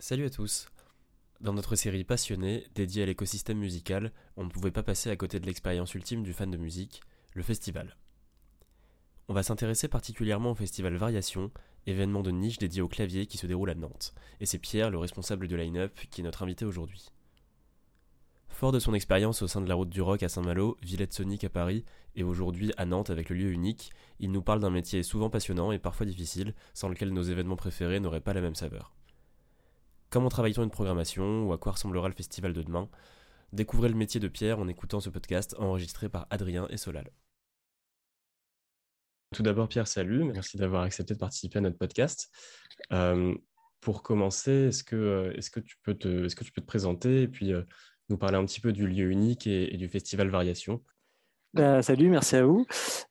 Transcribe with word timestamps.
Salut 0.00 0.26
à 0.26 0.30
tous. 0.30 0.68
Dans 1.40 1.52
notre 1.52 1.74
série 1.74 2.04
Passionné, 2.04 2.64
dédiée 2.76 3.02
à 3.02 3.06
l'écosystème 3.06 3.58
musical, 3.58 4.12
on 4.36 4.44
ne 4.44 4.48
pouvait 4.48 4.70
pas 4.70 4.84
passer 4.84 5.10
à 5.10 5.16
côté 5.16 5.40
de 5.40 5.46
l'expérience 5.46 5.92
ultime 5.92 6.22
du 6.22 6.32
fan 6.32 6.52
de 6.52 6.56
musique, 6.56 7.00
le 7.34 7.42
festival. 7.42 7.96
On 9.26 9.34
va 9.34 9.42
s'intéresser 9.42 9.88
particulièrement 9.88 10.52
au 10.52 10.54
festival 10.54 10.94
Variation, 10.94 11.50
événement 11.86 12.22
de 12.22 12.30
niche 12.30 12.58
dédié 12.58 12.80
au 12.80 12.86
clavier 12.86 13.26
qui 13.26 13.38
se 13.38 13.48
déroule 13.48 13.70
à 13.70 13.74
Nantes, 13.74 14.14
et 14.38 14.46
c'est 14.46 14.60
Pierre, 14.60 14.90
le 14.90 14.98
responsable 14.98 15.48
du 15.48 15.56
line-up, 15.56 15.98
qui 16.12 16.20
est 16.20 16.24
notre 16.24 16.44
invité 16.44 16.64
aujourd'hui. 16.64 17.08
Fort 18.48 18.70
de 18.70 18.78
son 18.78 18.94
expérience 18.94 19.42
au 19.42 19.48
sein 19.48 19.60
de 19.60 19.68
la 19.68 19.74
route 19.74 19.90
du 19.90 20.00
rock 20.00 20.22
à 20.22 20.28
Saint-Malo, 20.28 20.76
Villette 20.80 21.12
Sonic 21.12 21.42
à 21.42 21.48
Paris, 21.48 21.84
et 22.14 22.22
aujourd'hui 22.22 22.72
à 22.76 22.86
Nantes 22.86 23.10
avec 23.10 23.30
le 23.30 23.36
lieu 23.36 23.50
unique, 23.50 23.90
il 24.20 24.30
nous 24.30 24.42
parle 24.42 24.60
d'un 24.60 24.70
métier 24.70 25.02
souvent 25.02 25.28
passionnant 25.28 25.72
et 25.72 25.80
parfois 25.80 26.06
difficile, 26.06 26.54
sans 26.72 26.88
lequel 26.88 27.12
nos 27.12 27.22
événements 27.22 27.56
préférés 27.56 27.98
n'auraient 27.98 28.20
pas 28.20 28.32
la 28.32 28.42
même 28.42 28.54
saveur. 28.54 28.94
Comment 30.10 30.30
travaille-t-on 30.30 30.62
une 30.64 30.70
programmation 30.70 31.46
ou 31.46 31.52
à 31.52 31.58
quoi 31.58 31.72
ressemblera 31.72 32.08
le 32.08 32.14
festival 32.14 32.54
de 32.54 32.62
demain? 32.62 32.88
Découvrez 33.52 33.90
le 33.90 33.94
métier 33.94 34.20
de 34.20 34.28
Pierre 34.28 34.58
en 34.58 34.66
écoutant 34.66 35.00
ce 35.00 35.10
podcast 35.10 35.54
enregistré 35.58 36.08
par 36.08 36.26
Adrien 36.30 36.66
et 36.70 36.78
Solal. 36.78 37.10
Tout 39.34 39.42
d'abord, 39.42 39.68
Pierre, 39.68 39.86
salut. 39.86 40.24
Merci 40.24 40.56
d'avoir 40.56 40.82
accepté 40.82 41.12
de 41.12 41.18
participer 41.18 41.58
à 41.58 41.60
notre 41.60 41.76
podcast. 41.76 42.30
Euh, 42.92 43.34
pour 43.80 44.02
commencer, 44.02 44.68
est-ce 44.68 44.82
que, 44.82 45.34
est 45.36 45.50
que, 45.50 45.60
tu 45.60 45.76
peux 45.82 45.94
te, 45.94 46.24
est-ce 46.24 46.34
que 46.34 46.44
tu 46.44 46.52
peux 46.52 46.62
te 46.62 46.66
présenter 46.66 47.22
et 47.22 47.28
puis 47.28 47.52
euh, 47.52 47.62
nous 48.08 48.16
parler 48.16 48.38
un 48.38 48.46
petit 48.46 48.60
peu 48.60 48.72
du 48.72 48.86
lieu 48.86 49.10
unique 49.10 49.46
et 49.46 49.76
du 49.76 49.88
festival 49.88 50.30
Variation? 50.30 50.82
Bah, 51.58 51.82
salut, 51.82 52.08
merci 52.08 52.36
à 52.36 52.46
vous. 52.46 52.66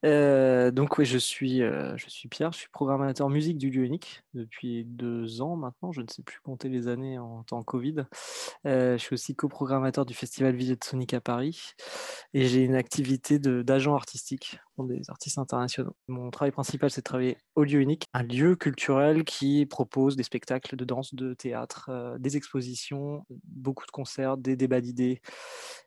Euh, 0.06 0.72
donc 0.72 0.98
oui, 0.98 1.04
je 1.04 1.18
suis, 1.18 1.62
euh, 1.62 1.98
je 1.98 2.10
suis 2.10 2.30
Pierre, 2.30 2.54
je 2.54 2.60
suis 2.60 2.70
programmateur 2.70 3.30
musique 3.30 3.58
du 3.58 3.70
lieu 3.70 3.90
depuis 4.34 4.86
deux 4.86 5.42
ans 5.42 5.58
maintenant, 5.58 5.92
je 5.92 6.00
ne 6.00 6.08
sais 6.08 6.24
plus 6.24 6.40
compter 6.40 6.70
les 6.70 6.88
années 6.88 7.20
en 7.20 7.44
temps 7.44 7.62
Covid. 7.64 8.06
Euh, 8.66 8.98
je 8.98 9.04
suis 9.04 9.14
aussi 9.16 9.36
coprogrammateur 9.36 10.06
du 10.06 10.14
festival 10.14 10.56
Visite 10.56 10.86
Sonic 10.86 11.14
à 11.14 11.20
Paris 11.20 11.74
et 12.34 12.48
j'ai 12.48 12.64
une 12.64 12.76
activité 12.76 13.38
d'agent 13.38 13.96
artistique 13.96 14.62
des 14.84 15.10
artistes 15.10 15.38
internationaux. 15.38 15.96
Mon 16.08 16.30
travail 16.32 16.52
principal, 16.52 16.90
c'est 16.90 17.02
de 17.02 17.04
travailler 17.04 17.38
au 17.56 17.64
lieu 17.64 17.82
unique, 17.82 18.06
un 18.14 18.24
lieu 18.24 18.56
culturel 18.56 19.24
qui 19.24 19.66
propose 19.66 20.16
des 20.16 20.24
spectacles 20.24 20.76
de 20.76 20.86
danse, 20.86 21.14
de 21.14 21.34
théâtre, 21.34 22.18
des 22.20 22.38
expositions, 22.38 23.26
beaucoup 23.44 23.86
de 23.86 23.92
concerts, 23.92 24.38
des 24.38 24.56
débats 24.56 24.82
d'idées 24.82 25.22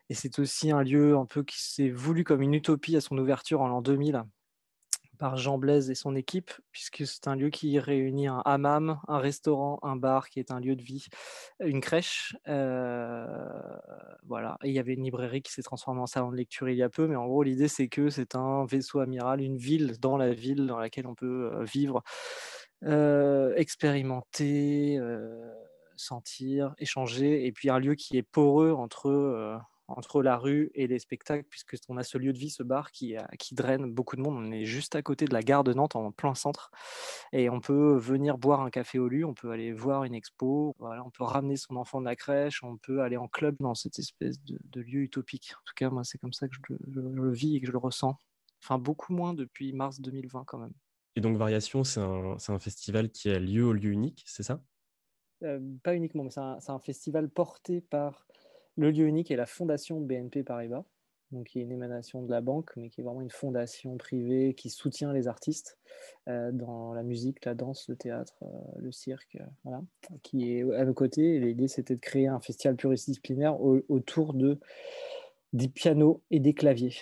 et 0.09 0.13
c'est 0.13 0.39
aussi 0.39 0.71
un 0.71 0.83
lieu 0.83 1.15
un 1.15 1.25
peu 1.25 1.43
qui 1.43 1.61
s'est 1.61 1.89
voulu 1.89 2.25
comme 2.25 2.41
une 2.41 2.53
utopie 2.53 2.97
à 2.97 3.01
son 3.01 3.17
ouverture 3.17 3.61
en 3.61 3.67
l'an 3.67 3.81
2000 3.81 4.23
par 5.21 5.37
Jean 5.37 5.59
Blaise 5.59 5.91
et 5.91 5.93
son 5.93 6.15
équipe, 6.15 6.49
puisque 6.71 7.05
c'est 7.05 7.27
un 7.27 7.35
lieu 7.35 7.51
qui 7.51 7.77
réunit 7.77 8.25
un 8.25 8.41
hammam, 8.43 8.99
un 9.07 9.19
restaurant, 9.19 9.77
un 9.83 9.95
bar 9.95 10.29
qui 10.29 10.39
est 10.39 10.49
un 10.49 10.59
lieu 10.59 10.75
de 10.75 10.81
vie, 10.81 11.09
une 11.59 11.79
crèche. 11.79 12.35
Euh, 12.47 13.47
voilà. 14.25 14.57
Et 14.63 14.69
il 14.69 14.73
y 14.73 14.79
avait 14.79 14.95
une 14.95 15.03
librairie 15.03 15.43
qui 15.43 15.51
s'est 15.51 15.61
transformée 15.61 16.01
en 16.01 16.07
salon 16.07 16.31
de 16.31 16.37
lecture 16.37 16.69
il 16.69 16.75
y 16.75 16.81
a 16.81 16.89
peu, 16.89 17.05
mais 17.05 17.15
en 17.15 17.27
gros, 17.27 17.43
l'idée, 17.43 17.67
c'est 17.67 17.87
que 17.87 18.09
c'est 18.09 18.33
un 18.33 18.65
vaisseau 18.65 18.99
amiral, 18.99 19.41
une 19.41 19.57
ville 19.57 19.99
dans 19.99 20.17
la 20.17 20.33
ville 20.33 20.65
dans 20.65 20.79
laquelle 20.79 21.05
on 21.05 21.13
peut 21.13 21.51
euh, 21.53 21.63
vivre, 21.65 22.01
euh, 22.85 23.53
expérimenter, 23.57 24.99
sentir, 25.97 26.73
échanger, 26.79 27.45
et 27.45 27.51
puis 27.51 27.69
un 27.69 27.77
lieu 27.77 27.93
qui 27.93 28.17
est 28.17 28.23
poreux 28.23 28.71
entre 28.71 29.61
entre 29.97 30.21
la 30.21 30.37
rue 30.37 30.71
et 30.73 30.87
les 30.87 30.99
spectacles, 30.99 31.45
puisque 31.49 31.75
on 31.89 31.97
a 31.97 32.03
ce 32.03 32.17
lieu 32.17 32.33
de 32.33 32.37
vie, 32.37 32.49
ce 32.49 32.63
bar 32.63 32.91
qui, 32.91 33.17
euh, 33.17 33.21
qui 33.39 33.55
draine 33.55 33.91
beaucoup 33.91 34.15
de 34.15 34.21
monde. 34.21 34.35
On 34.37 34.51
est 34.51 34.65
juste 34.65 34.95
à 34.95 35.01
côté 35.01 35.25
de 35.25 35.33
la 35.33 35.41
gare 35.41 35.63
de 35.63 35.73
Nantes, 35.73 35.95
en 35.95 36.11
plein 36.11 36.35
centre, 36.35 36.71
et 37.33 37.49
on 37.49 37.59
peut 37.59 37.97
venir 37.97 38.37
boire 38.37 38.61
un 38.61 38.69
café 38.69 38.99
au 38.99 39.07
lieu, 39.07 39.25
on 39.25 39.33
peut 39.33 39.51
aller 39.51 39.73
voir 39.73 40.03
une 40.03 40.13
expo, 40.13 40.75
voilà, 40.79 41.03
on 41.05 41.09
peut 41.09 41.23
ramener 41.23 41.57
son 41.57 41.75
enfant 41.75 41.99
de 41.99 42.05
la 42.05 42.15
crèche, 42.15 42.63
on 42.63 42.77
peut 42.77 43.01
aller 43.01 43.17
en 43.17 43.27
club 43.27 43.55
dans 43.59 43.75
cette 43.75 43.99
espèce 43.99 44.41
de, 44.43 44.81
lieu 44.81 45.01
utopique. 45.01 45.53
En 45.53 45.63
tout 45.65 45.73
cas, 45.75 45.89
moi, 45.89 46.03
c'est 46.03 46.17
comme 46.17 46.33
ça 46.33 46.47
que 46.47 46.55
je, 46.55 46.73
le 46.99 47.31
vis 47.31 47.55
et 47.55 47.61
que 47.61 47.67
je 47.67 47.71
le 47.71 47.77
ressens. 47.77 48.17
Enfin, 48.63 48.77
beaucoup 48.77 49.13
moins 49.13 49.33
depuis 49.33 49.73
mars 49.73 50.01
2020 50.01 50.43
quand 50.45 50.57
même. 50.57 50.73
Et 51.15 51.21
donc, 51.21 51.37
Variation, 51.37 51.83
c'est 51.83 51.99
un, 51.99 52.37
un, 52.47 52.59
festival 52.59 53.09
qui 53.09 53.29
a 53.29 53.39
lieu 53.39 53.65
au 53.65 53.73
lieu 53.73 53.91
unique, 53.91 54.23
c'est 54.25 54.43
ça? 54.43 54.61
Euh, 55.43 55.59
Pas 55.83 55.95
uniquement, 55.95 56.23
mais 56.23 56.29
c'est 56.29 56.39
un, 56.39 56.57
un, 56.65 56.79
festival 56.79 57.29
porté 57.29 57.81
par 57.81 58.27
le 58.77 58.91
lieu 58.91 59.05
unique 59.05 59.31
est 59.31 59.35
la 59.35 59.45
fondation 59.45 59.99
BNP 59.99 60.43
Paribas, 60.43 60.83
donc 61.31 61.47
qui 61.47 61.59
est 61.59 61.63
une 61.63 61.71
émanation 61.71 62.21
de 62.21 62.29
la 62.29 62.41
banque, 62.41 62.71
mais 62.75 62.89
qui 62.89 63.01
est 63.01 63.03
vraiment 63.03 63.21
une 63.21 63.31
fondation 63.31 63.97
privée 63.97 64.53
qui 64.53 64.69
soutient 64.69 65.13
les 65.13 65.27
artistes 65.27 65.77
euh, 66.27 66.51
dans 66.51 66.93
la 66.93 67.03
musique, 67.03 67.45
la 67.45 67.53
danse, 67.53 67.87
le 67.89 67.95
théâtre, 67.95 68.35
euh, 68.43 68.47
le 68.79 68.91
cirque, 68.91 69.37
euh, 69.39 69.45
voilà, 69.63 69.81
qui 70.23 70.51
est 70.51 70.63
à 70.73 70.85
nos 70.85 70.93
côtés. 70.93 71.39
L'idée, 71.39 71.67
c'était 71.67 71.95
de 71.95 72.01
créer 72.01 72.27
un 72.27 72.39
festival 72.39 72.75
pluridisciplinaire 72.75 73.59
autour 73.61 74.33
de, 74.33 74.59
des 75.53 75.67
pianos 75.67 76.21
et 76.31 76.39
des 76.39 76.53
claviers. 76.53 76.95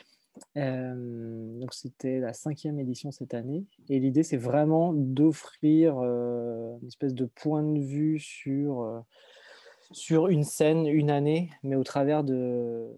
donc 0.56 1.74
c'était 1.74 2.19
la 2.19 2.34
cinquième 2.34 2.79
édition 2.79 3.12
cette 3.12 3.34
année 3.34 3.66
et 3.90 4.00
l'idée 4.00 4.24
c'est 4.24 4.38
vraiment 4.38 4.94
d'offrir 4.94 5.97
une 5.97 6.88
espèce 6.88 7.13
de 7.13 7.25
point 7.25 7.62
de 7.62 7.79
vue 7.79 8.19
sur 8.19 9.03
sur 9.92 10.28
une 10.28 10.44
scène, 10.44 10.88
une 10.88 11.10
année, 11.10 11.50
mais 11.64 11.76
au 11.76 11.84
travers 11.84 12.24
de, 12.24 12.96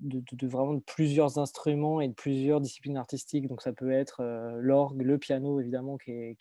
de, 0.00 0.46
vraiment 0.46 0.74
de 0.74 0.80
plusieurs 0.80 1.38
instruments 1.38 2.00
et 2.00 2.08
de 2.08 2.14
plusieurs 2.14 2.60
disciplines 2.60 2.96
artistiques. 2.96 3.46
Donc 3.48 3.62
ça 3.62 3.72
peut 3.72 3.92
être 3.92 4.20
euh, 4.20 4.58
l'orgue, 4.60 5.02
le 5.02 5.18
piano 5.18 5.60
évidemment, 5.60 5.96
qui 5.96 6.12
est, 6.12 6.36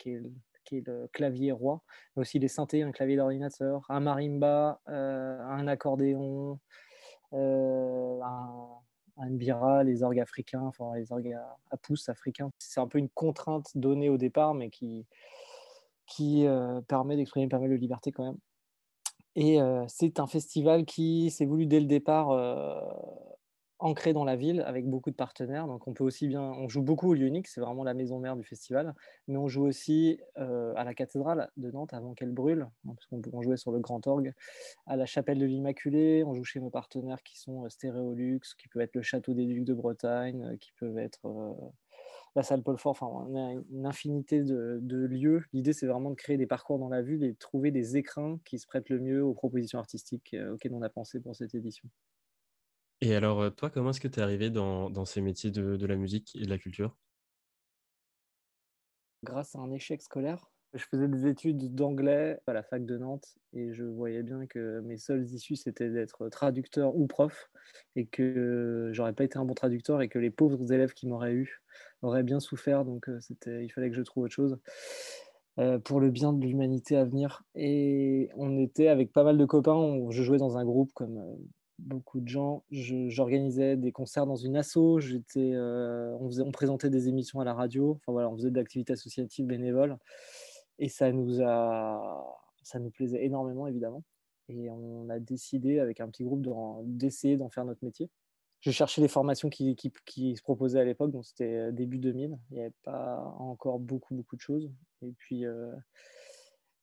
le 0.71 1.07
clavier 1.07 1.51
roi, 1.51 1.81
mais 2.15 2.21
aussi 2.21 2.37
les 2.37 2.47
synthés, 2.47 2.83
un 2.83 2.91
clavier 2.91 3.17
d'ordinateur, 3.17 3.85
un 3.89 3.99
marimba, 3.99 4.79
euh, 4.87 5.41
un 5.41 5.67
accordéon, 5.67 6.59
euh, 7.33 8.19
un, 8.21 9.83
les 9.83 10.03
orgues 10.03 10.19
africains, 10.19 10.61
enfin 10.61 10.95
les 10.95 11.11
orgues 11.11 11.33
à, 11.71 11.77
pouces 11.77 12.07
africains. 12.07 12.51
C'est 12.59 12.79
un 12.79 12.87
peu 12.87 12.99
une 12.99 13.09
contrainte 13.09 13.71
donnée 13.75 14.09
au 14.09 14.17
départ, 14.17 14.53
mais 14.53 14.69
qui, 14.69 15.05
qui 16.05 16.45
permet 16.87 17.17
d'exprimer 17.17 17.47
pas 17.47 17.59
mal 17.59 17.69
de 17.69 17.75
liberté 17.75 18.11
quand 18.11 18.23
même. 18.23 18.37
Et 19.35 19.59
c'est 19.87 20.19
un 20.19 20.27
festival 20.27 20.85
qui 20.85 21.31
s'est 21.31 21.45
voulu 21.45 21.65
dès 21.65 21.79
le 21.79 21.85
départ 21.85 22.31
euh, 22.31 22.79
ancré 23.77 24.11
dans 24.11 24.25
la 24.25 24.35
ville 24.35 24.61
avec 24.65 24.85
beaucoup 24.85 25.11
de 25.11 25.15
partenaires. 25.15 25.67
Donc 25.67 25.87
on 25.87 25.93
peut 25.93 26.03
aussi 26.03 26.27
bien, 26.27 26.41
on 26.41 26.67
joue 26.67 26.81
beaucoup 26.81 27.11
au 27.11 27.15
Unique, 27.15 27.47
c'est 27.47 27.61
vraiment 27.61 27.83
la 27.83 27.93
maison 27.93 28.19
mère 28.19 28.35
du 28.35 28.43
festival, 28.43 28.93
mais 29.27 29.37
on 29.37 29.47
joue 29.47 29.65
aussi 29.65 30.19
à 30.35 30.83
la 30.83 30.93
cathédrale 30.93 31.49
de 31.57 31.71
Nantes 31.71 31.93
avant 31.93 32.13
qu'elle 32.13 32.31
brûle, 32.31 32.67
hein, 32.87 32.93
parce 32.95 33.05
qu'on 33.05 33.41
jouait 33.41 33.57
sur 33.57 33.71
le 33.71 33.79
Grand 33.79 34.05
Orgue, 34.07 34.33
à 34.87 34.97
la 34.97 35.05
chapelle 35.05 35.39
de 35.39 35.45
l'Immaculée, 35.45 36.23
on 36.25 36.33
joue 36.33 36.43
chez 36.43 36.59
nos 36.59 36.69
partenaires 36.69 37.23
qui 37.23 37.39
sont 37.39 37.69
Stéréolux, 37.69 38.41
qui 38.57 38.67
peut 38.67 38.81
être 38.81 38.95
le 38.95 39.01
Château 39.01 39.33
des 39.33 39.45
Ducs 39.45 39.63
de 39.63 39.73
Bretagne, 39.73 40.57
qui 40.59 40.71
peuvent 40.73 40.97
être 40.97 41.21
la 42.35 42.43
salle 42.43 42.63
Paul 42.63 42.77
Fort, 42.77 42.91
enfin, 42.91 43.07
on 43.07 43.35
a 43.35 43.61
une 43.71 43.85
infinité 43.85 44.43
de, 44.43 44.79
lieux. 44.81 45.43
L'idée, 45.53 45.73
c'est 45.73 45.87
vraiment 45.87 46.11
de 46.11 46.15
créer 46.15 46.37
des 46.37 46.47
parcours 46.47 46.79
dans 46.79 46.89
la 46.89 47.01
ville 47.01 47.23
et 47.23 47.31
de 47.31 47.37
trouver 47.37 47.71
des 47.71 47.97
écrins 47.97 48.39
qui 48.45 48.59
se 48.59 48.67
prêtent 48.67 48.89
le 48.89 48.99
mieux 48.99 49.23
aux 49.23 49.33
propositions 49.33 49.79
artistiques 49.79 50.33
euh, 50.33 50.53
auxquelles 50.53 50.73
on 50.73 50.81
a 50.81 50.89
pensé 50.89 51.19
pour 51.19 51.35
cette 51.35 51.55
édition. 51.55 51.89
Et 53.01 53.15
alors, 53.15 53.41
euh, 53.41 53.49
toi, 53.49 53.69
comment 53.69 53.91
est-ce 53.91 54.01
que 54.01 54.07
tu 54.07 54.19
es 54.19 54.23
arrivé 54.23 54.49
dans, 54.49 55.05
ces 55.05 55.21
métiers 55.21 55.51
de 55.51 55.85
la 55.85 55.95
musique 55.95 56.35
et 56.35 56.45
de 56.45 56.49
la 56.49 56.57
culture? 56.57 56.95
Grâce 59.23 59.55
à 59.55 59.59
un 59.59 59.71
échec 59.71 60.01
scolaire, 60.01 60.49
je 60.73 60.85
faisais 60.85 61.07
des 61.07 61.27
études 61.27 61.73
d'anglais 61.73 62.39
à 62.45 62.53
la 62.53 62.63
fac 62.63 62.85
de 62.85 62.97
Nantes 62.97 63.35
et 63.53 63.73
je 63.73 63.83
voyais 63.83 64.23
bien 64.23 64.45
que 64.45 64.81
mes 64.81 64.97
seules 64.97 65.25
issues 65.25 65.55
c'était 65.55 65.89
d'être 65.89 66.29
traducteur 66.29 66.95
ou 66.95 67.07
prof 67.07 67.49
et 67.95 68.05
que 68.05 68.89
j'aurais 68.93 69.13
pas 69.13 69.23
été 69.23 69.37
un 69.37 69.45
bon 69.45 69.55
traducteur 69.55 70.01
et 70.01 70.09
que 70.09 70.19
les 70.19 70.29
pauvres 70.29 70.71
élèves 70.71 70.93
qui 70.93 71.07
m'auraient 71.07 71.33
eu 71.33 71.61
auraient 72.01 72.23
bien 72.23 72.39
souffert. 72.39 72.85
Donc 72.85 73.09
euh, 73.09 73.19
c'était 73.19 73.63
il 73.63 73.69
fallait 73.69 73.89
que 73.89 73.95
je 73.95 74.01
trouve 74.01 74.25
autre 74.25 74.33
chose 74.33 74.57
euh, 75.59 75.79
pour 75.79 75.99
le 75.99 76.09
bien 76.09 76.33
de 76.33 76.45
l'humanité 76.45 76.95
à 76.95 77.05
venir. 77.05 77.43
Et 77.55 78.29
on 78.35 78.57
était 78.57 78.87
avec 78.87 79.11
pas 79.11 79.23
mal 79.23 79.37
de 79.37 79.45
copains. 79.45 79.99
Je 80.09 80.23
jouais 80.23 80.37
dans 80.37 80.57
un 80.57 80.65
groupe 80.65 80.91
comme 80.93 81.17
euh, 81.17 81.35
beaucoup 81.79 82.19
de 82.19 82.27
gens. 82.27 82.63
J'organisais 82.71 83.75
des 83.75 83.91
concerts 83.91 84.25
dans 84.25 84.35
une 84.35 84.55
asso. 84.55 84.99
J'étais 84.99 85.53
on, 85.55 86.29
on 86.39 86.51
présentait 86.51 86.89
des 86.89 87.07
émissions 87.07 87.39
à 87.39 87.45
la 87.45 87.53
radio. 87.53 87.91
Enfin 87.91 88.11
voilà 88.11 88.29
on 88.29 88.35
faisait 88.35 88.51
de 88.51 88.57
l'activité 88.57 88.93
associative 88.93 89.45
bénévole 89.47 89.97
et 90.79 90.89
ça 90.89 91.11
nous 91.11 91.41
a, 91.41 92.41
ça 92.63 92.79
nous 92.79 92.89
plaisait 92.89 93.23
énormément, 93.23 93.67
évidemment. 93.67 94.03
Et 94.47 94.69
on 94.71 95.07
a 95.09 95.19
décidé, 95.19 95.79
avec 95.79 95.99
un 95.99 96.09
petit 96.09 96.23
groupe, 96.23 96.47
d'essayer 96.85 97.37
d'en 97.37 97.49
faire 97.49 97.65
notre 97.65 97.83
métier. 97.83 98.09
Je 98.61 98.71
cherchais 98.71 99.01
les 99.01 99.07
formations 99.07 99.49
qui, 99.49 99.75
se 99.75 100.41
proposaient 100.41 100.79
à 100.79 100.83
l'époque, 100.83 101.11
donc 101.11 101.25
c'était 101.25 101.71
début 101.71 101.99
2000. 101.99 102.37
Il 102.49 102.53
n'y 102.53 102.61
avait 102.61 102.73
pas 102.83 103.19
encore 103.37 103.79
beaucoup, 103.79 104.15
beaucoup 104.15 104.35
de 104.35 104.41
choses. 104.41 104.71
Et 105.01 105.11
puis, 105.11 105.45
euh, 105.45 105.71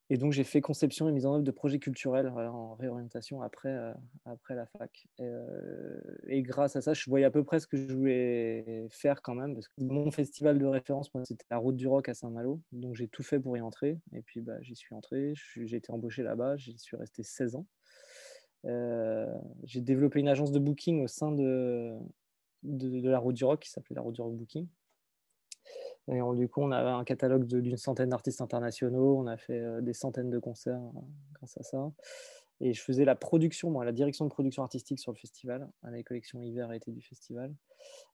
Et 0.09 0.19
donc, 0.19 0.33
j'ai 0.33 0.45
fait 0.45 0.61
conception 0.61 1.09
et 1.09 1.13
mise 1.13 1.27
en 1.27 1.35
œuvre 1.35 1.43
de 1.43 1.51
projets 1.51 1.81
culturels 1.81 2.29
en 2.29 2.75
réorientation 2.75 3.43
après, 3.43 3.71
euh, 3.71 3.93
après 4.25 4.55
la 4.55 4.67
fac. 4.67 5.09
Euh, 5.21 6.01
et, 6.29 6.43
grâce 6.43 6.77
à 6.77 6.81
ça, 6.81 6.95
je 6.95 7.11
voyais 7.11 7.25
à 7.25 7.31
peu 7.31 7.43
près 7.43 7.59
ce 7.59 7.67
que 7.67 7.77
je 7.77 7.93
voulais 7.93 8.87
faire 8.89 9.21
quand 9.21 9.35
même. 9.35 9.55
Parce 9.55 9.67
que 9.67 9.83
mon 9.83 10.13
festival 10.13 10.59
de 10.59 10.67
référence, 10.67 11.11
c'était 11.25 11.47
la 11.51 11.59
Route 11.59 11.75
du 11.75 11.89
Rock 11.89 12.09
à 12.09 12.15
Saint-Malo. 12.15 12.61
Donc, 12.71 12.95
j'ai 12.95 13.09
tout 13.09 13.25
fait 13.25 13.41
pour 13.41 13.57
y 13.57 13.61
entrer. 13.61 13.99
Et 14.13 14.23
puis, 14.23 14.41
bah, 14.41 14.61
j'y 14.61 14.77
suis 14.77 14.95
entré. 14.95 15.33
J'ai 15.35 15.77
été 15.77 15.91
embauché 15.91 16.23
là-bas. 16.23 16.57
J'y 16.57 16.79
suis 16.79 16.97
resté 16.97 17.25
16 17.25 17.57
ans. 17.57 17.67
Euh, 18.65 19.33
j'ai 19.65 19.81
développé 19.81 20.21
une 20.21 20.29
agence 20.29 20.53
de 20.53 20.59
booking 20.61 21.03
au 21.03 21.09
sein 21.09 21.33
de, 21.33 21.97
de, 22.63 23.01
de 23.01 23.09
la 23.09 23.19
Route 23.19 23.35
du 23.35 23.45
Rock 23.45 23.61
qui 23.61 23.71
s'appelait 23.71 23.95
la 23.97 24.03
Route 24.03 24.15
du 24.15 24.23
Rock 24.23 24.37
Booking. 24.37 24.69
Et 26.09 26.21
du 26.35 26.49
coup, 26.49 26.63
on 26.63 26.71
avait 26.71 26.91
un 26.91 27.05
catalogue 27.05 27.47
d'une 27.47 27.77
centaine 27.77 28.11
d'artistes 28.11 28.41
internationaux. 28.41 29.19
On 29.19 29.27
a 29.27 29.37
fait 29.37 29.59
euh, 29.59 29.81
des 29.81 29.93
centaines 29.93 30.31
de 30.31 30.39
concerts 30.39 30.77
euh, 30.77 31.01
grâce 31.35 31.57
à 31.59 31.63
ça. 31.63 31.91
Et 32.61 32.73
je 32.73 32.81
faisais 32.81 33.05
la 33.05 33.17
production, 33.17 33.71
moi, 33.71 33.85
la 33.85 33.93
direction 33.93 34.25
de 34.25 34.31
production 34.31 34.63
artistique 34.63 34.99
sur 34.99 35.13
le 35.13 35.19
festival, 35.19 35.69
les 35.91 36.05
collections 36.05 36.41
hiver 36.41 36.73
et 36.73 36.77
été 36.77 36.91
du 36.91 37.03
festival. 37.03 37.53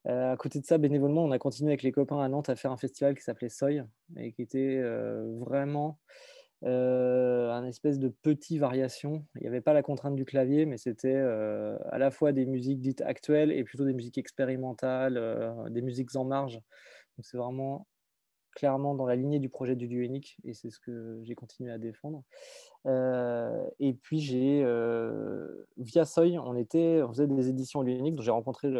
Euh, 0.08 0.32
à 0.32 0.36
côté 0.36 0.58
de 0.58 0.64
ça, 0.64 0.78
bénévolement, 0.78 1.22
on 1.22 1.30
a 1.30 1.38
continué 1.38 1.70
avec 1.70 1.82
les 1.82 1.92
copains 1.92 2.20
à 2.20 2.28
Nantes 2.28 2.48
à 2.48 2.56
faire 2.56 2.72
un 2.72 2.76
festival 2.76 3.14
qui 3.14 3.22
s'appelait 3.22 3.50
Soy 3.50 3.84
et 4.16 4.32
qui 4.32 4.42
était 4.42 4.82
vraiment 5.38 6.00
un 6.64 7.64
espèce 7.66 8.00
de 8.00 8.08
petit 8.08 8.58
variation. 8.58 9.24
Il 9.36 9.42
n'y 9.42 9.46
avait 9.46 9.60
pas 9.60 9.74
la 9.74 9.82
contrainte 9.82 10.16
du 10.16 10.24
clavier, 10.24 10.66
mais 10.66 10.76
c'était 10.76 11.14
à 11.14 11.98
la 11.98 12.10
fois 12.10 12.32
des 12.32 12.44
musiques 12.44 12.80
dites 12.80 13.02
actuelles 13.02 13.52
et 13.52 13.62
plutôt 13.62 13.84
des 13.84 13.94
musiques 13.94 14.18
expérimentales, 14.18 15.68
des 15.70 15.82
musiques 15.82 16.16
en 16.16 16.24
marge 16.24 16.60
c'est 17.20 17.37
vraiment 17.37 17.87
clairement 18.55 18.94
dans 18.94 19.06
la 19.06 19.17
lignée 19.17 19.38
du 19.38 19.49
projet 19.49 19.76
du 19.76 19.87
lieu 19.87 20.03
unique 20.03 20.37
et 20.44 20.55
c'est 20.55 20.70
ce 20.70 20.79
que 20.79 21.20
j'ai 21.23 21.35
continué 21.35 21.70
à 21.70 21.79
défendre. 21.79 22.23
Euh, 22.87 23.64
et 23.79 23.94
puis 23.94 24.19
j'ai 24.19 24.62
euh, 24.64 25.67
via 25.76 26.05
Soy, 26.05 26.37
on 26.38 26.53
faisait 27.12 27.26
des 27.26 27.49
éditions 27.49 27.82
lieu 27.82 27.93
unique, 27.93 28.17
donc 28.17 28.25
j'ai 28.25 28.31
rencontré 28.31 28.73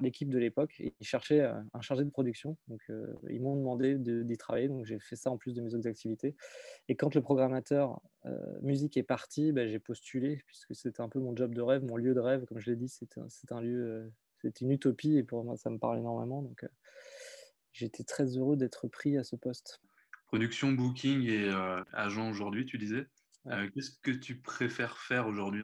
l'équipe 0.00 0.28
de 0.28 0.38
l'époque 0.38 0.74
et 0.80 0.94
ils 1.00 1.06
cherchaient 1.06 1.40
euh, 1.40 1.54
un 1.74 1.80
chargé 1.80 2.04
de 2.04 2.10
production. 2.10 2.56
Donc 2.68 2.80
ils 3.28 3.40
m'ont 3.40 3.56
demandé 3.56 3.96
d'y 3.98 4.36
travailler, 4.36 4.68
donc 4.68 4.84
j'ai 4.84 4.98
fait 4.98 5.16
ça 5.16 5.30
en 5.30 5.36
plus 5.36 5.54
de 5.54 5.62
mes 5.62 5.74
autres 5.74 5.88
activités. 5.88 6.34
Et 6.88 6.96
quand 6.96 7.14
le 7.14 7.22
programmateur 7.22 8.00
musique 8.62 8.96
est 8.96 9.02
parti, 9.02 9.52
ben, 9.52 9.68
j'ai 9.68 9.78
postulé 9.78 10.40
puisque 10.46 10.74
c'était 10.74 11.00
un 11.00 11.08
peu 11.08 11.20
mon 11.20 11.34
job 11.34 11.54
de 11.54 11.62
rêve, 11.62 11.84
mon 11.84 11.96
lieu 11.96 12.14
de 12.14 12.20
rêve, 12.20 12.44
comme 12.44 12.58
je 12.58 12.70
l'ai 12.70 12.76
dit, 12.76 12.88
c'était 12.88 13.20
un, 13.50 13.60
lieu, 13.60 14.10
c'était 14.40 14.64
une 14.64 14.70
utopie 14.70 15.16
et 15.16 15.22
pour 15.22 15.44
moi 15.44 15.56
ça 15.56 15.70
me 15.70 15.78
parle 15.78 15.98
énormément. 15.98 16.42
Donc 16.42 16.64
j'étais 17.72 18.04
très 18.04 18.36
heureux 18.36 18.56
d'être 18.56 18.88
pris 18.88 19.16
à 19.16 19.24
ce 19.24 19.36
poste. 19.36 19.80
Production, 20.26 20.72
booking 20.72 21.28
et 21.28 21.44
euh, 21.44 21.82
agent 21.92 22.28
aujourd'hui, 22.30 22.64
tu 22.64 22.78
disais. 22.78 23.06
Euh, 23.48 23.68
qu'est-ce 23.74 23.90
que 24.02 24.12
tu 24.12 24.36
préfères 24.36 24.96
faire 24.98 25.26
aujourd'hui? 25.26 25.62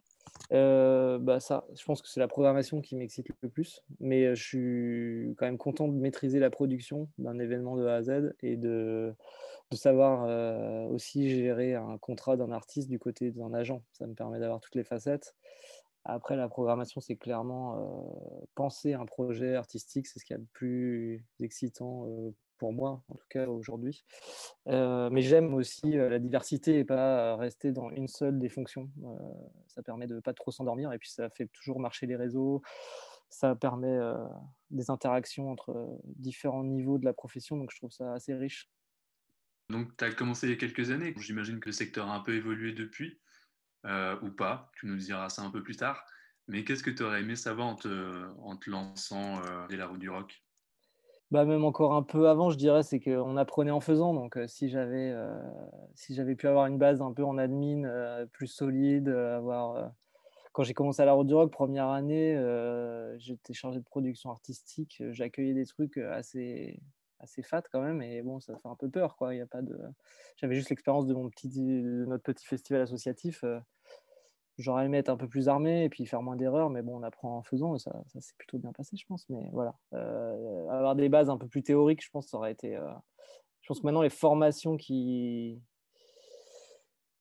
Euh, 0.53 1.19
bah 1.19 1.41
ça, 1.41 1.67
je 1.75 1.85
pense 1.85 2.03
que 2.03 2.09
c'est 2.09 2.21
la 2.21 2.29
programmation 2.29 2.81
qui 2.81 2.97
m'excite 2.97 3.29
le 3.41 3.49
plus, 3.49 3.83
mais 4.01 4.35
je 4.35 4.43
suis 4.43 5.35
quand 5.37 5.47
même 5.47 5.59
content 5.59 5.89
de 5.89 5.97
maîtriser 5.97 6.39
la 6.39 6.51
production 6.51 7.09
d'un 7.19 7.39
événement 7.39 7.77
de 7.77 7.87
A 7.87 7.97
à 7.97 8.03
Z 8.03 8.35
et 8.43 8.57
de, 8.57 9.15
de 9.71 9.77
savoir 9.77 10.91
aussi 10.91 11.31
gérer 11.31 11.75
un 11.75 11.99
contrat 11.99 12.37
d'un 12.37 12.51
artiste 12.51 12.89
du 12.89 12.99
côté 12.99 13.31
d'un 13.31 13.55
agent. 13.55 13.83
Ça 13.93 14.07
me 14.07 14.15
permet 14.15 14.39
d'avoir 14.39 14.61
toutes 14.61 14.75
les 14.75 14.85
facettes. 14.85 15.35
Après, 16.05 16.37
la 16.37 16.49
programmation, 16.49 17.01
c'est 17.01 17.17
clairement 17.17 17.77
euh, 17.77 18.47
penser 18.55 18.95
un 18.95 19.05
projet 19.05 19.55
artistique, 19.55 20.07
c'est 20.07 20.19
ce 20.19 20.25
qui 20.25 20.33
est 20.33 20.39
le 20.39 20.47
plus 20.53 21.25
excitant 21.41 22.07
euh, 22.07 22.31
pour 22.57 22.73
moi, 22.73 23.03
en 23.09 23.15
tout 23.15 23.27
cas 23.29 23.47
aujourd'hui. 23.47 24.05
Euh, 24.69 25.11
mais 25.11 25.23
j'aime 25.23 25.55
aussi 25.55 25.93
la 25.93 26.19
diversité 26.19 26.79
et 26.79 26.85
pas 26.85 27.37
rester 27.37 27.73
dans 27.73 27.91
une 27.91 28.09
seule 28.09 28.39
des 28.39 28.49
fonctions. 28.49 28.91
ça 29.69 29.83
permet 29.83 30.07
de 30.07 30.19
pas 30.19 30.35
trop 30.35 30.51
s'endormir 30.51 30.93
et 30.93 30.99
puis 30.99 31.11
ça 31.11 31.31
fait 31.31 31.47
toujours 31.47 31.79
marcher 31.79 32.07
les 32.07 32.17
réseaux. 32.17 32.63
Ça 33.31 33.55
permet 33.55 33.99
des 34.71 34.91
interactions 34.91 35.53
entre 35.53 36.01
différents 36.05 36.65
niveaux 36.65 36.99
de 36.99 37.05
la 37.05 37.13
profession, 37.13 37.59
donc 37.59 37.71
je 37.71 37.77
trouve 37.77 37.93
ça 37.93 38.15
assez 38.15 38.35
riche. 38.35 38.69
Donc, 39.71 39.95
tu 39.97 40.05
as 40.05 40.13
commencé 40.13 40.47
il 40.47 40.51
y 40.51 40.53
a 40.55 40.57
quelques 40.57 40.91
années. 40.91 41.15
J'imagine 41.19 41.61
que 41.61 41.69
le 41.69 41.73
secteur 41.73 42.09
a 42.09 42.17
un 42.17 42.21
peu 42.21 42.35
évolué 42.35 42.73
depuis. 42.73 43.19
Euh, 43.87 44.17
ou 44.23 44.31
pas. 44.31 44.71
Tu 44.77 44.87
nous 44.87 44.97
diras 44.97 45.29
ça 45.29 45.43
un 45.43 45.51
peu 45.51 45.63
plus 45.63 45.77
tard. 45.77 46.05
Mais 46.49 46.65
qu'est-ce 46.65 46.83
que 46.83 46.91
tu 46.91 47.03
aurais 47.03 47.21
aimé 47.21 47.37
savoir 47.37 47.69
en 47.69 47.77
te, 47.77 48.71
lançant 48.71 49.39
euh, 49.45 49.67
la 49.71 49.87
route 49.87 50.01
du 50.01 50.11
rock? 50.11 50.43
Bah 51.31 51.45
même 51.45 51.65
encore 51.65 51.95
un 51.95 52.03
peu 52.03 52.29
avant, 52.29 52.49
je 52.49 52.57
dirais, 52.57 52.83
c'est 52.83 53.01
qu'on 53.01 53.37
apprenait 53.37 53.71
en 53.71 53.81
faisant. 53.81 54.15
Donc, 54.15 54.39
euh, 54.39 54.47
si 54.47 54.71
j'avais 54.71 55.15
si 55.95 56.15
j'avais 56.15 56.35
pu 56.35 56.49
avoir 56.49 56.67
une 56.67 56.79
base 56.79 57.03
un 57.03 57.13
peu 57.13 57.23
en 57.23 57.37
admin 57.39 58.27
plus 58.33 58.47
solide, 58.47 59.09
avoir 59.09 59.93
quand 60.53 60.63
j'ai 60.65 60.75
commencé 60.75 61.03
à 61.03 61.05
la 61.05 61.13
route 61.13 61.27
du 61.27 61.35
rock, 61.35 61.53
première 61.53 61.89
année, 61.89 62.35
j'étais 63.19 63.53
chargé 63.53 63.79
de 63.79 63.85
production 63.85 64.31
artistique. 64.31 65.03
J'accueillais 65.11 65.55
des 65.55 65.67
trucs 65.67 65.99
assez 65.99 66.81
assez 67.21 67.43
fat 67.43 67.63
quand 67.73 67.81
même 67.81 68.03
et 68.03 68.23
bon 68.23 68.41
ça 68.41 68.55
fait 68.57 68.69
un 68.69 68.75
peu 68.75 68.89
peur 68.89 69.17
quoi 69.17 69.35
il 69.35 69.39
y 69.39 69.41
a 69.41 69.47
pas 69.47 69.63
de 69.63 69.79
j'avais 70.37 70.55
juste 70.55 70.71
l'expérience 70.71 71.07
de 71.07 71.15
mon 71.15 71.29
petit 71.29 71.49
notre 71.49 72.23
petit 72.23 72.47
festival 72.47 72.83
associatif 72.83 73.45
euh, 73.45 73.59
j'aurais 74.59 74.87
aimé 74.87 74.99
être 74.99 75.09
un 75.09 75.17
peu 75.17 75.29
plus 75.29 75.49
armé 75.49 75.85
et 75.85 75.89
puis 75.89 76.07
faire 76.07 76.23
moins 76.23 76.37
d'erreurs 76.37 76.71
mais 76.71 76.83
bon 76.83 76.99
on 76.99 77.03
apprend 77.03 77.39
en 77.39 77.43
faisant 77.43 77.75
et 77.75 77.79
ça, 77.79 77.93
ça 78.07 78.21
s'est 78.21 78.35
plutôt 78.39 78.59
bien 78.59 78.73
passé 78.73 78.97
je 78.97 79.07
pense 79.07 79.29
mais 79.29 79.49
voilà 79.53 79.75
euh, 79.95 80.69
avoir 80.69 80.95
des 80.95 81.09
bases 81.09 81.31
un 81.31 81.39
peu 81.39 81.49
plus 81.49 81.63
théoriques 81.63 82.05
je 82.05 82.11
pense 82.11 82.29
ça 82.29 82.37
aurait 82.37 82.53
été 82.53 82.77
euh, 82.77 82.93
je 83.63 83.69
pense 83.69 83.81
que 83.81 83.87
maintenant 83.87 84.03
les 84.03 84.11
formations 84.11 84.77
qui 84.77 85.61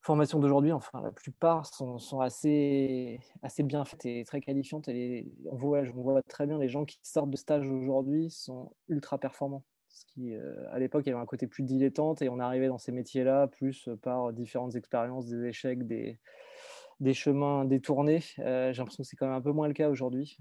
formations 0.08 0.40
d'aujourd'hui, 0.40 0.72
enfin 0.72 1.02
la 1.02 1.12
plupart 1.12 1.66
sont, 1.66 2.00
sont, 2.00 2.22
assez, 2.22 3.20
assez 3.44 3.62
bien 3.62 3.84
faites 3.84 4.06
et 4.06 4.24
très 4.24 4.40
qualifiantes. 4.40 4.88
Et 4.88 5.30
on, 5.52 5.58
voit, 5.58 5.82
on 5.94 6.02
voit 6.02 6.22
très 6.24 6.48
bien 6.48 6.58
les 6.58 6.70
gens 6.70 6.86
qui 6.86 6.98
sortent 7.04 7.30
de 7.30 7.36
stage 7.36 7.68
aujourd'hui 7.68 8.32
sont 8.32 8.72
ultra 8.88 9.18
performants 9.18 9.66
qui, 10.06 10.34
euh, 10.34 10.56
à 10.72 10.80
l'époque, 10.80 11.06
il 11.06 11.10
y 11.10 11.12
avait 11.12 11.22
un 11.22 11.26
côté 11.26 11.48
plus 11.48 11.64
dilettante 11.64 12.22
et 12.22 12.30
on 12.30 12.40
arrivait 12.40 12.68
dans 12.68 12.78
ces 12.78 12.92
métiers-là 12.92 13.48
plus 13.48 13.88
euh, 13.88 13.96
par 13.96 14.34
différentes 14.34 14.76
expériences, 14.76 15.28
des 15.28 15.46
échecs, 15.46 15.86
des, 15.88 16.20
des 17.00 17.14
chemins 17.14 17.66
détournés. 17.66 18.24
Euh, 18.40 18.74
j'ai 18.74 18.80
l'impression 18.80 19.04
que 19.04 19.08
c'est 19.10 19.16
quand 19.16 19.28
même 19.28 19.36
un 19.36 19.42
peu 19.42 19.52
moins 19.52 19.68
le 19.68 19.74
cas 19.74 19.90
aujourd'hui, 19.90 20.38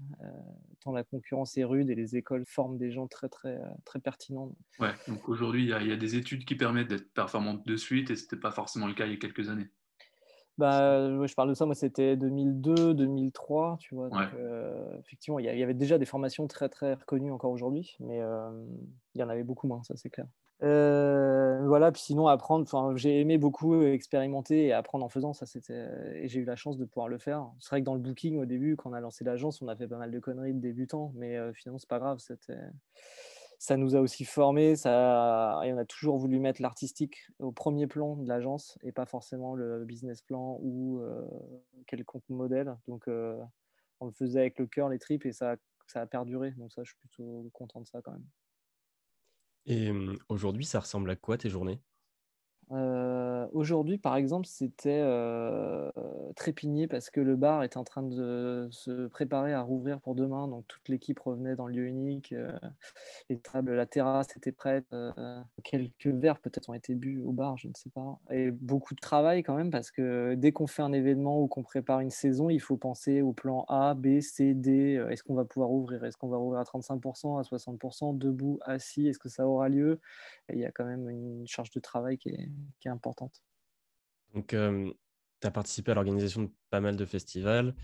tant 0.81 0.91
la 0.91 1.03
concurrence 1.03 1.57
est 1.57 1.63
rude 1.63 1.89
et 1.89 1.95
les 1.95 2.15
écoles 2.15 2.45
forment 2.45 2.77
des 2.77 2.91
gens 2.91 3.07
très, 3.07 3.29
très, 3.29 3.59
très 3.85 3.99
pertinents. 3.99 4.55
Ouais, 4.79 4.93
donc 5.07 5.27
aujourd'hui, 5.29 5.63
il 5.63 5.87
y, 5.87 5.91
a 5.91 5.97
des 5.97 6.15
études 6.15 6.45
qui 6.45 6.55
permettent 6.55 6.89
d'être 6.89 7.13
performantes 7.13 7.65
de 7.65 7.75
suite 7.75 8.09
et 8.09 8.15
ce 8.15 8.23
n'était 8.23 8.37
pas 8.37 8.51
forcément 8.51 8.87
le 8.87 8.93
cas 8.93 9.05
il 9.05 9.11
y 9.11 9.15
a 9.15 9.17
quelques 9.17 9.49
années. 9.49 9.69
Bah, 10.57 11.27
je 11.27 11.33
parle 11.35 11.49
de 11.49 11.53
ça, 11.53 11.65
moi 11.65 11.75
c'était 11.75 12.17
2002, 12.17 12.95
2003, 12.95 13.77
tu 13.79 13.93
vois. 13.93 14.09
Euh, 14.35 14.97
effectivement, 14.99 15.37
il 15.37 15.45
y, 15.45 15.63
avait 15.63 15.75
déjà 15.75 15.99
des 15.99 16.05
formations 16.05 16.47
très 16.47 16.67
très 16.67 16.95
reconnues 16.95 17.31
encore 17.31 17.51
aujourd'hui, 17.51 17.95
mais 17.99 18.21
euh, 18.21 18.49
il 19.13 19.21
y 19.21 19.23
en 19.23 19.29
avait 19.29 19.43
beaucoup 19.43 19.67
moins, 19.67 19.83
ça 19.83 19.95
c'est 19.95 20.09
clair. 20.09 20.25
Euh, 20.63 21.61
voilà, 21.67 21.91
puis 21.91 22.01
sinon 22.01 22.27
apprendre, 22.27 22.97
j'ai 22.97 23.21
aimé 23.21 23.37
beaucoup 23.37 23.83
expérimenter 23.83 24.65
et 24.65 24.73
apprendre 24.73 25.05
en 25.05 25.09
faisant, 25.09 25.31
ça 25.31 25.45
c'était, 25.45 25.87
et 26.15 26.27
j'ai 26.27 26.39
eu 26.39 26.45
la 26.45 26.55
chance 26.55 26.77
de 26.77 26.85
pouvoir 26.85 27.07
le 27.07 27.19
faire. 27.19 27.45
C'est 27.59 27.69
vrai 27.69 27.81
que 27.81 27.85
dans 27.85 27.93
le 27.93 27.99
booking 27.99 28.39
au 28.39 28.45
début, 28.45 28.75
quand 28.75 28.89
on 28.89 28.93
a 28.93 28.99
lancé 28.99 29.23
l'agence, 29.23 29.61
on 29.61 29.67
a 29.67 29.75
fait 29.75 29.87
pas 29.87 29.97
mal 29.97 30.09
de 30.09 30.19
conneries 30.19 30.55
de 30.55 30.59
débutants, 30.59 31.11
mais 31.13 31.37
finalement 31.53 31.77
c'est 31.77 31.89
pas 31.89 31.99
grave, 31.99 32.17
c'était 32.17 32.57
ça 33.59 33.77
nous 33.77 33.95
a 33.95 34.01
aussi 34.01 34.25
formés. 34.25 34.75
Ça, 34.75 35.59
et 35.63 35.73
on 35.73 35.77
a 35.77 35.85
toujours 35.85 36.17
voulu 36.17 36.39
mettre 36.39 36.61
l'artistique 36.61 37.27
au 37.39 37.51
premier 37.51 37.87
plan 37.87 38.15
de 38.15 38.27
l'agence 38.27 38.77
et 38.83 38.91
pas 38.91 39.05
forcément 39.05 39.55
le 39.55 39.85
business 39.85 40.21
plan 40.21 40.57
ou 40.61 41.01
euh, 41.01 41.25
quelconque 41.87 42.27
modèle. 42.29 42.75
Donc, 42.87 43.07
euh, 43.07 43.37
on 43.99 44.05
le 44.05 44.11
faisait 44.11 44.39
avec 44.39 44.59
le 44.59 44.67
cœur, 44.67 44.89
les 44.89 44.99
tripes 44.99 45.25
et 45.25 45.31
ça, 45.31 45.55
ça 45.87 46.01
a 46.01 46.05
perduré. 46.05 46.51
Donc, 46.51 46.71
ça, 46.71 46.83
je 46.83 46.91
suis 46.91 46.99
plutôt 46.99 47.49
content 47.53 47.81
de 47.81 47.87
ça 47.87 48.01
quand 48.01 48.11
même. 48.11 48.25
Et 49.65 49.89
hum, 49.89 50.17
aujourd'hui, 50.29 50.65
ça 50.65 50.79
ressemble 50.79 51.09
à 51.09 51.15
quoi 51.15 51.37
tes 51.37 51.49
journées? 51.49 51.81
Euh, 52.71 53.47
aujourd'hui, 53.53 53.97
par 53.97 54.17
exemple, 54.17 54.45
c'était 54.45 55.01
euh, 55.01 55.89
trépigné 56.35 56.87
parce 56.87 57.09
que 57.09 57.21
le 57.21 57.37
bar 57.37 57.63
est 57.63 57.77
en 57.77 57.83
train 57.85 58.03
de 58.03 58.67
se 58.71 59.07
préparer 59.07 59.53
à 59.53 59.61
rouvrir 59.61 60.01
pour 60.01 60.15
demain. 60.15 60.47
Donc, 60.47 60.67
toute 60.67 60.89
l'équipe 60.89 61.19
revenait 61.19 61.55
dans 61.55 61.67
le 61.67 61.73
lieu 61.73 61.85
unique. 61.85 62.33
Euh, 62.33 62.51
les 63.29 63.39
tables, 63.39 63.73
la 63.73 63.85
terrasse 63.85 64.35
était 64.35 64.51
prête. 64.51 64.85
quelques 65.63 66.07
verres 66.07 66.39
peut-être 66.39 66.69
ont 66.69 66.73
été 66.73 66.93
bu 66.95 67.21
au 67.21 67.31
bar, 67.31 67.57
je 67.57 67.69
ne 67.69 67.73
sais 67.73 67.89
pas. 67.89 68.19
Et 68.31 68.51
beaucoup 68.51 68.95
de 68.95 68.99
travail 68.99 69.43
quand 69.43 69.55
même 69.55 69.71
parce 69.71 69.91
que 69.91 70.35
dès 70.35 70.51
qu'on 70.51 70.67
fait 70.67 70.81
un 70.81 70.91
événement 70.91 71.41
ou 71.41 71.47
qu'on 71.47 71.63
prépare 71.63 72.01
une 72.01 72.09
saison, 72.09 72.49
il 72.49 72.59
faut 72.59 72.77
penser 72.77 73.21
au 73.21 73.31
plan 73.31 73.65
A, 73.69 73.93
B, 73.93 74.19
C, 74.19 74.53
D. 74.53 75.01
Est-ce 75.09 75.23
qu'on 75.23 75.35
va 75.35 75.45
pouvoir 75.45 75.71
ouvrir 75.71 76.03
Est-ce 76.03 76.17
qu'on 76.17 76.27
va 76.27 76.37
rouvrir 76.37 76.59
à 76.59 76.63
35%, 76.63 77.39
à 77.39 77.43
60%, 77.43 78.17
debout, 78.17 78.59
assis 78.63 79.07
Est-ce 79.07 79.19
que 79.19 79.29
ça 79.29 79.47
aura 79.47 79.69
lieu? 79.69 79.99
Il 80.51 80.59
y 80.59 80.65
a 80.65 80.71
quand 80.71 80.85
même 80.85 81.09
une 81.09 81.47
charge 81.47 81.71
de 81.71 81.79
travail 81.79 82.17
qui 82.17 82.29
est 82.29 82.49
qui 82.79 82.87
est 82.87 82.91
importante. 82.91 83.41
Donc, 84.33 84.53
euh, 84.53 84.91
tu 85.41 85.47
as 85.47 85.51
participé 85.51 85.91
à 85.91 85.95
l'organisation 85.95 86.43
de 86.43 86.51
pas 86.69 86.81
mal 86.81 86.95
de 86.95 87.05
festivals. 87.05 87.75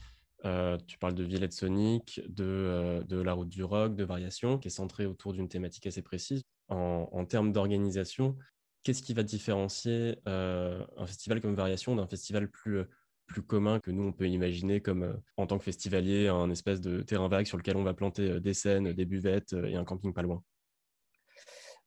Euh, 0.45 0.77
tu 0.87 0.97
parles 0.97 1.15
de 1.15 1.23
Villette 1.23 1.53
Sonic, 1.53 2.21
de, 2.27 2.43
euh, 2.43 3.03
de, 3.03 3.21
La 3.21 3.33
Route 3.33 3.49
du 3.49 3.63
Rock, 3.63 3.95
de 3.95 4.03
Variation, 4.03 4.57
qui 4.57 4.67
est 4.67 4.71
centrée 4.71 5.05
autour 5.05 5.33
d'une 5.33 5.47
thématique 5.47 5.87
assez 5.87 6.01
précise. 6.01 6.43
En, 6.67 7.07
en 7.11 7.25
termes 7.25 7.51
d'organisation, 7.51 8.37
qu'est-ce 8.83 9.01
qui 9.01 9.13
va 9.13 9.23
différencier 9.23 10.17
un 10.25 11.05
festival 11.05 11.39
comme 11.39 11.55
Variation 11.55 11.95
d'un 11.95 12.07
festival 12.07 12.49
plus, 12.49 12.83
plus 13.25 13.41
commun 13.41 13.79
que 13.79 13.91
nous, 13.91 14.03
on 14.03 14.11
peut 14.11 14.27
imaginer 14.27 14.81
comme 14.81 15.21
en 15.37 15.47
tant 15.47 15.57
que 15.57 15.63
festivalier, 15.63 16.27
un 16.27 16.49
espèce 16.49 16.81
de 16.81 17.01
terrain 17.01 17.29
vague 17.29 17.45
sur 17.45 17.57
lequel 17.57 17.77
on 17.77 17.83
va 17.83 17.93
planter 17.93 18.41
des 18.41 18.53
scènes, 18.53 18.91
des 18.91 19.05
buvettes 19.05 19.53
et 19.53 19.75
un 19.75 19.85
camping 19.85 20.13
pas 20.13 20.23
loin? 20.23 20.43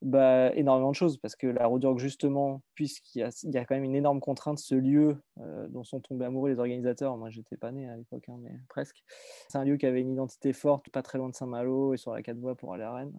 Bah, 0.07 0.55
énormément 0.55 0.91
de 0.91 0.95
choses 0.95 1.19
parce 1.19 1.35
que 1.35 1.49
la 1.49 1.67
Road 1.67 1.85
justement, 1.99 2.63
puisqu'il 2.75 3.19
y 3.19 3.23
a, 3.59 3.65
quand 3.65 3.75
même 3.75 3.83
une 3.83 3.97
énorme 3.97 4.21
contrainte, 4.21 4.61
ce 4.61 4.77
lieu 4.77 5.21
dont 5.69 5.83
sont 5.83 6.01
tombés 6.01 6.27
amoureux 6.27 6.51
les 6.51 6.61
organisateurs, 6.61 7.17
moi 7.17 7.29
j'étais 7.29 7.57
pas 7.57 7.73
né 7.73 7.89
à 7.89 7.97
l'époque, 7.97 8.29
hein, 8.29 8.39
mais 8.41 8.53
presque, 8.69 9.03
c'est 9.49 9.59
un 9.59 9.65
lieu 9.65 9.77
qui 9.77 9.85
avait 9.85 10.01
une 10.01 10.13
identité 10.13 10.53
forte, 10.53 10.91
pas 10.91 11.03
très 11.03 11.19
loin 11.19 11.29
de 11.29 11.35
Saint-Malo 11.35 11.93
et 11.93 11.97
sur 11.97 12.13
la 12.13 12.23
4 12.23 12.39
voies 12.39 12.55
pour 12.55 12.73
aller 12.73 12.85
à 12.85 12.93
Rennes. 12.93 13.19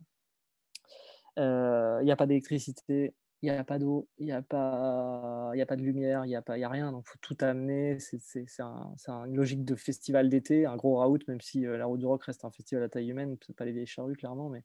Il 1.36 2.06
n'y 2.06 2.12
a 2.12 2.16
pas 2.16 2.26
d'électricité, 2.26 3.14
il 3.42 3.52
n'y 3.52 3.58
a 3.58 3.66
pas 3.66 3.80
d'eau, 3.80 4.08
il 4.18 4.28
n'y 4.28 4.32
a, 4.32 4.42
pas, 4.42 5.52
a 5.52 5.66
pas 5.66 5.76
de 5.76 5.84
lumière, 5.84 6.24
il 6.24 6.30
n'y 6.30 6.36
a, 6.36 6.44
a 6.48 6.70
rien, 6.70 6.94
donc 6.94 7.04
il 7.06 7.12
faut 7.12 7.20
tout 7.22 7.38
amener. 7.42 7.98
C'est 8.00 8.46
un, 8.60 9.26
une 9.26 9.36
logique 9.36 9.66
de 9.66 9.76
festival 9.76 10.30
d'été, 10.30 10.66
un 10.66 10.78
gros 10.78 11.04
route, 11.06 11.28
même 11.28 11.42
si 11.42 11.64
la 11.64 11.86
Route 11.86 12.00
du 12.00 12.06
Rock 12.06 12.24
reste 12.24 12.46
un 12.46 12.52
festival 12.52 12.84
à 12.84 12.90
taille 12.90 13.10
humaine, 13.10 13.38
pas 13.58 13.66
les 13.66 13.74
vieilles 13.74 13.86
charrues 13.86 14.16
clairement, 14.16 14.50
mais 14.50 14.64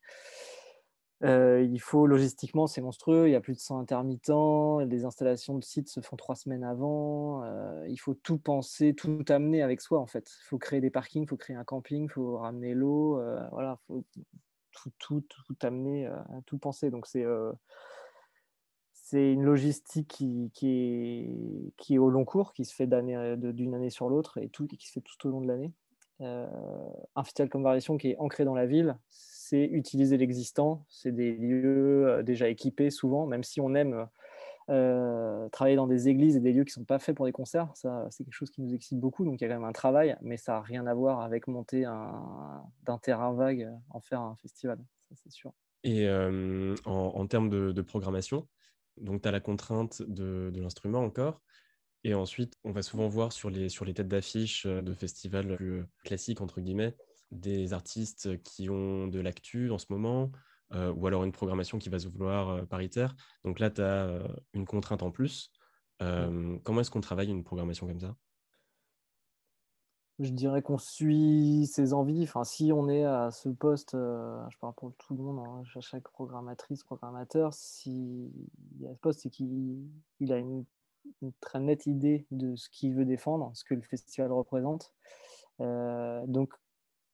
euh, 1.24 1.62
il 1.62 1.80
faut 1.80 2.06
logistiquement, 2.06 2.66
c'est 2.66 2.80
monstrueux. 2.80 3.28
Il 3.28 3.32
y 3.32 3.36
a 3.36 3.40
plus 3.40 3.54
de 3.54 3.60
100 3.60 3.78
intermittents. 3.78 4.80
Les 4.80 5.04
installations 5.04 5.56
de 5.56 5.62
sites 5.62 5.88
se 5.88 6.00
font 6.00 6.16
trois 6.16 6.34
semaines 6.34 6.64
avant. 6.64 7.44
Euh, 7.44 7.86
il 7.88 7.98
faut 7.98 8.14
tout 8.14 8.38
penser, 8.38 8.94
tout 8.94 9.24
amener 9.28 9.62
avec 9.62 9.80
soi 9.80 10.00
en 10.00 10.06
fait. 10.06 10.30
Il 10.42 10.48
faut 10.48 10.58
créer 10.58 10.80
des 10.80 10.90
parkings, 10.90 11.22
il 11.24 11.28
faut 11.28 11.36
créer 11.36 11.56
un 11.56 11.64
camping, 11.64 12.04
il 12.04 12.10
faut 12.10 12.38
ramener 12.38 12.74
l'eau. 12.74 13.20
Euh, 13.20 13.40
voilà, 13.52 13.78
faut 13.86 14.04
tout, 14.72 14.90
tout, 14.98 15.24
tout 15.46 15.56
amener, 15.62 16.10
tout 16.46 16.58
penser. 16.58 16.90
Donc 16.90 17.06
c'est 17.06 17.24
c'est 18.92 19.32
une 19.32 19.44
logistique 19.44 20.08
qui, 20.08 20.50
qui 21.76 21.94
est 21.94 21.98
au 21.98 22.08
long 22.08 22.24
cours, 22.24 22.54
qui 22.54 22.64
se 22.64 22.74
fait 22.74 22.86
d'une 22.86 23.74
année 23.74 23.90
sur 23.90 24.08
l'autre 24.08 24.38
et 24.38 24.48
tout, 24.48 24.66
qui 24.66 24.86
se 24.86 24.92
fait 24.92 25.02
tout 25.02 25.28
au 25.28 25.30
long 25.30 25.42
de 25.42 25.48
l'année. 25.48 25.72
un 26.20 27.22
festival 27.22 27.50
comme 27.50 27.62
Variation 27.62 27.98
qui 27.98 28.12
est 28.12 28.16
ancré 28.16 28.46
dans 28.46 28.54
la 28.54 28.66
ville, 28.66 28.96
c'est 29.52 29.64
utiliser 29.64 30.16
l'existant. 30.16 30.86
C'est 30.88 31.12
des 31.12 31.32
lieux 31.32 32.08
euh, 32.08 32.22
déjà 32.22 32.48
équipés 32.48 32.88
souvent, 32.88 33.26
même 33.26 33.44
si 33.44 33.60
on 33.60 33.74
aime 33.74 34.08
euh, 34.70 35.46
travailler 35.50 35.76
dans 35.76 35.86
des 35.86 36.08
églises 36.08 36.36
et 36.36 36.40
des 36.40 36.54
lieux 36.54 36.64
qui 36.64 36.70
ne 36.70 36.82
sont 36.82 36.84
pas 36.84 36.98
faits 36.98 37.14
pour 37.14 37.26
des 37.26 37.32
concerts. 37.32 37.68
Ça, 37.74 38.06
c'est 38.10 38.24
quelque 38.24 38.32
chose 38.32 38.50
qui 38.50 38.62
nous 38.62 38.72
excite 38.72 38.98
beaucoup. 38.98 39.26
Donc 39.26 39.40
il 39.40 39.44
y 39.44 39.46
a 39.46 39.48
quand 39.48 39.60
même 39.60 39.68
un 39.68 39.72
travail, 39.72 40.16
mais 40.22 40.38
ça 40.38 40.52
n'a 40.52 40.60
rien 40.62 40.86
à 40.86 40.94
voir 40.94 41.20
avec 41.20 41.48
monter 41.48 41.82
d'un 41.82 42.98
terrain 42.98 43.34
vague 43.34 43.70
en 43.90 44.00
faire 44.00 44.22
un 44.22 44.36
festival. 44.36 44.78
Ça, 45.10 45.16
c'est 45.22 45.32
sûr. 45.32 45.52
Et 45.84 46.08
euh, 46.08 46.74
en, 46.86 47.26
termes 47.26 47.50
de, 47.50 47.82
programmation, 47.82 48.48
donc 48.96 49.20
tu 49.20 49.28
as 49.28 49.32
la 49.32 49.40
contrainte 49.40 50.00
de, 50.00 50.50
l'instrument 50.54 51.00
encore. 51.00 51.42
Et 52.04 52.14
ensuite, 52.14 52.54
on 52.64 52.72
va 52.72 52.80
souvent 52.80 53.08
voir 53.08 53.32
sur 53.32 53.50
les, 53.50 53.68
sur 53.68 53.84
les 53.84 53.92
têtes 53.92 54.08
d'affiche 54.08 54.66
de 54.66 54.94
festivals 54.94 55.86
classiques, 56.04 56.40
entre 56.40 56.60
guillemets, 56.60 56.96
des 57.32 57.72
artistes 57.72 58.40
qui 58.42 58.70
ont 58.70 59.08
de 59.08 59.18
l'actu 59.18 59.70
en 59.70 59.78
ce 59.78 59.86
moment, 59.90 60.30
euh, 60.74 60.92
ou 60.92 61.06
alors 61.06 61.24
une 61.24 61.32
programmation 61.32 61.78
qui 61.78 61.88
va 61.88 61.98
se 61.98 62.08
vouloir 62.08 62.48
euh, 62.48 62.62
paritaire. 62.64 63.14
Donc 63.44 63.58
là, 63.58 63.70
tu 63.70 63.82
as 63.82 64.06
euh, 64.06 64.28
une 64.54 64.64
contrainte 64.64 65.02
en 65.02 65.10
plus. 65.10 65.50
comment 65.98 66.80
est-ce 66.80 66.90
qu'on 66.90 67.00
travaille 67.00 67.28
une 67.28 67.44
programmation 67.44 67.86
comme 67.86 68.00
ça? 68.00 68.16
Je 70.18 70.30
dirais 70.30 70.62
qu'on 70.62 70.78
suit 70.78 71.66
ses 71.66 71.92
envies. 71.94 72.24
Enfin, 72.24 72.44
si 72.44 72.72
on 72.72 72.88
est 72.88 73.04
à 73.04 73.30
ce 73.30 73.48
poste, 73.48 73.92
je 73.92 74.58
parle 74.58 74.74
pour 74.74 74.94
tout 74.96 75.16
le 75.16 75.22
monde, 75.22 75.38
hein, 75.38 75.62
chaque 75.80 76.08
programmatrice, 76.08 76.84
programmateur, 76.84 77.54
si 77.54 78.30
il 78.74 78.82
y 78.82 78.86
a 78.86 78.94
ce 78.94 78.98
poste, 78.98 79.20
c'est 79.22 79.30
qu'il 79.30 79.88
a 80.30 80.36
une, 80.36 80.64
très 81.40 81.60
nette 81.60 81.86
idée 81.86 82.26
de 82.30 82.54
ce 82.56 82.68
qu'il 82.68 82.94
veut 82.94 83.04
défendre, 83.04 83.50
ce 83.54 83.64
que 83.64 83.74
le 83.74 83.82
festival 83.82 84.32
représente. 84.32 84.92
donc, 85.58 86.52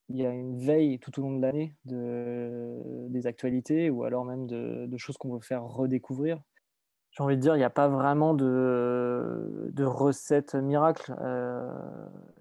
il 0.09 0.17
y 0.17 0.27
a 0.27 0.31
une 0.31 0.57
veille 0.57 0.99
tout 0.99 1.19
au 1.19 1.23
long 1.23 1.37
de 1.37 1.43
l'année 1.43 1.75
de, 1.85 3.07
des 3.09 3.27
actualités 3.27 3.91
ou 3.91 4.05
alors 4.05 4.25
même 4.25 4.47
de, 4.47 4.97
choses 4.97 5.17
qu'on 5.19 5.35
veut 5.35 5.41
faire 5.41 5.65
redécouvrir. 5.65 6.41
J'ai 7.11 7.23
envie 7.23 7.37
de 7.37 7.41
dire, 7.41 7.57
il 7.57 7.59
n'y 7.59 7.65
a 7.65 7.71
pas 7.71 7.89
vraiment 7.89 8.35
de, 8.35 9.73
recette 9.79 10.55
miracle. 10.55 11.15
Euh, 11.21 11.73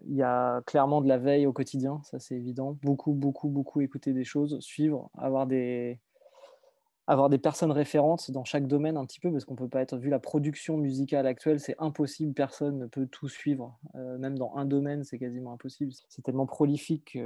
il 0.05 0.15
y 0.15 0.23
a 0.23 0.61
clairement 0.65 1.01
de 1.01 1.07
la 1.07 1.17
veille 1.17 1.45
au 1.45 1.53
quotidien, 1.53 2.01
ça 2.03 2.19
c'est 2.19 2.35
évident. 2.35 2.77
Beaucoup, 2.83 3.13
beaucoup, 3.13 3.49
beaucoup 3.49 3.81
écouter 3.81 4.13
des 4.13 4.23
choses, 4.23 4.59
suivre, 4.59 5.09
avoir 5.17 5.47
des, 5.47 5.99
avoir 7.07 7.29
des 7.29 7.37
personnes 7.37 7.71
référentes 7.71 8.31
dans 8.31 8.43
chaque 8.43 8.67
domaine 8.67 8.97
un 8.97 9.05
petit 9.05 9.21
peu, 9.21 9.31
parce 9.31 9.45
qu'on 9.45 9.55
peut 9.55 9.69
pas 9.69 9.81
être, 9.81 9.97
vu 9.97 10.09
la 10.09 10.19
production 10.19 10.77
musicale 10.77 11.25
actuelle, 11.25 11.59
c'est 11.61 11.75
impossible, 11.79 12.33
personne 12.33 12.77
ne 12.77 12.85
peut 12.85 13.07
tout 13.07 13.29
suivre. 13.29 13.79
Euh, 13.95 14.17
même 14.17 14.37
dans 14.37 14.53
un 14.55 14.65
domaine, 14.65 15.05
c'est 15.05 15.17
quasiment 15.17 15.53
impossible. 15.53 15.93
C'est 16.09 16.21
tellement 16.21 16.45
prolifique 16.45 17.05
qu'il 17.05 17.23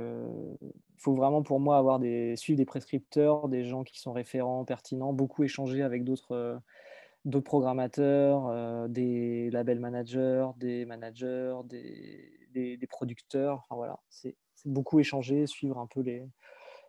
faut 0.97 1.15
vraiment 1.15 1.41
pour 1.41 1.59
moi 1.59 1.77
avoir 1.77 1.97
des, 1.97 2.35
suivre 2.35 2.57
des 2.57 2.65
prescripteurs, 2.65 3.49
des 3.49 3.63
gens 3.63 3.83
qui 3.83 3.99
sont 3.99 4.13
référents, 4.13 4.65
pertinents, 4.65 5.13
beaucoup 5.13 5.43
échanger 5.43 5.81
avec 5.81 6.03
d'autres 6.03 6.35
euh, 6.35 7.41
programmateurs, 7.41 8.87
des 8.87 9.49
labels 9.49 9.79
managers, 9.79 10.47
des 10.57 10.85
managers, 10.85 11.55
des, 11.65 12.31
des, 12.53 12.77
des 12.77 12.87
producteurs. 12.87 13.63
Enfin, 13.63 13.75
voilà, 13.75 13.99
c'est 14.09 14.35
beaucoup 14.65 14.99
échanger, 14.99 15.47
suivre 15.47 15.79
un 15.79 15.87
peu 15.87 16.01
les, 16.01 16.23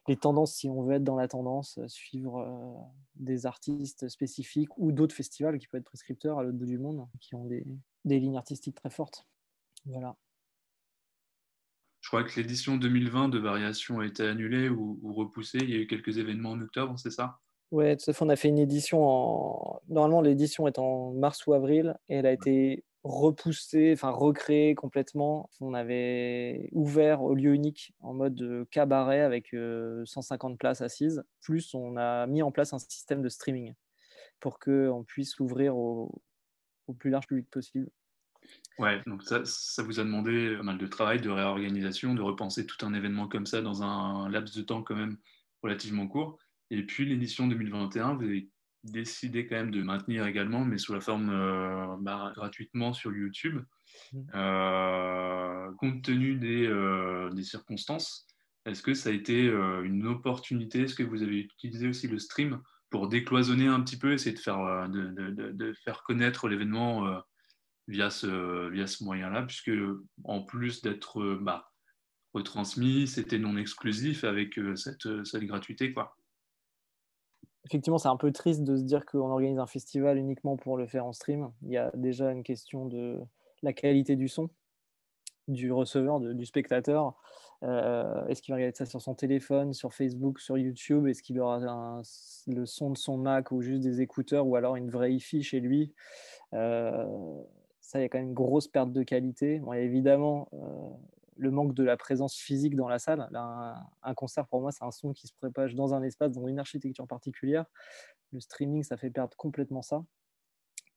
les 0.09 0.17
tendances, 0.17 0.55
si 0.55 0.69
on 0.69 0.83
veut 0.83 0.95
être 0.95 1.05
dans 1.05 1.17
la 1.17 1.29
tendance, 1.29 1.79
euh, 1.79 1.89
suivre 1.89 2.41
euh, 2.41 2.75
des 3.17 3.47
artistes 3.47 4.09
spécifiques 4.09 4.77
ou 4.77 4.93
d'autres 4.93 5.15
festivals 5.15 5.59
qui 5.59 5.69
peuvent 5.69 5.81
être 5.81 5.87
prescripteurs 5.87 6.39
à 6.39 6.43
l'autre 6.43 6.59
bout 6.59 6.67
du 6.67 6.79
monde, 6.79 7.07
qui 7.21 7.35
ont 7.35 7.47
des, 7.47 7.65
lignes 8.05 8.37
artistiques 8.37 8.75
très 8.75 8.91
fortes. 8.91 9.27
Voilà. 9.87 10.17
Je 12.01 12.09
crois 12.09 12.25
que 12.25 12.41
l'édition 12.41 12.77
2020 12.77 13.29
de 13.29 13.39
Variation 13.39 14.01
a 14.01 14.07
été 14.07 14.25
annulée 14.25 14.69
ou, 14.69 14.99
repoussée. 15.15 15.59
Il 15.63 15.71
y 15.71 15.75
a 15.75 15.79
eu 15.79 15.87
quelques 15.87 16.19
événements 16.19 16.51
en 16.51 16.61
octobre, 16.61 16.99
c'est 16.99 17.13
ça? 17.13 17.39
Oui, 17.71 17.97
tout 17.97 18.11
à 18.11 18.13
fait. 18.13 18.25
On 18.25 18.29
a 18.29 18.37
fait 18.37 18.49
une 18.49 18.59
édition 18.59 19.07
en. 19.09 19.81
Normalement, 19.89 20.21
l'édition 20.21 20.67
est 20.67 20.79
en 20.79 21.13
mars 21.13 21.47
ou 21.47 21.55
avril 21.55 21.97
et 22.09 22.17
elle 22.17 22.27
a 22.27 22.33
été 22.33 22.85
repoussé, 23.05 23.93
enfin 23.95 24.11
recréé 24.11 24.75
complètement. 24.75 25.51
On 25.61 25.75
avait 25.75 26.69
ouvert 26.73 27.23
au 27.23 27.35
lieu 27.35 27.55
unique 27.55 27.93
en 28.01 28.15
mode 28.15 28.67
cabaret 28.71 29.21
avec 29.21 29.49
150 29.51 30.53
euh, 30.53 30.57
places 30.57 30.81
assises. 30.81 31.23
Plus, 31.41 31.75
on 31.75 31.97
a 31.97 32.27
mis 32.27 32.43
en 32.43 32.53
place 32.53 32.73
un 32.73 32.79
système 32.79 33.23
de 33.23 33.29
streaming 33.29 33.75
pour 34.41 34.59
qu'on 34.59 35.05
puisse 35.07 35.37
l'ouvrir 35.39 35.77
au, 35.77 36.23
plus 36.99 37.11
large 37.11 37.27
public 37.27 37.49
possible. 37.51 37.89
Ouais, 38.79 39.01
donc 39.07 39.23
ça, 39.23 39.43
ça 39.45 39.83
vous 39.83 39.99
a 39.99 40.05
demandé 40.05 40.57
pas 40.57 40.63
mal 40.63 40.79
de 40.79 40.87
travail, 40.87 41.21
de 41.21 41.31
réorganisation, 41.31 42.15
de 42.15 42.23
repenser 42.23 42.67
tout 42.67 42.85
un 42.85 42.93
événement 42.93 43.29
comme 43.29 43.47
ça 43.47 43.63
dans 43.63 43.83
un 43.83 44.29
laps 44.29 44.57
de 44.57 44.63
temps 44.63 44.83
quand 44.83 44.97
même 44.97 45.17
relativement 45.63 46.07
court. 46.07 46.39
Et 46.71 46.85
puis 46.85 47.07
l'édition 47.07 47.47
2021, 47.47 48.15
vous 48.15 48.25
avez 48.25 48.51
décidé 48.85 49.47
quand 49.47 49.57
même 49.57 49.71
de 49.71 49.83
maintenir 49.83 50.27
également, 50.27 50.65
mais 50.65 50.79
sous 50.79 50.93
la 50.93 51.01
forme 51.01 51.31
euh, 51.31 51.97
bah, 52.01 52.33
gratuitement 52.35 52.93
sur 52.93 53.13
YouTube. 53.13 53.63
Mmh. 54.13 54.21
Euh, 54.35 55.73
compte 55.79 56.03
tenu 56.03 56.37
des, 56.37 56.67
euh, 56.67 57.31
des 57.31 57.43
circonstances, 57.43 58.27
est-ce 58.65 58.83
que 58.83 58.95
ça 58.95 59.11
a 59.11 59.13
été 59.13 59.47
une 59.47 60.07
opportunité? 60.07 60.83
Est-ce 60.83 60.95
que 60.95 61.03
vous 61.03 61.23
avez 61.23 61.41
utilisé 61.41 61.89
aussi 61.89 62.07
le 62.07 62.19
stream 62.19 62.61
pour 62.91 63.09
décloisonner 63.09 63.67
un 63.67 63.81
petit 63.81 63.99
peu, 63.99 64.13
essayer 64.13 64.35
de 64.37 64.41
faire, 64.41 64.89
de, 64.89 65.09
de, 65.09 65.51
de 65.51 65.73
faire 65.85 66.05
connaître 66.05 66.49
l'événement 66.49 67.21
via 67.89 68.09
ce, 68.09 68.69
via 68.71 68.87
ce 68.87 69.03
moyen-là, 69.03 69.43
puisque 69.43 69.73
en 70.23 70.43
plus 70.43 70.81
d'être 70.81 71.39
bah, 71.41 71.73
retransmis, 72.35 73.09
c'était 73.09 73.41
non 73.41 73.57
exclusif 73.57 74.23
avec 74.23 74.61
cette, 74.77 75.25
cette 75.25 75.43
gratuité. 75.43 75.93
quoi 75.93 76.17
effectivement, 77.65 77.99
c'est 77.99 78.09
un 78.09 78.17
peu 78.17 78.33
triste 78.33 78.63
de 78.63 78.77
se 78.77 78.83
dire 78.83 79.07
qu'on 79.07 79.31
organise 79.31 79.59
un 79.59 79.67
festival 79.67 80.19
uniquement 80.19 80.57
pour 80.57 80.77
le 80.77 80.87
faire 80.87 81.07
en 81.07 81.13
stream. 81.13 81.51
Il 81.63 81.71
y 81.71 81.77
a 81.77 81.91
déjà 81.95 82.33
une 82.33 82.43
question 82.43 82.87
de 82.87 83.21
la 83.63 83.73
qualité 83.73 84.17
du 84.17 84.29
son, 84.29 84.51
du 85.49 85.73
receveur, 85.73 86.21
du 86.21 86.47
spectateur. 86.47 87.15
Euh, 87.63 88.27
est-ce 88.27 88.43
qu'il 88.43 88.53
va 88.53 88.57
regarder 88.57 88.77
ça 88.77 88.87
sur 88.87 89.01
son 89.01 89.15
téléphone, 89.15 89.73
sur 89.73 89.95
Facebook, 89.95 90.41
sur 90.41 90.59
YouTube? 90.59 91.07
Est-ce 91.07 91.23
qu'il 91.23 91.39
aura 91.41 92.03
le 92.49 92.67
son 92.67 92.91
de 92.91 92.99
son 92.99 93.17
Mac 93.17 93.53
ou 93.53 93.61
juste 93.63 93.83
des 93.83 94.01
écouteurs 94.01 94.47
ou 94.47 94.57
alors 94.57 94.75
une 94.75 94.91
vraie 94.91 95.13
hi 95.13 95.21
chez 95.21 95.61
lui? 95.61 95.93
Euh, 96.55 97.07
Ça, 97.81 97.99
il 97.99 98.03
y 98.03 98.05
a 98.05 98.09
quand 98.09 98.19
même 98.19 98.29
une 98.29 98.35
grosse 98.35 98.69
perte 98.69 98.93
de 98.93 99.03
qualité. 99.03 99.61
Bon, 99.61 99.75
évidemment, 99.75 100.49
euh, 100.55 100.91
le 101.37 101.51
manque 101.51 101.75
de 101.75 101.83
la 101.83 101.97
présence 101.97 102.37
physique 102.37 102.77
dans 102.77 102.89
la 102.89 102.99
salle. 102.99 103.29
un, 103.33 104.15
concert, 104.15 104.47
pour 104.47 104.61
moi, 104.61 104.73
c'est 104.73 104.85
un 104.85 104.91
son 104.91 105.13
qui 105.13 105.27
se 105.27 105.33
propage 105.33 105.75
dans 105.75 105.95
un 105.95 106.03
espace, 106.03 106.33
dans 106.33 106.47
une 106.47 106.59
architecture 106.59 107.07
particulière. 107.07 107.67
Le 108.33 108.41
streaming, 108.41 108.83
ça 108.83 108.97
fait 108.97 109.11
perdre 109.11 109.37
complètement 109.37 109.83
ça. 109.83 110.05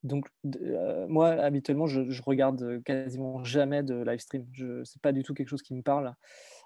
Donc, 0.04 0.28
euh, 0.62 1.08
moi, 1.08 1.30
habituellement, 1.30 1.88
je, 1.88 2.22
regarde 2.22 2.84
quasiment 2.84 3.44
jamais 3.44 3.82
de 3.82 3.96
live 4.04 4.20
stream. 4.20 4.46
Ce 4.56 4.64
n'est 4.64 5.02
pas 5.02 5.12
du 5.12 5.24
tout 5.24 5.34
quelque 5.34 5.50
chose 5.50 5.64
qui 5.64 5.74
me 5.74 5.82
parle. 5.82 6.14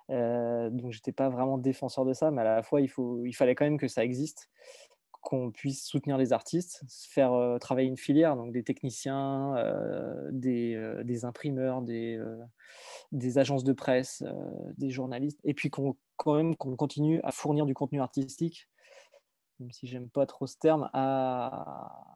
Euh, 0.10 0.70
donc, 0.70 0.92
j'étais 0.92 1.14
pas 1.14 1.30
vraiment 1.30 1.58
défenseur 1.58 2.06
de 2.06 2.14
ça, 2.14 2.32
mais 2.32 2.42
à 2.42 2.56
la 2.56 2.64
fois, 2.64 2.82
il, 2.82 2.90
faut, 2.90 3.26
il 3.26 3.34
fallait 3.34 3.56
quand 3.56 3.66
même 3.66 3.78
que 3.78 3.88
ça 3.88 4.04
existe 4.04 4.50
qu'on 5.22 5.52
puisse 5.52 5.86
soutenir 5.86 6.18
les 6.18 6.34
artistes, 6.34 6.84
faire 7.10 7.58
travailler 7.60 7.88
une 7.88 7.98
filière, 7.98 8.36
donc 8.36 8.52
des 8.52 8.64
techniciens, 8.64 9.56
des, 10.32 11.26
imprimeurs, 11.26 11.82
des, 11.82 13.38
agences 13.38 13.64
de 13.64 13.74
presse, 13.74 14.24
des 14.78 14.90
journalistes, 14.90 15.40
et 15.44 15.54
puis 15.54 15.70
qu'on 15.70 15.96
quand 16.20 16.36
même 16.36 16.56
qu'on 16.56 16.76
continue 16.76 17.22
à 17.24 17.32
fournir 17.32 17.66
du 17.66 17.74
contenu 17.74 18.02
artistique, 18.02 18.70
même 19.60 19.72
si 19.72 19.88
j'aime 19.88 20.10
pas 20.10 20.26
trop 20.26 20.48
ce 20.48 20.58
terme, 20.58 20.90
à, 20.94 22.16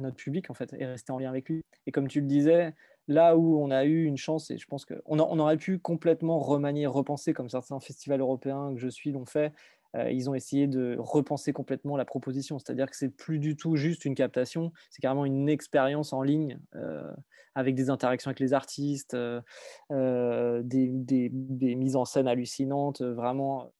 notre 0.00 0.16
public 0.16 0.50
en 0.50 0.54
fait, 0.54 0.72
et 0.72 0.86
rester 0.86 1.12
en 1.12 1.18
lien 1.18 1.28
avec 1.28 1.48
lui. 1.48 1.62
Et 1.86 1.92
comme 1.92 2.08
tu 2.08 2.20
le 2.20 2.26
disais, 2.26 2.74
là 3.08 3.36
où 3.36 3.62
on 3.62 3.70
a 3.70 3.84
eu 3.84 4.04
une 4.04 4.16
chance, 4.16 4.50
et 4.50 4.58
je 4.58 4.66
pense 4.66 4.84
qu'on 4.84 5.20
on 5.20 5.38
aurait 5.38 5.56
pu 5.56 5.78
complètement 5.78 6.40
remanier, 6.40 6.86
repenser, 6.86 7.32
comme 7.32 7.48
certains 7.48 7.78
festivals 7.78 8.20
européens 8.20 8.72
que 8.74 8.80
je 8.80 8.88
suis 8.88 9.12
l'ont 9.12 9.26
fait, 9.26 9.52
ils 9.94 10.30
ont 10.30 10.34
essayé 10.34 10.66
de 10.66 10.96
repenser 10.98 11.52
complètement 11.52 11.96
la 11.96 12.04
proposition. 12.04 12.58
C'est-à-dire 12.58 12.90
que 12.90 12.96
c'est 12.96 13.10
plus 13.10 13.38
du 13.38 13.56
tout 13.56 13.76
juste 13.76 14.04
une 14.04 14.14
captation, 14.14 14.72
c'est 14.90 15.00
carrément 15.00 15.24
une 15.24 15.48
expérience 15.48 16.12
en 16.12 16.22
ligne 16.22 16.58
euh, 16.74 17.10
avec 17.54 17.74
des 17.74 17.90
interactions 17.90 18.30
avec 18.30 18.40
les 18.40 18.54
artistes, 18.54 19.14
euh, 19.14 20.62
des, 20.62 21.30
mises 21.30 21.96
en 21.96 22.04
scène 22.04 22.26
hallucinantes, 22.26 23.02
vraiment. 23.02 23.70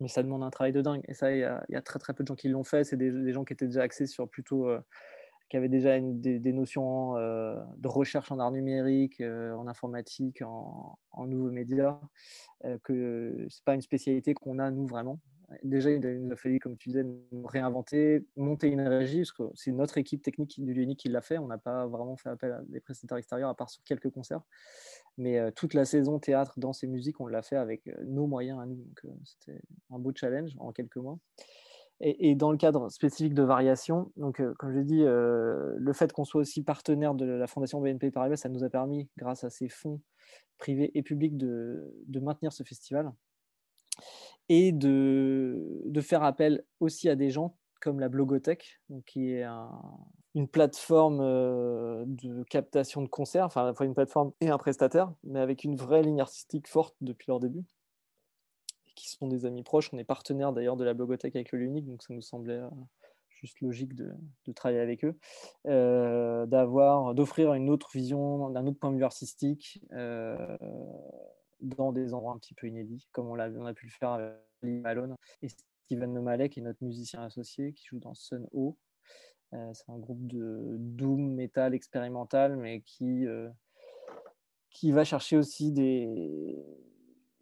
Mais 0.00 0.08
ça 0.08 0.22
demande 0.22 0.42
un 0.42 0.50
travail 0.50 0.72
de 0.72 0.80
dingue. 0.80 1.02
Et 1.08 1.14
ça, 1.14 1.32
il 1.32 1.38
y, 1.40 1.76
a 1.76 1.82
très 1.82 1.98
très 1.98 2.14
peu 2.14 2.22
de 2.22 2.28
gens 2.28 2.34
qui 2.34 2.48
l'ont 2.48 2.64
fait. 2.64 2.84
C'est 2.84 2.96
des, 2.96 3.32
gens 3.32 3.44
qui 3.44 3.52
étaient 3.52 3.66
déjà 3.66 3.82
axés 3.82 4.06
sur 4.06 4.28
plutôt 4.28 4.68
qui 5.50 5.56
avaient 5.56 5.68
déjà 5.68 5.98
des, 6.00 6.52
notions 6.52 7.14
de 7.14 7.88
recherche 7.88 8.32
en 8.32 8.38
art 8.38 8.52
numérique, 8.52 9.20
en 9.20 9.66
informatique, 9.66 10.42
en, 10.42 10.98
nouveaux 11.26 11.50
médias, 11.50 12.00
que 12.82 13.46
ce 13.48 13.58
n'est 13.58 13.64
pas 13.64 13.74
une 13.74 13.82
spécialité 13.82 14.32
qu'on 14.32 14.58
a, 14.58 14.70
nous, 14.70 14.86
vraiment 14.86 15.18
déjà, 15.62 15.90
il 15.90 16.00
nous 16.00 16.32
a 16.32 16.36
fallu, 16.36 16.60
comme 16.60 16.76
tu 16.76 16.90
disais, 16.90 17.04
réinventer, 17.44 18.24
monter 18.36 18.68
une 18.68 18.80
régie, 18.80 19.18
parce 19.18 19.32
que 19.32 19.42
c'est 19.54 19.72
notre 19.72 19.98
équipe 19.98 20.22
technique 20.22 20.62
du 20.64 20.82
Unique 20.82 21.00
qui 21.00 21.08
l'a 21.08 21.20
fait. 21.20 21.38
On 21.38 21.46
n'a 21.46 21.58
pas 21.58 21.86
vraiment 21.86 22.16
fait 22.16 22.28
appel 22.28 22.52
à 22.52 22.62
des 22.68 22.80
prestataires 22.80 23.18
extérieurs, 23.18 23.48
à 23.48 23.54
part 23.54 23.70
sur 23.70 23.82
quelques 23.84 24.10
concerts. 24.10 24.42
Mais 25.18 25.38
euh, 25.38 25.50
toute 25.50 25.74
la 25.74 25.84
saison 25.84 26.18
théâtre, 26.18 26.54
danse 26.58 26.82
et 26.84 26.86
musique, 26.86 27.20
on 27.20 27.26
l'a 27.26 27.42
fait 27.42 27.56
avec 27.56 27.86
euh, 27.88 27.94
nos 28.04 28.26
moyens 28.26 28.60
à 28.60 28.66
nous. 28.66 28.76
Donc, 28.76 29.00
euh, 29.04 29.08
c'était 29.24 29.60
un 29.90 29.98
beau 29.98 30.12
challenge 30.14 30.52
en 30.58 30.72
quelques 30.72 30.96
mois. 30.96 31.18
Et, 32.02 32.34
dans 32.34 32.50
le 32.50 32.56
cadre 32.56 32.88
spécifique 32.88 33.34
de 33.34 33.42
variation, 33.42 34.10
donc, 34.16 34.42
comme 34.58 34.72
je 34.72 34.78
l'ai 34.78 34.84
dit, 34.84 35.02
le 35.04 35.92
fait 35.92 36.12
qu'on 36.12 36.24
soit 36.24 36.40
aussi 36.40 36.62
partenaire 36.62 37.14
de 37.14 37.26
la 37.26 37.46
Fondation 37.46 37.80
BNP 37.80 38.10
Paribas, 38.10 38.36
ça 38.36 38.48
nous 38.48 38.64
a 38.64 38.70
permis, 38.70 39.08
grâce 39.18 39.44
à 39.44 39.50
ces 39.50 39.68
fonds 39.68 40.00
privés 40.60 40.90
et 40.94 41.02
publics, 41.02 41.36
de, 41.36 41.92
maintenir 42.22 42.52
ce 42.52 42.62
festival 42.62 43.12
et 44.48 44.72
de, 44.72 46.00
faire 46.00 46.22
appel 46.22 46.64
aussi 46.78 47.08
à 47.08 47.16
des 47.16 47.30
gens 47.30 47.56
comme 47.80 47.98
la 47.98 48.08
Blogothèque, 48.08 48.80
qui 49.06 49.32
est 49.32 49.46
une 50.34 50.48
plateforme 50.48 51.20
euh, 51.20 52.04
de 52.06 52.42
captation 52.44 53.02
de 53.02 53.08
concerts, 53.08 53.46
enfin 53.46 53.62
à 53.62 53.64
la 53.64 53.74
fois 53.74 53.86
une 53.86 53.94
plateforme 53.94 54.32
et 54.40 54.50
un 54.50 54.58
prestataire, 54.58 55.12
mais 55.24 55.40
avec 55.40 55.64
une 55.64 55.76
vraie 55.76 56.02
ligne 56.02 56.20
artistique 56.20 56.68
forte 56.68 56.94
depuis 57.00 57.26
leur 57.28 57.40
début, 57.40 57.64
qui 59.00 59.10
sont 59.10 59.28
des 59.28 59.46
amis 59.46 59.62
proches. 59.62 59.92
On 59.92 59.98
est 59.98 60.04
partenaire 60.04 60.52
d'ailleurs 60.52 60.76
de 60.76 60.84
la 60.84 60.94
Blogothèque 60.94 61.36
avec 61.36 61.52
le 61.52 61.58
Lunique, 61.58 61.86
donc 61.86 62.02
ça 62.02 62.14
nous 62.14 62.22
semblait 62.22 62.58
euh, 62.58 62.68
juste 63.30 63.60
logique 63.60 63.94
de, 63.94 64.12
travailler 64.54 64.80
avec 64.80 65.04
eux, 65.04 65.16
euh, 65.66 66.46
d'avoir, 66.46 67.14
d'offrir 67.14 67.54
une 67.54 67.70
autre 67.70 67.90
vision, 67.92 68.50
d'un 68.50 68.66
autre 68.66 68.78
point 68.78 68.90
de 68.92 68.96
vue 68.96 69.04
artistique 69.04 69.80
dans 71.62 71.92
des 71.92 72.14
endroits 72.14 72.32
un 72.32 72.38
petit 72.38 72.54
peu 72.54 72.68
inédits, 72.68 73.08
comme 73.12 73.28
on, 73.28 73.38
a, 73.38 73.50
on 73.50 73.66
a 73.66 73.74
pu 73.74 73.86
le 73.86 73.92
faire 73.92 74.12
avec 74.12 74.34
Lee 74.62 74.80
Malone 74.80 75.14
et 75.42 75.48
Steven 75.48 76.12
Nomalek, 76.12 76.52
qui 76.52 76.60
est 76.60 76.62
notre 76.62 76.82
musicien 76.82 77.22
associé, 77.22 77.72
qui 77.72 77.86
joue 77.86 77.98
dans 77.98 78.14
Sun 78.14 78.46
O. 78.52 78.76
Euh, 79.52 79.70
c'est 79.74 79.90
un 79.90 79.98
groupe 79.98 80.26
de 80.26 80.76
doom 80.78 81.34
metal 81.34 81.74
expérimental, 81.74 82.56
mais 82.56 82.80
qui, 82.82 83.26
euh, 83.26 83.48
qui 84.70 84.92
va 84.92 85.04
chercher 85.04 85.36
aussi 85.36 85.72
des... 85.72 86.56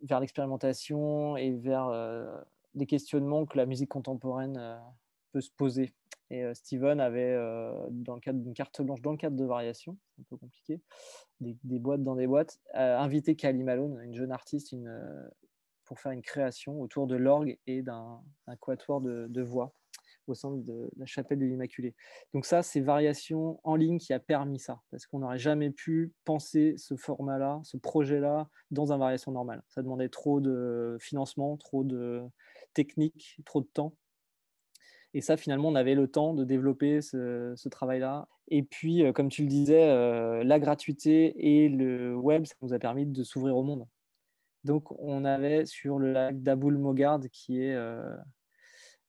vers 0.03 0.21
l'expérimentation 0.21 1.37
et 1.37 1.53
vers 1.53 1.89
euh, 1.89 2.41
des 2.75 2.87
questionnements 2.87 3.47
que 3.47 3.57
la 3.57 3.67
musique 3.67 3.89
contemporaine 3.89 4.79
peut 5.33 5.41
se 5.41 5.51
poser. 5.51 5.95
Et 6.31 6.45
Steven 6.55 7.01
avait, 7.01 7.35
dans 7.91 8.15
le 8.15 8.21
cadre 8.21 8.39
d'une 8.39 8.53
carte 8.53 8.83
blanche, 8.83 9.01
dans 9.01 9.13
le 9.13 9.17
cadre 9.17 9.37
de 9.37 9.45
variation, 9.47 9.97
un 10.21 10.25
peu 10.29 10.37
compliqué, 10.37 10.83
des, 11.41 11.79
boîtes 11.79 12.03
dans 12.03 12.17
des 12.17 12.27
boîtes, 12.27 12.61
invité 12.75 13.35
Kali 13.35 13.65
Malone, 13.65 13.99
une 14.05 14.15
jeune 14.15 14.31
artiste, 14.31 14.75
pour 15.87 15.99
faire 15.99 16.13
une 16.13 16.23
création 16.23 16.83
autour 16.83 17.07
de 17.07 17.17
l'orgue 17.17 17.59
et 17.67 17.81
d'un 17.81 18.21
quatuor 18.61 19.01
de, 19.01 19.43
voix 19.43 19.73
au 20.29 20.35
sein 20.35 20.57
de 20.57 20.91
la 20.97 21.07
chapelle 21.07 21.39
de 21.39 21.45
l'Immaculée. 21.45 21.95
Donc 22.35 22.47
ça, 22.47 22.63
c'est 22.63 22.81
variation 22.81 23.61
en 23.65 23.77
ligne 23.77 23.99
qui 23.99 24.13
a 24.13 24.19
permis 24.19 24.59
ça, 24.59 24.81
parce 24.91 25.07
qu'on 25.07 25.21
n'aurait 25.21 25.39
jamais 25.39 25.71
pu 25.71 26.13
penser 26.25 26.75
ce 26.77 26.97
format-là, 26.97 27.61
ce 27.65 27.77
projet-là, 27.77 28.49
dans 28.71 28.93
un 28.93 28.99
variation 28.99 29.33
normale. 29.33 29.63
Ça 29.69 29.83
demandait 29.83 30.09
trop 30.09 30.41
de 30.41 30.97
financement, 31.01 31.57
trop 31.57 31.85
de 31.85 32.23
technique, 32.75 33.41
trop 33.45 33.61
de 33.61 33.69
temps. 33.73 33.95
Et 35.15 35.21
ça, 35.21 35.37
finalement, 35.37 35.69
on 35.69 35.75
avait 35.75 35.95
le 35.95 36.07
temps 36.09 36.35
de 36.35 36.45
développer 36.45 37.01
ce, 37.01 37.69
travail-là. 37.69 38.29
Et 38.49 38.63
puis, 38.63 39.03
euh, 39.03 39.13
comme 39.13 39.29
tu 39.29 39.43
le 39.43 39.49
disais, 39.49 39.89
euh, 39.89 40.45
la 40.45 40.59
gratuité 40.59 41.35
et 41.39 41.69
le 41.69 42.15
web, 42.15 42.45
ça 42.45 42.55
nous 42.63 42.73
a 42.73 42.79
permis 42.79 43.07
de 43.07 43.23
s'ouvrir 43.23 43.57
au 43.57 43.63
monde. 43.63 43.87
Donc, 44.65 44.91
on 45.01 45.25
avait 45.25 45.65
sur 45.65 45.99
le 45.99 46.13
lac 46.13 46.43
d'Aboul 46.43 46.79
Mogard, 46.79 47.21
qui 47.33 47.63
est 47.63 47.75
euh, 47.75 48.15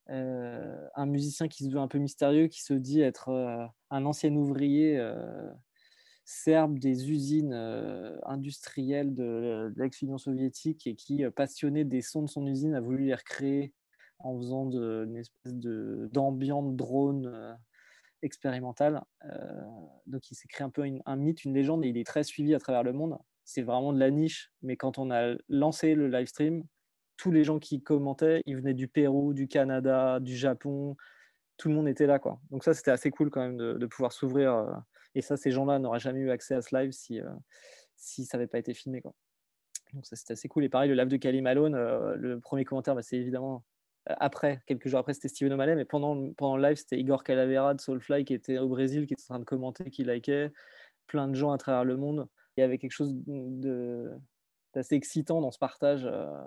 un 0.09 1.05
musicien 1.05 1.47
qui 1.47 1.65
se 1.65 1.69
veut 1.69 1.79
un 1.79 1.87
peu 1.87 1.99
mystérieux, 1.99 2.47
qui 2.47 2.63
se 2.63 2.73
dit 2.73 3.01
être 3.01 3.29
un 3.89 4.05
ancien 4.05 4.33
ouvrier 4.35 4.99
serbe 6.25 6.79
des 6.79 7.09
usines 7.11 7.53
industrielles 8.23 9.13
de, 9.13 9.71
l'ex-Union 9.75 10.17
soviétique 10.17 10.87
et 10.87 10.95
qui, 10.95 11.23
passionné 11.35 11.83
des 11.83 12.01
sons 12.01 12.23
de 12.23 12.29
son 12.29 12.45
usine, 12.47 12.75
a 12.75 12.81
voulu 12.81 13.05
les 13.05 13.15
recréer 13.15 13.73
en 14.19 14.37
faisant 14.37 14.69
une 14.69 15.17
espèce 15.17 15.53
d'ambiance 15.53 16.75
drone 16.75 17.25
euh, 17.25 17.53
expérimentale. 18.21 19.03
Euh, 19.25 19.61
donc 20.07 20.29
il 20.29 20.35
s'est 20.35 20.47
créé 20.47 20.65
un 20.65 20.69
peu 20.69 20.83
un 21.05 21.15
mythe, 21.15 21.45
une 21.45 21.53
légende, 21.53 21.85
et 21.85 21.89
il 21.89 21.97
est 21.97 22.05
très 22.05 22.23
suivi 22.23 22.53
à 22.53 22.59
travers 22.59 22.83
le 22.83 22.93
monde. 22.93 23.17
C'est 23.45 23.61
vraiment 23.61 23.93
de 23.93 23.99
la 23.99 24.11
niche, 24.11 24.51
mais 24.61 24.75
quand 24.77 24.97
on 24.97 25.09
a 25.09 25.35
lancé 25.47 25.95
le 25.95 26.07
live 26.07 26.27
stream, 26.27 26.63
tous 27.19 27.31
les 27.31 27.43
gens 27.43 27.59
qui 27.59 27.81
commentaient, 27.81 28.41
ils 28.45 28.55
venaient 28.55 28.73
du 28.73 28.87
Pérou, 28.87 29.33
du 29.33 29.47
Canada, 29.47 30.19
du 30.19 30.35
Japon, 30.35 30.95
tout 31.57 31.67
le 31.69 31.75
monde 31.75 31.87
était 31.87 32.07
là. 32.07 32.17
Quoi. 32.17 32.39
Donc 32.49 32.63
ça, 32.63 32.73
c'était 32.73 32.91
assez 32.91 33.11
cool 33.11 33.29
quand 33.29 33.41
même 33.41 33.57
de, 33.57 33.85
pouvoir 33.85 34.13
s'ouvrir. 34.13 34.53
Euh, 34.53 34.71
et 35.15 35.21
ça, 35.21 35.37
ces 35.37 35.51
gens-là 35.51 35.79
n'auraient 35.79 35.99
jamais 35.99 36.21
eu 36.21 36.31
accès 36.31 36.55
à 36.55 36.61
ce 36.61 36.75
live 36.75 36.91
si, 36.91 37.19
si 37.97 38.25
ça 38.25 38.37
n'avait 38.37 38.47
pas 38.47 38.59
été 38.59 38.73
filmé. 38.73 39.01
Quoi. 39.01 39.13
Donc 39.93 40.05
ça, 40.05 40.15
c'était 40.15 40.33
assez 40.33 40.47
cool. 40.47 40.63
Et 40.63 40.69
pareil, 40.69 40.89
le 40.89 40.95
live 40.95 41.09
de 41.09 41.17
Kali 41.17 41.41
Malone, 41.41 41.75
le 42.15 42.39
premier 42.39 42.63
commentaire, 42.63 42.95
bah, 42.95 43.01
c'est 43.01 43.17
évidemment 43.17 43.63
après, 44.05 44.61
quelques 44.65 44.87
jours 44.87 44.99
après, 44.99 45.13
c'était 45.13 45.27
Steven 45.27 45.53
O'Malley, 45.53 45.75
mais 45.75 45.85
pendant, 45.85 46.31
pendant 46.33 46.57
le 46.57 46.63
live, 46.63 46.77
c'était 46.77 46.99
Igor 46.99 47.23
Calavera 47.23 47.73
de 47.73 47.81
Soulfly 47.81 48.25
qui 48.25 48.33
était 48.33 48.57
au 48.57 48.67
Brésil, 48.67 49.05
qui 49.05 49.13
était 49.13 49.23
en 49.23 49.35
train 49.35 49.39
de 49.39 49.45
commenter, 49.45 49.89
qui 49.91 50.03
likait, 50.03 50.51
plein 51.07 51.27
de 51.27 51.35
gens 51.35 51.51
à 51.51 51.57
travers 51.57 51.83
le 51.83 51.97
monde. 51.97 52.27
Il 52.57 52.61
y 52.61 52.63
avait 52.63 52.77
quelque 52.77 52.91
chose 52.91 53.13
d'assez 54.73 54.95
excitant 54.95 55.41
dans 55.41 55.51
ce 55.51 55.59
partage, 55.59 56.05
euh, 56.05 56.43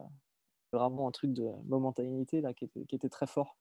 vraiment 0.73 1.09
un 1.09 1.11
truc 1.11 1.33
de 1.33 1.49
momentanéité 1.67 2.41
là, 2.41 2.53
qui, 2.55 2.65
était, 2.65 3.09
très 3.09 3.27
fort. 3.27 3.57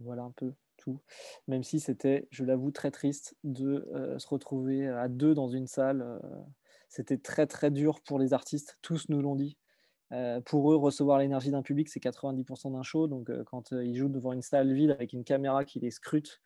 Voilà 0.00 0.22
un 0.22 0.32
peu 0.32 0.52
tout. 0.76 1.00
Même 1.46 1.62
si 1.62 1.80
c'était, 1.80 2.26
je 2.30 2.44
l'avoue, 2.44 2.70
très 2.70 2.90
triste 2.90 3.36
de 3.44 3.88
euh, 3.94 4.18
se 4.18 4.28
retrouver 4.28 4.88
à 4.88 5.08
deux 5.08 5.34
dans 5.34 5.48
une 5.48 5.66
salle. 5.66 6.02
Euh, 6.02 6.18
c'était 6.88 7.18
très 7.18 7.46
très 7.46 7.70
dur 7.70 8.00
pour 8.02 8.18
les 8.18 8.32
artistes, 8.32 8.78
tous 8.82 9.08
nous 9.08 9.20
l'ont 9.20 9.36
dit. 9.36 9.56
Euh, 10.12 10.40
pour 10.40 10.72
eux, 10.72 10.76
recevoir 10.76 11.18
l'énergie 11.18 11.50
d'un 11.50 11.62
public, 11.62 11.88
c'est 11.88 12.00
90% 12.00 12.72
d'un 12.72 12.82
show. 12.82 13.08
Donc, 13.08 13.30
quand 13.44 13.72
ils 13.72 13.96
jouent 13.96 14.08
devant 14.08 14.32
une 14.32 14.42
salle 14.42 14.72
vide 14.72 14.90
avec 14.90 15.12
une 15.12 15.24
caméra 15.24 15.64
qui 15.64 15.80
les 15.80 15.90
scrute, 15.90 16.40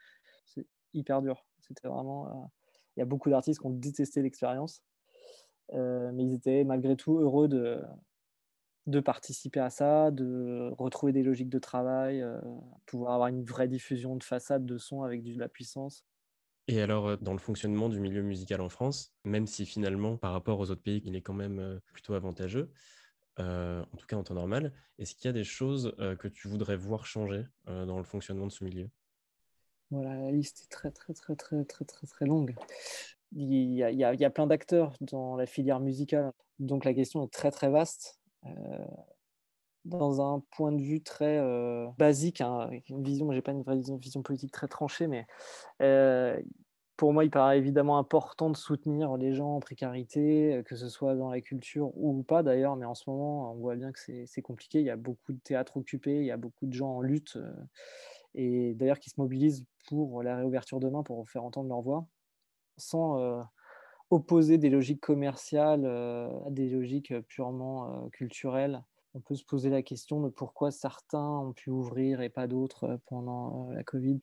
c'est 0.46 0.66
hyper 0.94 1.20
dur. 1.20 1.44
C'était 1.60 1.88
vraiment. 1.88 2.50
Il 2.96 3.00
y 3.00 3.02
a 3.02 3.06
beaucoup 3.06 3.28
d'artistes 3.30 3.60
qui 3.60 3.66
ont 3.66 3.70
détesté 3.70 4.22
l'expérience, 4.22 4.82
mais 5.72 6.24
ils 6.24 6.34
étaient 6.34 6.64
malgré 6.64 6.96
tout 6.96 7.18
heureux 7.18 7.46
de, 7.46 7.82
de 8.88 9.00
participer 9.00 9.60
à 9.60 9.70
ça, 9.70 10.10
de 10.10 10.72
retrouver 10.78 11.12
des 11.12 11.22
logiques 11.22 11.48
de 11.48 11.58
travail, 11.58 12.24
pouvoir 12.86 13.12
avoir 13.12 13.28
une 13.28 13.44
vraie 13.44 13.68
diffusion 13.68 14.16
de 14.16 14.24
façade 14.24 14.66
de 14.66 14.78
son 14.78 15.02
avec 15.02 15.22
de 15.22 15.38
la 15.38 15.48
puissance. 15.48 16.04
Et 16.66 16.80
alors, 16.82 17.16
dans 17.18 17.32
le 17.32 17.38
fonctionnement 17.38 17.88
du 17.88 18.00
milieu 18.00 18.22
musical 18.22 18.60
en 18.60 18.68
France, 18.68 19.14
même 19.24 19.46
si 19.46 19.66
finalement, 19.66 20.16
par 20.16 20.32
rapport 20.32 20.58
aux 20.58 20.70
autres 20.70 20.82
pays, 20.82 21.02
il 21.04 21.16
est 21.16 21.22
quand 21.22 21.34
même 21.34 21.80
plutôt 21.92 22.14
avantageux, 22.14 22.70
euh, 23.40 23.84
en 23.92 23.96
tout 23.96 24.06
cas 24.06 24.16
en 24.16 24.24
temps 24.24 24.34
normal. 24.34 24.72
Est-ce 24.98 25.14
qu'il 25.14 25.26
y 25.26 25.28
a 25.28 25.32
des 25.32 25.44
choses 25.44 25.94
euh, 26.00 26.16
que 26.16 26.26
tu 26.26 26.48
voudrais 26.48 26.76
voir 26.76 27.06
changer 27.06 27.44
euh, 27.68 27.86
dans 27.86 27.98
le 27.98 28.04
fonctionnement 28.04 28.46
de 28.46 28.52
ce 28.52 28.64
milieu? 28.64 28.90
Voilà, 29.90 30.16
la 30.16 30.32
liste 30.32 30.62
est 30.64 30.70
très 30.70 30.90
très 30.90 31.14
très 31.14 31.36
très 31.36 31.64
très 31.64 31.84
très 31.84 32.06
très 32.06 32.26
longue. 32.26 32.54
Il 33.32 33.74
y 33.74 33.82
a, 33.82 33.90
il 33.90 33.98
y 33.98 34.24
a, 34.24 34.30
plein 34.30 34.46
d'acteurs 34.46 34.96
dans 35.00 35.36
la 35.36 35.46
filière 35.46 35.80
musicale, 35.80 36.32
donc 36.58 36.84
la 36.84 36.94
question 36.94 37.24
est 37.24 37.32
très 37.32 37.50
très 37.50 37.68
vaste. 37.68 38.17
Dans 39.84 40.20
un 40.20 40.42
point 40.50 40.72
de 40.72 40.82
vue 40.82 41.02
très 41.02 41.40
basique, 41.98 42.40
hein, 42.40 42.70
une 42.88 43.02
vision, 43.02 43.32
j'ai 43.32 43.42
pas 43.42 43.52
une, 43.52 43.62
vision, 43.62 43.96
vision, 43.96 44.22
politique 44.22 44.52
très 44.52 44.68
tranchée, 44.68 45.06
mais 45.06 45.26
pour 46.96 47.12
moi, 47.12 47.24
il 47.24 47.30
paraît 47.30 47.58
évidemment 47.58 47.98
important 47.98 48.50
de 48.50 48.56
soutenir 48.56 49.16
les 49.16 49.32
gens 49.32 49.54
en 49.54 49.60
précarité, 49.60 50.62
que 50.66 50.74
ce 50.74 50.88
soit 50.88 51.14
dans 51.14 51.30
la 51.30 51.40
culture 51.40 51.92
ou 51.96 52.24
pas 52.24 52.42
d'ailleurs, 52.42 52.74
mais 52.76 52.86
en 52.86 52.94
ce 52.94 53.08
moment, 53.08 53.52
on 53.52 53.54
voit 53.56 53.76
bien 53.76 53.92
que 53.92 54.00
c'est 54.26 54.42
compliqué. 54.42 54.80
Il 54.80 54.86
y 54.86 54.90
a 54.90 54.96
beaucoup 54.96 55.32
de 55.32 55.38
théâtres 55.38 55.76
occupés, 55.76 56.18
il 56.18 56.26
y 56.26 56.32
a 56.32 56.36
beaucoup 56.36 56.66
de 56.66 56.72
gens 56.72 56.96
en 56.96 57.00
lutte, 57.00 57.38
et 58.34 58.74
d'ailleurs 58.74 58.98
qui 58.98 59.10
se 59.10 59.20
mobilisent 59.20 59.64
pour 59.88 60.22
la 60.22 60.36
réouverture 60.36 60.80
demain, 60.80 61.02
pour 61.02 61.28
faire 61.30 61.44
entendre 61.44 61.68
leur 61.68 61.80
voix, 61.80 62.06
sans 62.76 63.46
opposer 64.10 64.58
des 64.58 64.70
logiques 64.70 65.00
commerciales 65.00 65.86
à 65.86 66.50
des 66.50 66.68
logiques 66.68 67.12
purement 67.28 68.08
culturelles. 68.10 68.82
On 69.14 69.20
peut 69.20 69.34
se 69.34 69.44
poser 69.44 69.70
la 69.70 69.82
question 69.82 70.20
de 70.20 70.28
pourquoi 70.28 70.70
certains 70.70 71.38
ont 71.38 71.52
pu 71.52 71.70
ouvrir 71.70 72.20
et 72.20 72.28
pas 72.28 72.46
d'autres 72.46 73.00
pendant 73.06 73.70
la 73.70 73.84
Covid 73.84 74.20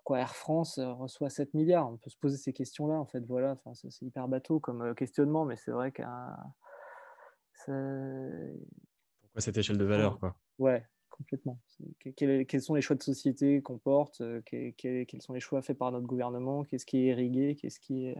pourquoi 0.00 0.20
Air 0.20 0.34
France 0.34 0.78
euh, 0.78 0.92
reçoit 0.94 1.28
7 1.28 1.52
milliards? 1.52 1.86
On 1.86 1.98
peut 1.98 2.08
se 2.08 2.16
poser 2.16 2.38
ces 2.38 2.54
questions-là, 2.54 2.94
en 2.94 3.04
fait. 3.04 3.20
Voilà, 3.26 3.52
enfin, 3.52 3.74
c'est 3.74 4.02
hyper 4.02 4.28
bateau 4.28 4.58
comme 4.58 4.80
euh, 4.80 4.94
questionnement, 4.94 5.44
mais 5.44 5.56
c'est 5.56 5.72
vrai 5.72 5.92
qu'un. 5.92 6.36
Pourquoi 7.66 9.40
cette 9.40 9.58
échelle 9.58 9.76
de 9.76 9.84
valeur, 9.84 10.18
quoi? 10.18 10.34
Ouais, 10.58 10.82
complètement. 11.10 11.58
Quels, 12.16 12.62
sont 12.62 12.74
les 12.74 12.80
choix 12.80 12.96
de 12.96 13.02
société 13.02 13.60
qu'on 13.60 13.76
porte 13.76 14.22
euh, 14.22 14.40
quels, 14.46 15.06
sont 15.20 15.34
les 15.34 15.40
choix 15.40 15.60
faits 15.60 15.76
par 15.76 15.92
notre 15.92 16.06
gouvernement? 16.06 16.64
Qu'est-ce 16.64 16.86
qui 16.86 16.96
est 16.96 17.08
irrigué? 17.08 17.54
Qu'est-ce 17.60 17.78
qui 17.78 18.06
est, 18.06 18.16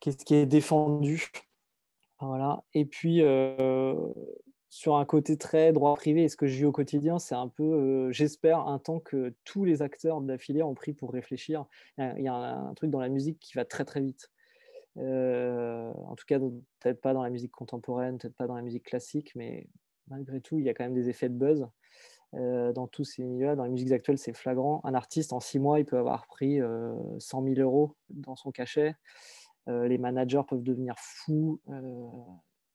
qu'est-ce 0.00 0.24
qui 0.24 0.34
est 0.34 0.46
défendu 0.46 1.30
Voilà. 2.20 2.64
Et 2.74 2.84
puis, 2.84 3.22
sur 4.70 4.96
un 4.96 5.04
côté 5.04 5.36
très 5.36 5.72
droit 5.72 5.94
privé, 5.94 6.28
ce 6.28 6.36
que 6.36 6.46
je 6.46 6.56
vis 6.56 6.64
au 6.66 6.72
quotidien, 6.72 7.18
c'est 7.18 7.34
un 7.34 7.48
peu, 7.48 7.62
euh, 7.62 8.12
j'espère, 8.12 8.60
un 8.60 8.78
temps 8.78 9.00
que 9.00 9.34
tous 9.44 9.64
les 9.64 9.82
acteurs 9.82 10.20
de 10.20 10.28
la 10.28 10.38
filière 10.38 10.68
ont 10.68 10.74
pris 10.74 10.92
pour 10.92 11.12
réfléchir. 11.12 11.64
Il 11.96 12.22
y 12.22 12.28
a, 12.28 12.34
un, 12.34 12.74
truc 12.74 12.90
dans 12.90 13.00
la 13.00 13.08
musique 13.08 13.38
qui 13.38 13.54
va 13.54 13.64
très 13.64 13.84
très 13.84 14.00
vite. 14.00 14.30
Euh, 14.98 15.92
en 15.92 16.16
tout 16.16 16.26
cas, 16.26 16.38
peut-être 16.38 17.00
pas 17.00 17.14
dans 17.14 17.22
la 17.22 17.30
musique 17.30 17.52
contemporaine, 17.52 18.18
peut-être 18.18 18.36
pas 18.36 18.46
dans 18.46 18.56
la 18.56 18.62
musique 18.62 18.84
classique, 18.84 19.32
mais 19.34 19.68
malgré 20.08 20.40
tout, 20.40 20.58
il 20.58 20.64
y 20.64 20.68
a 20.68 20.74
quand 20.74 20.84
même 20.84 20.94
des 20.94 21.08
effets 21.08 21.28
de 21.28 21.34
buzz 21.34 21.66
euh, 22.34 22.72
dans 22.72 22.86
tous 22.86 23.04
ces 23.04 23.24
milieux 23.24 23.56
Dans 23.56 23.64
les 23.64 23.70
musiques 23.70 23.92
actuelles, 23.92 24.18
c'est 24.18 24.36
flagrant. 24.36 24.82
Un 24.84 24.92
artiste, 24.92 25.32
en 25.32 25.40
six 25.40 25.58
mois, 25.58 25.78
il 25.78 25.86
peut 25.86 25.98
avoir 25.98 26.26
pris 26.26 26.60
100 27.18 27.42
000 27.42 27.60
euros 27.60 27.94
dans 28.10 28.36
son 28.36 28.50
cachet. 28.50 28.96
Les 29.68 29.98
managers 29.98 30.42
peuvent 30.48 30.62
devenir 30.62 30.94
fous 30.98 31.60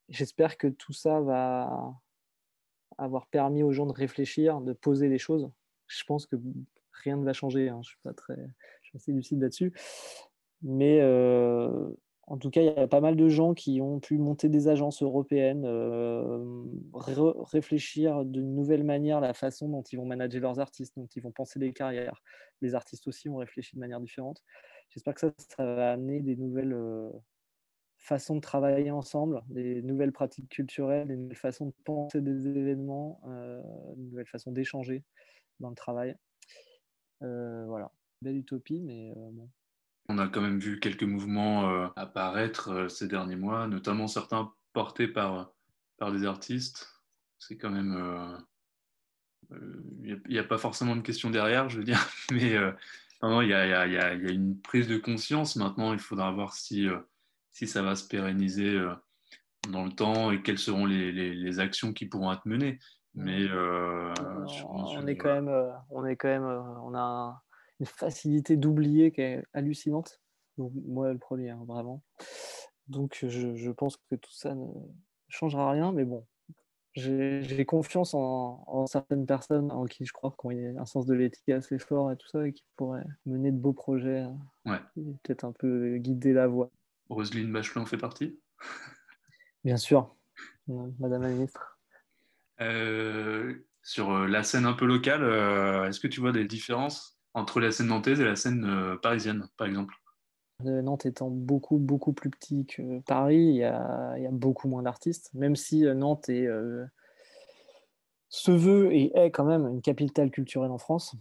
j'espère 0.10 0.58
que 0.58 0.68
tout 0.68 0.94
ça 0.94 1.20
va 1.22 1.94
avoir 2.98 3.28
permis 3.28 3.64
aux 3.64 3.72
gens 3.72 3.86
de 3.86 3.94
réfléchir, 3.94 4.62
de 4.62 4.74
poser 4.74 5.10
les 5.10 5.18
choses. 5.18 5.50
Je 5.88 6.04
pense 6.06 6.26
que 6.26 6.36
rien 6.92 7.18
ne 7.18 7.26
va 7.26 7.34
changer. 7.34 7.70
Hein. 7.70 7.80
Je 7.84 7.90
suis 7.90 8.00
pas 8.04 8.14
très, 8.14 8.38
assez 8.96 9.12
lucide 9.12 9.42
là-dessus. 9.42 9.74
Mais 10.62 11.00
euh, 11.02 11.90
en 12.28 12.38
tout 12.38 12.50
cas, 12.50 12.62
il 12.62 12.66
y 12.66 12.70
a 12.70 12.88
pas 12.88 13.02
mal 13.02 13.16
de 13.16 13.28
gens 13.28 13.54
qui 13.54 13.82
ont 13.82 14.00
pu 14.00 14.18
monter 14.18 14.48
des 14.48 14.68
agences 14.68 15.02
européennes, 15.02 15.66
euh, 15.66 16.64
réfléchir 16.94 18.24
d'une 18.24 18.54
nouvelle 18.56 18.84
manière 18.84 19.20
la 19.20 19.34
façon 19.34 19.68
dont 19.68 19.82
ils 19.82 19.98
vont 19.98 20.06
manager 20.06 20.42
leurs 20.42 20.60
artistes, 20.60 20.94
dont 20.96 21.08
ils 21.16 21.22
vont 21.22 21.32
penser 21.32 21.60
des 21.60 21.74
carrières. 21.74 22.22
Les 22.62 22.76
artistes 22.76 23.08
aussi 23.08 23.28
ont 23.28 23.38
réfléchi 23.38 23.76
de 23.76 23.80
manière 23.82 24.00
différente. 24.00 24.44
J'espère 24.94 25.14
que 25.16 25.22
ça, 25.22 25.34
ça 25.38 25.66
va 25.66 25.92
amener 25.92 26.22
des 26.22 26.36
nouvelles, 26.36 26.74
euh, 26.74 27.10
façon 28.04 28.36
de 28.36 28.42
travailler 28.42 28.92
ensemble, 28.92 29.42
des 29.48 29.82
nouvelles 29.82 30.12
pratiques 30.12 30.50
culturelles, 30.50 31.08
des 31.08 31.16
nouvelles 31.16 31.38
façons 31.38 31.68
de 31.68 31.74
penser 31.86 32.22
des 32.22 32.48
événements, 32.48 33.22
euh, 33.28 33.62
une 33.96 34.10
nouvelle 34.10 34.28
façon 34.28 34.52
d'échanger 34.52 35.04
dans 35.62 35.70
le 35.70 35.76
travail. 35.76 36.16
Euh, 37.22 37.66
voilà, 37.66 37.92
belle 38.22 38.38
utopie, 38.38 38.82
mais 38.82 39.12
euh, 39.12 39.30
bon. 39.32 39.50
On 40.10 40.18
a 40.18 40.28
quand 40.28 40.42
même 40.42 40.60
vu 40.60 40.82
quelques 40.82 41.04
mouvements 41.04 41.94
apparaître 41.96 42.90
ces 42.90 43.08
derniers 43.08 43.38
mois, 43.38 43.68
notamment 43.68 44.08
certains 44.08 44.52
portés 44.74 45.08
par, 45.08 45.54
par 45.98 46.12
des 46.12 46.26
artistes. 46.26 47.02
C'est 47.40 47.56
quand 47.56 47.70
même. 47.70 48.44
Il 50.04 50.22
n'y 50.28 50.38
a, 50.38 50.44
pas 50.44 50.58
forcément 50.58 50.98
de 50.98 51.02
question 51.02 51.30
derrière, 51.30 51.70
je 51.70 51.78
veux 51.78 51.86
dire, 51.86 52.06
mais 52.34 52.58
il 53.24 53.50
y, 53.50 53.54
a, 53.54 53.88
y, 53.88 53.98
a, 53.98 54.14
une 54.14 54.60
prise 54.60 54.88
de 54.88 54.98
conscience. 54.98 55.56
Maintenant, 55.56 55.94
il 55.94 56.00
faudra 56.00 56.32
voir 56.32 56.54
si 56.54 56.88
si 57.54 57.68
ça 57.68 57.82
va 57.82 57.96
se 57.96 58.06
pérenniser 58.06 58.76
euh, 58.76 58.94
dans 59.70 59.86
le 59.86 59.92
temps 59.92 60.32
et 60.32 60.42
quelles 60.42 60.58
seront 60.58 60.86
les, 60.86 61.60
actions 61.60 61.94
qui 61.94 62.08
pourront 62.08 62.34
être 62.34 62.46
menées. 62.46 62.80
Mais 63.16 63.44
euh, 63.44 64.12
on, 64.68 65.06
est 65.06 65.16
quand 65.16 65.34
même, 65.34 65.48
euh, 65.48 65.72
on 65.92 66.04
est 66.04 66.16
quand 66.16 66.30
même, 66.30 66.44
on 66.44 66.96
a 66.96 67.44
une 67.80 67.86
facilité 67.86 68.58
d'oublier 68.58 69.12
qui 69.12 69.22
est 69.22 69.44
hallucinante. 69.54 70.20
moi, 70.58 71.14
le 71.14 71.20
premier, 71.20 71.52
hein, 71.52 71.64
vraiment. 71.68 72.02
Donc, 72.88 73.24
je, 73.28 73.72
pense 73.72 73.98
que 73.98 74.16
tout 74.16 74.34
ça 74.34 74.56
ne 74.56 74.66
changera 75.30 75.72
rien, 75.72 75.92
mais 75.92 76.06
bon, 76.06 76.26
j'ai 76.96 77.66
confiance 77.66 78.14
en, 78.14 78.86
certaines 78.88 79.26
personnes 79.26 79.72
en 79.72 79.86
qui 79.86 80.06
je 80.06 80.14
crois 80.14 80.32
qu'on 80.38 80.52
a 80.52 80.82
un 80.82 80.86
sens 80.86 81.06
de 81.06 81.14
l'éthique 81.14 81.50
assez 81.50 81.80
fort 81.80 82.12
et 82.12 82.18
tout 82.18 82.28
ça, 82.28 82.48
et 82.48 82.54
qui 82.54 82.64
pourraient 82.76 83.06
mener 83.26 83.52
de 83.52 83.58
beaux 83.58 83.74
projets, 83.74 84.26
peut-être 84.66 85.44
un 85.44 85.52
peu 85.54 85.98
guider 85.98 86.34
la 86.34 86.48
voie. 86.48 86.70
Roselyne 87.10 87.52
Bachelot 87.52 87.82
en 87.82 87.86
fait 87.86 87.98
partie? 87.98 88.40
Bien 89.64 89.78
sûr, 89.78 90.16
Madame 90.68 91.24
la 91.24 91.30
ministre. 91.30 91.80
Euh, 92.62 93.56
sur 93.82 94.12
euh, 94.12 94.28
la 94.28 94.44
scène 94.44 94.66
un 94.66 94.74
peu 94.74 94.86
locale, 94.86 95.24
euh, 95.24 95.88
est-ce 95.88 96.00
que 96.00 96.08
tu 96.08 96.20
vois 96.20 96.32
des 96.32 96.46
différences 96.46 97.20
entre 97.34 97.60
la 97.60 97.72
scène 97.72 97.88
nantaise 97.88 98.22
et 98.22 98.26
la 98.26 98.36
scène 98.36 98.98
parisienne, 99.02 99.48
par 99.58 99.68
exemple? 99.68 99.96
Nantes 100.60 101.06
étant 101.06 101.30
beaucoup, 101.30 101.78
beaucoup 101.78 102.14
plus 102.14 102.30
petit 102.30 102.66
que 102.66 103.00
Paris, 103.02 103.44
il 103.44 103.56
y 103.56 103.64
a, 103.64 104.16
beaucoup 104.32 104.68
moins 104.68 104.84
d'artistes, 104.84 105.30
même 105.34 105.56
si 105.56 105.84
Nantes 105.84 106.30
est, 106.30 106.48
se 108.30 108.52
veut 108.52 108.94
et 108.94 109.16
est 109.16 109.32
quand 109.32 109.46
même 109.46 109.68
une 109.68 109.82
capitale 109.82 110.32
culturelle 110.32 110.72
en 110.72 110.78
France. 110.78 111.16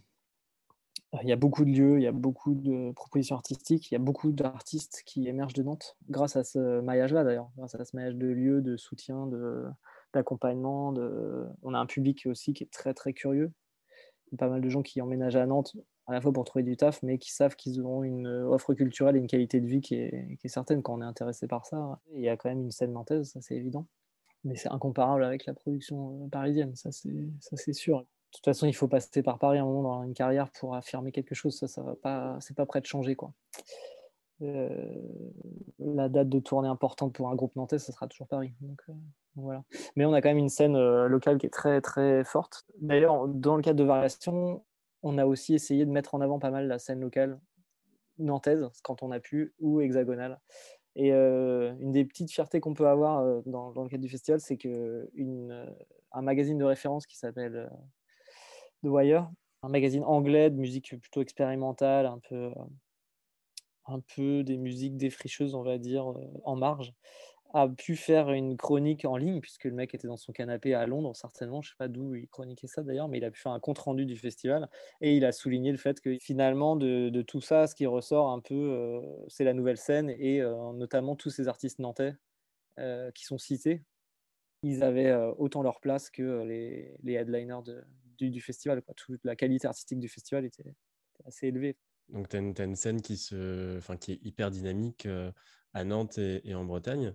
Il 1.22 1.28
y 1.28 1.32
a 1.32 1.36
beaucoup 1.36 1.66
de 1.66 1.70
lieux, 1.70 1.98
il 1.98 2.02
y 2.02 2.06
a 2.06 2.12
beaucoup 2.12 2.54
de 2.54 2.90
propositions 2.92 3.36
artistiques, 3.36 3.90
il 3.90 3.94
y 3.94 3.96
a 3.96 4.00
beaucoup 4.00 4.32
d'artistes 4.32 5.02
qui 5.04 5.28
émergent 5.28 5.52
de 5.52 5.62
Nantes 5.62 5.98
grâce 6.08 6.36
à 6.36 6.44
ce 6.44 6.80
maillage-là 6.80 7.22
d'ailleurs, 7.22 7.50
grâce 7.58 7.74
à 7.74 7.84
ce 7.84 7.94
maillage 7.94 8.16
de 8.16 8.28
lieux, 8.28 8.62
de 8.62 8.78
soutien, 8.78 9.28
d'accompagnement. 10.14 10.92
De... 10.92 11.46
On 11.62 11.74
a 11.74 11.78
un 11.78 11.84
public 11.84 12.26
aussi 12.26 12.54
qui 12.54 12.64
est 12.64 12.72
très 12.72 12.94
très 12.94 13.12
curieux. 13.12 13.52
Pas 14.38 14.48
mal 14.48 14.62
de 14.62 14.68
gens 14.70 14.80
qui 14.80 15.02
emménagent 15.02 15.36
à 15.36 15.44
Nantes 15.44 15.76
à 16.06 16.12
la 16.12 16.20
fois 16.20 16.32
pour 16.32 16.44
trouver 16.44 16.62
du 16.62 16.76
taf, 16.76 17.02
mais 17.02 17.18
qui 17.18 17.32
savent 17.32 17.56
qu'ils 17.56 17.80
auront 17.80 18.02
une 18.02 18.26
offre 18.26 18.74
culturelle 18.74 19.16
et 19.16 19.18
une 19.18 19.26
qualité 19.26 19.60
de 19.60 19.66
vie 19.66 19.80
qui 19.80 19.94
est, 19.94 20.38
certaine 20.46 20.82
quand 20.82 20.94
on 20.94 21.02
est 21.02 21.06
intéressé 21.06 21.46
par 21.46 21.66
ça. 21.66 22.00
Il 22.14 22.20
y 22.20 22.28
a 22.28 22.36
quand 22.36 22.48
même 22.48 22.62
une 22.62 22.70
scène 22.70 22.92
nantaise, 22.92 23.30
ça 23.30 23.40
c'est 23.40 23.54
évident. 23.54 23.86
Mais 24.44 24.56
c'est 24.56 24.70
incomparable 24.70 25.24
avec 25.24 25.46
la 25.46 25.54
production 25.54 26.28
parisienne, 26.30 26.74
ça 26.74 26.90
c'est 26.90 27.72
sûr 27.72 28.04
de 28.32 28.38
toute 28.38 28.46
façon, 28.46 28.66
il 28.66 28.72
faut 28.72 28.88
passer 28.88 29.22
par 29.22 29.38
Paris 29.38 29.58
un 29.58 29.66
moment 29.66 29.82
dans 29.82 30.02
une 30.04 30.14
carrière 30.14 30.50
pour 30.58 30.74
affirmer 30.74 31.12
quelque 31.12 31.34
chose. 31.34 31.54
Ça, 31.58 31.68
ça 31.68 31.82
va 31.82 31.94
pas, 31.94 32.38
c'est 32.40 32.56
pas 32.56 32.64
prêt 32.64 32.80
de 32.80 32.86
changer, 32.86 33.14
quoi. 33.14 33.34
Euh, 34.40 34.74
la 35.78 36.08
date 36.08 36.30
de 36.30 36.40
tournée 36.40 36.68
importante 36.68 37.12
pour 37.12 37.28
un 37.28 37.34
groupe 37.34 37.54
nantais, 37.56 37.78
ce 37.78 37.92
sera 37.92 38.06
toujours 38.08 38.28
Paris. 38.28 38.54
Donc, 38.62 38.80
euh, 38.88 38.92
voilà. 39.36 39.64
Mais 39.96 40.06
on 40.06 40.14
a 40.14 40.22
quand 40.22 40.30
même 40.30 40.38
une 40.38 40.48
scène 40.48 40.76
euh, 40.76 41.08
locale 41.08 41.36
qui 41.36 41.44
est 41.44 41.50
très 41.50 41.82
très 41.82 42.24
forte. 42.24 42.64
D'ailleurs, 42.80 43.28
dans 43.28 43.56
le 43.56 43.62
cadre 43.62 43.78
de 43.78 43.84
Variation, 43.84 44.64
on 45.02 45.18
a 45.18 45.26
aussi 45.26 45.54
essayé 45.54 45.84
de 45.84 45.90
mettre 45.90 46.14
en 46.14 46.20
avant 46.20 46.38
pas 46.38 46.50
mal 46.50 46.68
la 46.68 46.78
scène 46.78 47.00
locale 47.00 47.40
nantaise 48.18 48.68
quand 48.82 49.02
on 49.02 49.10
a 49.10 49.20
pu 49.20 49.54
ou 49.58 49.80
hexagonale. 49.80 50.40
Et 50.94 51.10
une 51.12 51.90
des 51.90 52.04
petites 52.04 52.30
fiertés 52.30 52.60
qu'on 52.60 52.74
peut 52.74 52.86
avoir 52.86 53.42
dans, 53.46 53.72
dans, 53.72 53.82
le 53.82 53.88
cadre 53.88 54.02
du 54.02 54.10
festival, 54.10 54.40
c'est 54.40 54.58
que 54.58 55.08
une, 55.14 55.66
un 56.12 56.22
magazine 56.22 56.58
de 56.58 56.64
référence 56.64 57.06
qui 57.06 57.16
s'appelle 57.16 57.70
The 58.82 58.88
Wire, 58.88 59.30
un 59.62 59.68
magazine 59.68 60.04
anglais 60.04 60.50
de 60.50 60.56
musique 60.56 60.98
plutôt 61.00 61.22
expérimentale, 61.22 62.06
un 62.06 62.18
peu, 62.18 62.52
euh, 64.18 64.42
des 64.42 64.58
musiques 64.58 64.96
défricheuses, 64.96 65.54
on 65.54 65.62
va 65.62 65.78
dire, 65.78 66.10
euh, 66.10 66.40
en 66.44 66.56
marge, 66.56 66.92
a 67.54 67.68
pu 67.68 67.96
faire 67.96 68.30
une 68.32 68.56
chronique 68.56 69.04
en 69.04 69.16
ligne, 69.16 69.40
puisque 69.40 69.64
le 69.64 69.72
mec 69.72 69.94
était 69.94 70.08
dans 70.08 70.16
son 70.16 70.32
canapé 70.32 70.74
à 70.74 70.86
Londres, 70.86 71.14
certainement, 71.14 71.62
je 71.62 71.68
ne 71.68 71.70
sais 71.70 71.76
pas 71.78 71.88
d'où 71.88 72.14
il 72.14 72.28
chroniquait 72.28 72.66
ça 72.66 72.82
d'ailleurs, 72.82 73.08
mais 73.08 73.18
il 73.18 73.24
a 73.24 73.30
pu 73.30 73.40
faire 73.40 73.52
un 73.52 73.60
compte-rendu 73.60 74.06
du 74.06 74.16
festival, 74.16 74.68
et 75.00 75.16
il 75.16 75.24
a 75.24 75.32
souligné 75.32 75.70
le 75.70 75.78
fait 75.78 76.00
que 76.00 76.16
finalement, 76.18 76.76
de, 76.76 77.22
tout 77.22 77.40
ça, 77.40 77.66
ce 77.66 77.74
qui 77.74 77.86
ressort 77.86 78.30
un 78.30 78.40
peu, 78.40 78.54
euh, 78.54 79.00
c'est 79.28 79.44
la 79.44 79.54
nouvelle 79.54 79.76
scène, 79.78 80.10
et 80.10 80.40
notamment 80.74 81.16
tous 81.16 81.30
ces 81.30 81.48
artistes 81.48 81.78
nantais 81.78 82.14
qui 83.14 83.24
sont 83.24 83.38
cités, 83.38 83.84
ils 84.62 84.82
avaient 84.82 85.12
autant 85.38 85.62
leur 85.62 85.80
place 85.80 86.10
que 86.10 86.42
les, 86.44 87.14
headliners 87.14 87.62
du, 88.18 88.40
festival. 88.40 88.82
Toute 88.96 89.24
la 89.24 89.36
qualité 89.36 89.66
artistique 89.66 89.98
du 89.98 90.08
festival 90.08 90.44
était, 90.44 90.74
assez 91.26 91.48
élevée. 91.48 91.76
Donc, 92.08 92.28
tu 92.28 92.36
as, 92.36 92.64
une 92.64 92.76
scène 92.76 93.00
qui, 93.00 93.16
se, 93.16 93.80
qui 93.96 94.12
est 94.12 94.18
hyper 94.22 94.50
dynamique 94.50 95.06
euh, 95.06 95.30
à 95.72 95.84
Nantes 95.84 96.18
et, 96.18 96.54
en 96.54 96.64
Bretagne. 96.64 97.14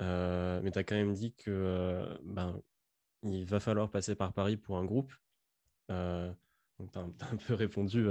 Euh, 0.00 0.60
mais 0.62 0.70
tu 0.70 0.78
as 0.78 0.84
quand 0.84 0.94
même 0.94 1.12
dit 1.12 1.34
que 1.34 1.50
euh, 1.50 2.18
ben, 2.22 2.60
il 3.22 3.44
va 3.44 3.60
falloir 3.60 3.90
passer 3.90 4.14
par 4.14 4.32
Paris 4.32 4.56
pour 4.56 4.78
un 4.78 4.84
groupe. 4.84 5.12
Euh, 5.90 6.32
tu 6.78 6.98
as, 6.98 7.02
un 7.02 7.36
peu 7.36 7.54
répondu 7.54 8.08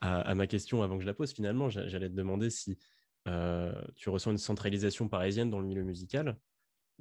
à, 0.00 0.34
ma 0.34 0.46
question 0.46 0.82
avant 0.82 0.96
que 0.96 1.02
je 1.02 1.06
la 1.06 1.14
pose. 1.14 1.32
Finalement, 1.32 1.70
j'allais 1.70 2.08
te 2.08 2.14
demander 2.14 2.50
si 2.50 2.78
tu 3.24 4.08
ressens 4.08 4.32
une 4.32 4.38
centralisation 4.38 5.08
parisienne 5.08 5.50
dans 5.50 5.60
le 5.60 5.66
milieu 5.66 5.84
musical. 5.84 6.38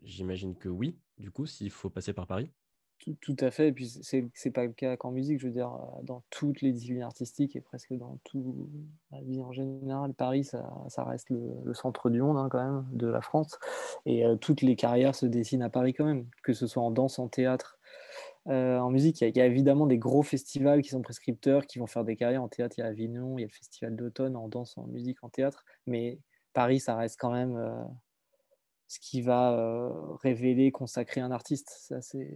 J'imagine 0.03 0.57
que 0.57 0.69
oui, 0.69 0.97
du 1.17 1.31
coup, 1.31 1.45
s'il 1.45 1.69
faut 1.69 1.89
passer 1.89 2.13
par 2.13 2.27
Paris. 2.27 2.51
Tout, 3.19 3.35
à 3.39 3.49
fait. 3.49 3.69
Et 3.69 3.71
puis, 3.71 3.87
c'est 3.87 4.21
n'est 4.21 4.51
pas 4.51 4.65
le 4.65 4.73
cas 4.73 4.95
qu'en 4.97 5.11
musique. 5.11 5.39
Je 5.39 5.47
veux 5.47 5.53
dire, 5.53 5.71
dans 6.03 6.23
toutes 6.29 6.61
les 6.61 6.71
disciplines 6.71 7.01
artistiques 7.01 7.55
et 7.55 7.61
presque 7.61 7.93
dans 7.93 8.19
toute 8.23 8.45
la 9.11 9.21
vie 9.21 9.41
en 9.41 9.51
général, 9.51 10.13
Paris, 10.13 10.43
ça, 10.43 11.03
reste 11.03 11.29
le, 11.29 11.73
centre 11.73 12.09
du 12.09 12.21
monde, 12.21 12.37
hein, 12.37 12.47
quand 12.49 12.63
même, 12.63 12.85
de 12.91 13.07
la 13.07 13.21
France. 13.21 13.57
Et 14.05 14.23
toutes 14.39 14.61
les 14.61 14.75
carrières 14.75 15.15
se 15.15 15.25
dessinent 15.25 15.63
à 15.63 15.69
Paris, 15.69 15.93
quand 15.93 16.05
même, 16.05 16.27
que 16.43 16.53
ce 16.53 16.67
soit 16.67 16.83
en 16.83 16.91
danse, 16.91 17.17
en 17.17 17.27
théâtre, 17.27 17.79
euh, 18.47 18.79
en 18.79 18.89
musique. 18.89 19.21
Il 19.21 19.37
y, 19.37 19.41
a, 19.41 19.45
évidemment 19.45 19.85
des 19.85 19.99
gros 19.99 20.23
festivals 20.23 20.81
qui 20.81 20.89
sont 20.89 21.01
prescripteurs, 21.01 21.67
qui 21.67 21.79
vont 21.79 21.87
faire 21.87 22.03
des 22.03 22.15
carrières 22.15 22.41
en 22.41 22.47
théâtre. 22.47 22.75
Il 22.77 22.81
y 22.81 22.83
a 22.83 22.87
Avignon, 22.87 23.37
il 23.37 23.41
y 23.41 23.43
a 23.43 23.47
le 23.47 23.53
festival 23.53 23.95
d'automne 23.95 24.35
en 24.35 24.47
danse, 24.47 24.77
en 24.77 24.87
musique, 24.87 25.23
en 25.23 25.29
théâtre. 25.29 25.63
Mais 25.85 26.19
Paris, 26.53 26.79
ça 26.79 26.95
reste 26.95 27.19
quand 27.19 27.31
même 27.31 27.55
euh, 27.55 27.83
ce 28.91 28.99
qui 28.99 29.21
va 29.21 29.53
euh, 29.53 30.13
révéler, 30.15 30.71
consacrer 30.71 31.21
un 31.21 31.31
artiste. 31.31 31.69
Ça, 31.69 32.01
c'est 32.01 32.27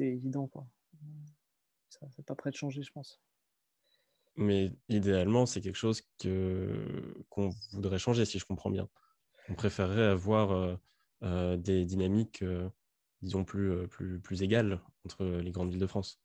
évident. 0.00 0.46
Quoi. 0.46 0.66
Ça, 1.90 2.06
c'est 2.16 2.24
pas 2.24 2.34
prêt 2.34 2.50
de 2.50 2.56
changer, 2.56 2.82
je 2.82 2.92
pense. 2.92 3.20
Mais 4.36 4.72
idéalement, 4.88 5.44
c'est 5.44 5.60
quelque 5.60 5.76
chose 5.76 6.02
que, 6.18 7.24
qu'on 7.28 7.50
voudrait 7.72 7.98
changer, 7.98 8.24
si 8.24 8.38
je 8.38 8.46
comprends 8.46 8.70
bien. 8.70 8.88
On 9.48 9.54
préférerait 9.54 10.06
avoir 10.06 10.78
des 11.22 11.84
dynamiques 11.84 12.44
disons, 13.22 13.44
plus, 13.44 13.70
euh, 13.70 13.86
plus, 13.86 14.20
plus 14.20 14.42
égale 14.42 14.80
entre 15.04 15.24
les 15.24 15.50
grandes 15.50 15.70
villes 15.70 15.80
de 15.80 15.86
France. 15.86 16.19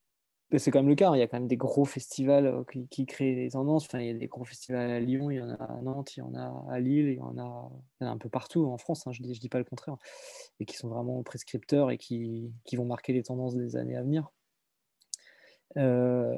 C'est 0.58 0.69
quand 0.69 0.79
même 0.79 0.89
le 0.89 0.95
cas, 0.95 1.10
hein. 1.10 1.15
il 1.15 1.19
y 1.19 1.23
a 1.23 1.27
quand 1.27 1.39
même 1.39 1.47
des 1.47 1.58
gros 1.58 1.86
festivals 1.86 2.45
euh, 2.45 2.63
qui, 2.91 3.05
créent 3.08 3.36
des 3.36 3.49
tendances. 3.49 3.86
Enfin, 3.86 3.99
il 3.99 4.08
y 4.08 4.10
a 4.12 4.13
des 4.13 4.27
gros 4.27 4.45
festivals 4.45 4.91
à 4.91 4.99
Lyon, 4.99 5.31
il 5.31 5.38
y 5.38 5.41
en 5.41 5.49
a 5.49 5.55
à 5.55 5.81
Nantes, 5.81 6.15
il 6.15 6.19
y 6.19 6.23
en 6.23 6.36
a 6.36 6.65
à 6.69 6.79
Lille, 6.79 7.08
il 7.10 7.15
y 7.15 7.19
en 7.19 7.38
a, 7.39 7.71
un 8.01 8.17
peu 8.17 8.29
partout 8.29 8.65
en 8.65 8.77
France, 8.77 9.08
hein, 9.08 9.12
je 9.12 9.23
ne 9.23 9.27
dis, 9.27 9.49
pas 9.49 9.58
le 9.58 9.63
contraire, 9.63 9.97
et 10.60 10.65
qui 10.65 10.77
sont 10.77 10.88
vraiment 10.88 11.23
prescripteurs 11.23 11.89
et 11.89 11.97
qui, 11.97 12.53
qui, 12.63 12.75
vont 12.75 12.86
marquer 12.86 13.12
les 13.13 13.23
tendances 13.23 13.55
des 13.55 13.75
années 13.75 13.95
à 13.95 14.03
venir. 14.03 14.31
Euh, 15.77 16.38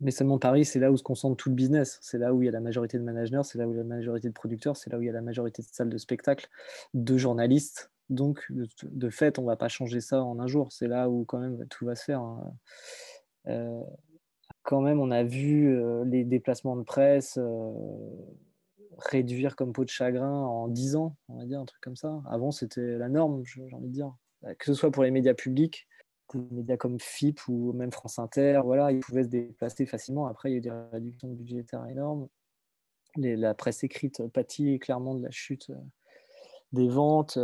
mais 0.00 0.10
seulement 0.10 0.38
Paris, 0.38 0.66
c'est 0.66 0.78
là 0.78 0.92
où 0.92 0.96
se 0.98 1.02
concentre 1.02 1.36
tout 1.36 1.48
le 1.48 1.54
business. 1.54 1.98
C'est 2.02 2.18
là 2.18 2.34
où 2.34 2.42
il 2.42 2.46
y 2.46 2.48
a 2.48 2.52
la 2.52 2.60
majorité 2.60 2.98
de 2.98 3.02
managers, 3.02 3.42
c'est 3.44 3.58
là 3.58 3.66
où 3.66 3.72
il 3.72 3.76
y 3.76 3.80
a 3.80 3.82
la 3.82 3.88
majorité 3.88 4.28
de 4.28 4.34
producteurs, 4.34 4.76
c'est 4.76 4.90
là 4.90 4.98
où 4.98 5.02
il 5.02 5.06
y 5.06 5.10
a 5.10 5.12
la 5.12 5.22
majorité 5.22 5.62
de 5.62 5.68
salles 5.72 5.90
de 5.90 5.98
spectacle, 5.98 6.48
de 6.92 7.16
journalistes, 7.16 7.90
donc, 8.10 8.44
de, 8.50 9.08
fait, 9.08 9.38
on 9.38 9.42
ne 9.42 9.46
va 9.46 9.56
pas 9.56 9.68
changer 9.68 10.00
ça 10.00 10.22
en 10.22 10.40
un 10.40 10.48
jour. 10.48 10.72
C'est 10.72 10.88
là 10.88 11.08
où 11.08 11.24
quand 11.24 11.38
même 11.38 11.64
tout 11.68 11.86
va 11.86 11.94
se 11.94 12.04
faire. 12.04 12.20
Hein. 12.20 12.52
Euh, 13.46 13.82
quand 14.62 14.80
même, 14.80 15.00
on 15.00 15.10
a 15.10 15.22
vu 15.22 15.68
euh, 15.68 16.04
les 16.04 16.24
déplacements 16.24 16.76
de 16.76 16.82
presse 16.82 17.38
euh, 17.38 17.72
réduire 18.98 19.56
comme 19.56 19.72
peau 19.72 19.84
de 19.84 19.90
chagrin 19.90 20.42
en 20.42 20.68
10 20.68 20.96
ans, 20.96 21.16
on 21.28 21.38
va 21.38 21.46
dire, 21.46 21.60
un 21.60 21.64
truc 21.64 21.80
comme 21.82 21.96
ça. 21.96 22.22
Avant, 22.28 22.50
c'était 22.50 22.98
la 22.98 23.08
norme, 23.08 23.42
j'ai 23.44 23.62
envie 23.72 23.88
de 23.88 23.92
dire. 23.92 24.14
Que 24.58 24.66
ce 24.66 24.74
soit 24.74 24.90
pour 24.90 25.02
les 25.02 25.10
médias 25.10 25.34
publics, 25.34 25.86
des 26.32 26.40
médias 26.54 26.76
comme 26.76 26.98
FIP 26.98 27.40
ou 27.48 27.72
même 27.72 27.92
France 27.92 28.18
Inter, 28.18 28.60
voilà, 28.64 28.90
ils 28.90 29.00
pouvaient 29.00 29.24
se 29.24 29.28
déplacer 29.28 29.84
facilement. 29.84 30.26
Après, 30.26 30.50
il 30.50 30.52
y 30.52 30.54
a 30.54 30.58
eu 30.58 30.60
des 30.62 30.70
réductions 30.92 31.28
budgétaires 31.28 31.86
énormes. 31.86 32.28
la 33.16 33.54
presse 33.54 33.84
écrite 33.84 34.26
pâtit 34.28 34.78
clairement 34.78 35.14
de 35.14 35.22
la 35.22 35.30
chute 35.30 35.70
des 36.72 36.88
ventes. 36.88 37.38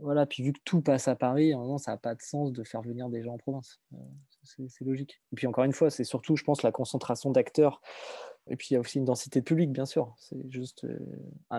Voilà, 0.00 0.26
puis 0.26 0.42
vu 0.42 0.52
que 0.52 0.60
tout 0.64 0.80
passe 0.80 1.08
à 1.08 1.16
Paris, 1.16 1.52
à 1.52 1.78
ça 1.78 1.92
n'a 1.92 1.96
pas 1.96 2.14
de 2.14 2.22
sens 2.22 2.52
de 2.52 2.62
faire 2.64 2.82
venir 2.82 3.08
des 3.08 3.22
gens 3.22 3.34
en 3.34 3.38
province. 3.38 3.80
Euh, 3.94 3.96
c'est 4.44 4.84
logique. 4.84 5.20
Et 5.32 5.36
puis 5.36 5.46
encore 5.46 5.64
une 5.64 5.72
fois, 5.72 5.90
c'est 5.90 6.04
surtout, 6.04 6.36
je 6.36 6.44
pense, 6.44 6.62
la 6.62 6.72
concentration 6.72 7.30
d'acteurs. 7.30 7.80
Et 8.48 8.54
puis 8.56 8.68
il 8.70 8.74
y 8.74 8.76
a 8.76 8.80
aussi 8.80 8.98
une 8.98 9.04
densité 9.04 9.40
de 9.40 9.44
public, 9.44 9.72
bien 9.72 9.86
sûr. 9.86 10.14
C'est 10.18 10.48
juste, 10.50 10.84
euh, 10.84 10.98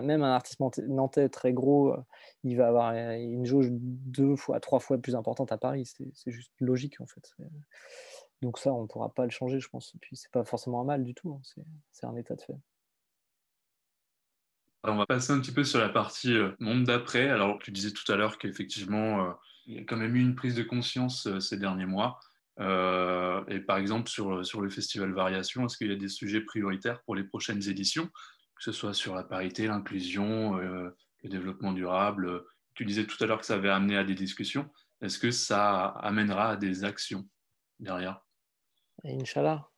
même 0.00 0.22
un 0.22 0.32
artiste 0.32 0.58
nantais 0.88 1.28
très 1.28 1.52
gros, 1.52 1.94
il 2.44 2.56
va 2.56 2.68
avoir 2.68 2.92
une 2.92 3.44
jauge 3.44 3.68
deux 3.70 4.36
fois, 4.36 4.58
trois 4.60 4.80
fois 4.80 4.96
plus 4.96 5.14
importante 5.14 5.52
à 5.52 5.58
Paris. 5.58 5.84
C'est 6.14 6.30
juste 6.30 6.52
logique, 6.60 7.00
en 7.00 7.06
fait. 7.06 7.34
Donc 8.40 8.58
ça, 8.58 8.72
on 8.72 8.82
ne 8.82 8.86
pourra 8.86 9.10
pas 9.10 9.24
le 9.24 9.30
changer, 9.30 9.60
je 9.60 9.68
pense. 9.68 9.94
Et 9.94 9.98
puis 9.98 10.16
c'est 10.16 10.30
pas 10.30 10.44
forcément 10.44 10.80
un 10.80 10.84
mal 10.84 11.04
du 11.04 11.14
tout. 11.14 11.32
Hein. 11.32 11.62
C'est 11.92 12.06
un 12.06 12.16
état 12.16 12.36
de 12.36 12.40
fait. 12.40 12.56
On 14.84 14.96
va 14.96 15.06
passer 15.06 15.32
un 15.32 15.40
petit 15.40 15.52
peu 15.52 15.64
sur 15.64 15.80
la 15.80 15.88
partie 15.88 16.32
euh, 16.32 16.52
monde 16.60 16.84
d'après. 16.84 17.28
Alors, 17.28 17.58
tu 17.58 17.72
disais 17.72 17.90
tout 17.90 18.10
à 18.12 18.16
l'heure 18.16 18.38
qu'effectivement, 18.38 19.24
euh, 19.24 19.32
il 19.66 19.74
y 19.74 19.78
a 19.78 19.84
quand 19.84 19.96
même 19.96 20.14
eu 20.14 20.20
une 20.20 20.36
prise 20.36 20.54
de 20.54 20.62
conscience 20.62 21.26
euh, 21.26 21.40
ces 21.40 21.56
derniers 21.56 21.86
mois. 21.86 22.20
et 22.60 23.60
par 23.60 23.76
exemple, 23.76 24.08
sur, 24.08 24.44
sur 24.46 24.60
le 24.60 24.70
festival 24.70 25.12
Variation, 25.12 25.66
est-ce 25.66 25.76
qu'il 25.76 25.88
y 25.88 25.92
a 25.92 25.96
des 25.96 26.08
sujets 26.08 26.40
prioritaires 26.40 27.02
pour 27.02 27.14
les 27.16 27.24
prochaines 27.24 27.68
éditions, 27.68 28.06
que 28.06 28.62
ce 28.62 28.72
soit 28.72 28.94
sur 28.94 29.14
la 29.14 29.24
parité, 29.24 29.66
l'inclusion, 29.66 30.56
le 30.56 31.28
développement 31.28 31.72
durable 31.72 32.44
Tu 32.74 32.84
disais 32.84 33.04
tout 33.04 33.22
à 33.22 33.26
l'heure 33.26 33.38
que 33.38 33.46
ça 33.46 33.54
avait 33.54 33.68
amené 33.68 33.96
à 33.96 34.02
des 34.02 34.14
discussions. 34.14 34.68
Est-ce 35.00 35.20
que 35.20 35.30
ça 35.30 35.86
amènera 36.02 36.50
à 36.50 36.56
des 36.56 36.82
actions 36.82 37.28
derrière? 37.78 38.20
Inch'Allah. 39.04 39.68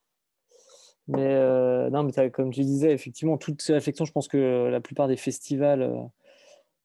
Mais 1.10 1.34
euh, 1.34 1.90
non, 1.90 2.04
mais 2.04 2.30
comme 2.30 2.52
tu 2.52 2.60
disais, 2.60 2.92
effectivement, 2.92 3.36
toutes 3.36 3.62
ces 3.62 3.72
réflexions, 3.72 4.04
je 4.04 4.12
pense 4.12 4.28
que 4.28 4.68
la 4.70 4.80
plupart 4.80 5.08
des 5.08 5.16
festivals 5.16 5.82
euh, 5.82 6.02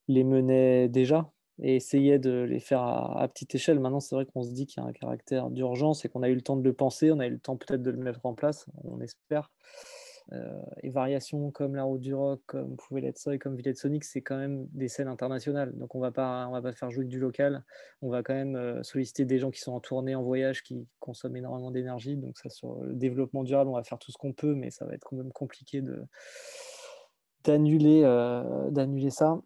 les 0.08 0.24
menaient 0.24 0.88
déjà 0.90 1.32
et 1.62 1.78
essayaient 1.78 2.20
de 2.20 2.42
les 2.42 2.60
faire 2.60 2.82
à, 2.82 3.28
petite 3.28 3.56
échelle. 3.56 3.80
Maintenant, 3.80 4.00
c'est 4.00 4.16
vrai 4.16 4.26
qu'on 4.26 4.44
se 4.44 4.52
dit 4.52 4.66
qu'il 4.66 4.82
y 4.82 4.86
a 4.86 4.90
un 4.90 4.94
caractère 4.94 5.50
d'urgence 5.50 6.06
et 6.06 6.10
qu'on 6.10 6.24
a 6.24 6.30
eu 6.30 6.36
le 6.36 6.42
temps 6.42 6.58
de 6.58 6.64
le 6.64 6.74
penser, 6.74 7.12
on 7.12 7.20
a 7.20 7.28
eu 7.28 7.32
le 7.32 7.40
temps 7.40 7.56
peut-être 7.56 7.82
de 7.82 7.92
le 7.92 7.98
mettre 7.98 8.26
en 8.26 8.34
place, 8.34 8.66
on 8.84 9.00
espère. 9.00 9.52
Euh, 10.34 10.60
et 10.82 10.90
variations 10.90 11.52
comme 11.52 11.76
La 11.76 11.84
Route 11.84 12.02
du 12.02 12.14
Rock, 12.16 12.42
comme 12.48 12.76
Pouvez 12.78 13.02
l'être 13.02 13.32
et 13.32 13.38
comme 13.38 13.56
Villette 13.56 13.78
Sonic, 13.78 14.04
c'est 14.04 14.22
quand 14.22 14.38
même 14.38 14.68
des 14.72 14.88
scènes 14.88 15.08
internationales. 15.08 15.72
Donc 15.78 15.94
on 15.94 16.00
va 16.00 16.12
pas, 16.12 16.48
on 16.48 16.52
va 16.52 16.62
pas 16.62 16.74
faire 16.74 16.90
jouer 16.90 17.06
du 17.06 17.20
local. 17.20 17.64
On 18.02 18.10
va 18.10 18.24
quand 18.24 18.34
même 18.34 18.56
euh, 18.56 18.82
solliciter 18.84 19.26
des 19.26 19.38
gens 19.38 19.52
qui 19.52 19.60
sont 19.60 19.74
en 19.74 19.80
tournée, 19.80 20.16
en 20.16 20.24
voyage, 20.24 20.64
qui 20.64 20.88
consomment 21.00 21.38
énormément 21.38 21.72
d'énergie. 21.72 22.18
Donc 22.18 22.38
ça 22.38 22.50
sur 22.50 22.82
le 22.84 22.94
développement 22.94 23.44
durable, 23.44 23.70
on 23.70 23.76
va 23.76 23.84
faire 23.84 24.00
tout 24.00 24.12
ce 24.12 24.18
qu'on 24.18 24.34
peut, 24.34 24.56
mais 24.56 24.72
ça 24.72 24.86
va 24.86 24.94
être 24.96 25.06
quand 25.06 25.16
même 25.16 25.32
compliqué 25.32 25.82
de 25.82 26.04
d'annuler 27.44 28.02
euh, 28.04 28.72
d'annuler 28.72 29.12
ça 29.12 29.40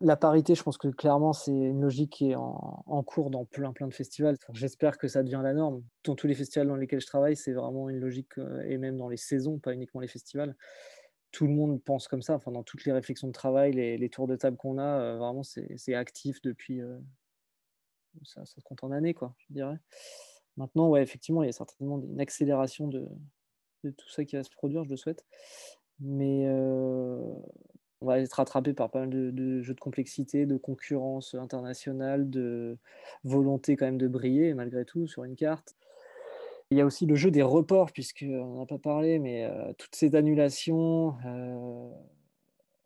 la 0.00 0.16
parité, 0.16 0.54
je 0.54 0.62
pense 0.62 0.78
que 0.78 0.88
clairement, 0.88 1.32
c'est 1.32 1.52
une 1.52 1.80
logique 1.80 2.12
qui 2.12 2.30
est 2.30 2.34
en, 2.36 3.02
cours 3.02 3.30
dans 3.30 3.44
plein, 3.44 3.72
plein 3.72 3.88
de 3.88 3.94
festivals. 3.94 4.36
J'espère 4.52 4.98
que 4.98 5.08
ça 5.08 5.22
devient 5.22 5.40
la 5.42 5.52
norme. 5.52 5.82
Dans 6.04 6.14
tous 6.14 6.26
les 6.26 6.34
festivals 6.34 6.68
dans 6.68 6.76
lesquels 6.76 7.00
je 7.00 7.06
travaille, 7.06 7.36
c'est 7.36 7.52
vraiment 7.52 7.88
une 7.88 7.98
logique, 7.98 8.38
euh, 8.38 8.62
et 8.62 8.78
même 8.78 8.96
dans 8.96 9.08
les 9.08 9.16
saisons, 9.16 9.58
pas 9.58 9.72
uniquement 9.72 10.00
les 10.00 10.08
festivals. 10.08 10.56
Tout 11.32 11.46
le 11.46 11.52
monde 11.52 11.82
pense 11.82 12.08
comme 12.08 12.22
ça. 12.22 12.34
Enfin, 12.34 12.52
dans 12.52 12.62
toutes 12.62 12.84
les 12.84 12.92
réflexions 12.92 13.28
de 13.28 13.32
travail, 13.32 13.72
les, 13.72 14.10
tours 14.10 14.26
de 14.26 14.36
table 14.36 14.56
qu'on 14.56 14.78
a, 14.78 15.00
euh, 15.00 15.16
vraiment, 15.18 15.42
c'est 15.42 15.94
actif 15.94 16.40
depuis. 16.42 16.80
Euh, 16.80 16.98
ça, 18.24 18.44
ça, 18.44 18.60
compte 18.64 18.82
en 18.82 18.90
années, 18.90 19.14
quoi, 19.14 19.34
je 19.38 19.54
dirais. 19.54 19.78
Maintenant, 20.56 20.88
ouais, 20.88 21.02
effectivement, 21.02 21.42
il 21.42 21.46
y 21.46 21.50
a 21.50 21.52
certainement 21.52 22.00
une 22.00 22.20
accélération 22.20 22.88
de, 22.88 23.06
tout 23.82 24.08
ça 24.08 24.24
qui 24.24 24.36
va 24.36 24.42
se 24.42 24.50
produire, 24.50 24.84
je 24.84 24.90
le 24.90 24.96
souhaite. 24.96 25.24
Mais 26.00 26.46
on 28.00 28.06
va 28.06 28.18
être 28.18 28.32
rattrapé 28.32 28.72
par 28.72 28.90
pas 28.90 29.00
mal 29.00 29.10
de, 29.10 29.60
jeux 29.62 29.74
de 29.74 29.80
complexité, 29.80 30.46
de 30.46 30.56
concurrence 30.56 31.34
internationale, 31.34 32.30
de 32.30 32.78
volonté 33.24 33.76
quand 33.76 33.86
même 33.86 33.98
de 33.98 34.08
briller 34.08 34.54
malgré 34.54 34.84
tout 34.84 35.06
sur 35.06 35.24
une 35.24 35.36
carte. 35.36 35.76
Il 36.70 36.78
y 36.78 36.80
a 36.80 36.86
aussi 36.86 37.04
le 37.04 37.16
jeu 37.16 37.30
des 37.30 37.42
reports, 37.42 37.92
puisqu'on 37.92 38.60
n'a 38.60 38.66
pas 38.66 38.78
parlé, 38.78 39.18
mais 39.18 39.44
euh, 39.44 39.72
toutes 39.76 39.94
ces 39.94 40.14
annulations, 40.14 41.16
euh, 41.26 41.90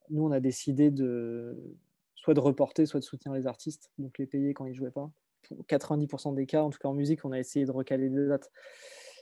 nous 0.08 0.24
on 0.24 0.32
a 0.32 0.40
décidé 0.40 0.90
de 0.90 1.76
soit 2.16 2.34
de 2.34 2.40
reporter, 2.40 2.86
soit 2.86 3.00
de 3.00 3.04
soutenir 3.04 3.34
les 3.34 3.46
artistes, 3.46 3.90
donc 3.98 4.18
les 4.18 4.26
payer 4.26 4.54
quand 4.54 4.64
ils 4.64 4.70
ne 4.70 4.76
jouaient 4.76 4.90
pas. 4.90 5.10
Pour 5.42 5.58
90% 5.66 6.34
des 6.34 6.46
cas, 6.46 6.62
en 6.62 6.70
tout 6.70 6.78
cas 6.78 6.88
en 6.88 6.94
musique, 6.94 7.24
on 7.26 7.32
a 7.32 7.38
essayé 7.38 7.66
de 7.66 7.70
recaler 7.70 8.08
des 8.08 8.26
dates. 8.26 8.50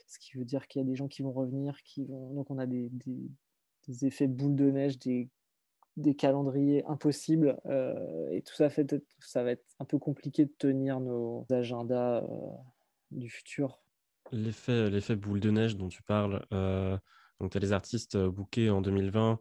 Ce 0.06 0.20
qui 0.20 0.38
veut 0.38 0.44
dire 0.44 0.68
qu'il 0.68 0.80
y 0.80 0.84
a 0.84 0.86
des 0.86 0.94
gens 0.94 1.08
qui 1.08 1.22
vont 1.22 1.32
revenir, 1.32 1.82
qui 1.82 2.04
vont... 2.04 2.32
donc 2.32 2.48
on 2.50 2.58
a 2.58 2.66
des, 2.66 2.88
des, 2.90 3.28
des 3.88 4.06
effets 4.06 4.28
boule 4.28 4.54
de 4.54 4.70
neige, 4.70 4.98
des 5.00 5.28
des 5.96 6.14
calendriers 6.14 6.84
impossibles 6.86 7.60
euh, 7.66 8.28
et 8.30 8.42
tout 8.42 8.54
ça 8.54 8.70
fait 8.70 8.94
ça 9.20 9.42
va 9.42 9.52
être 9.52 9.64
un 9.78 9.84
peu 9.84 9.98
compliqué 9.98 10.46
de 10.46 10.52
tenir 10.58 11.00
nos 11.00 11.46
agendas 11.50 12.22
euh, 12.22 12.30
du 13.10 13.28
futur. 13.28 13.82
L'effet, 14.30 14.88
l'effet 14.88 15.16
boule 15.16 15.40
de 15.40 15.50
neige 15.50 15.76
dont 15.76 15.88
tu 15.88 16.02
parles, 16.02 16.46
euh, 16.52 16.96
donc 17.40 17.50
tu 17.50 17.58
as 17.58 17.60
les 17.60 17.72
artistes 17.72 18.16
bookés 18.16 18.70
en 18.70 18.80
2020 18.80 19.40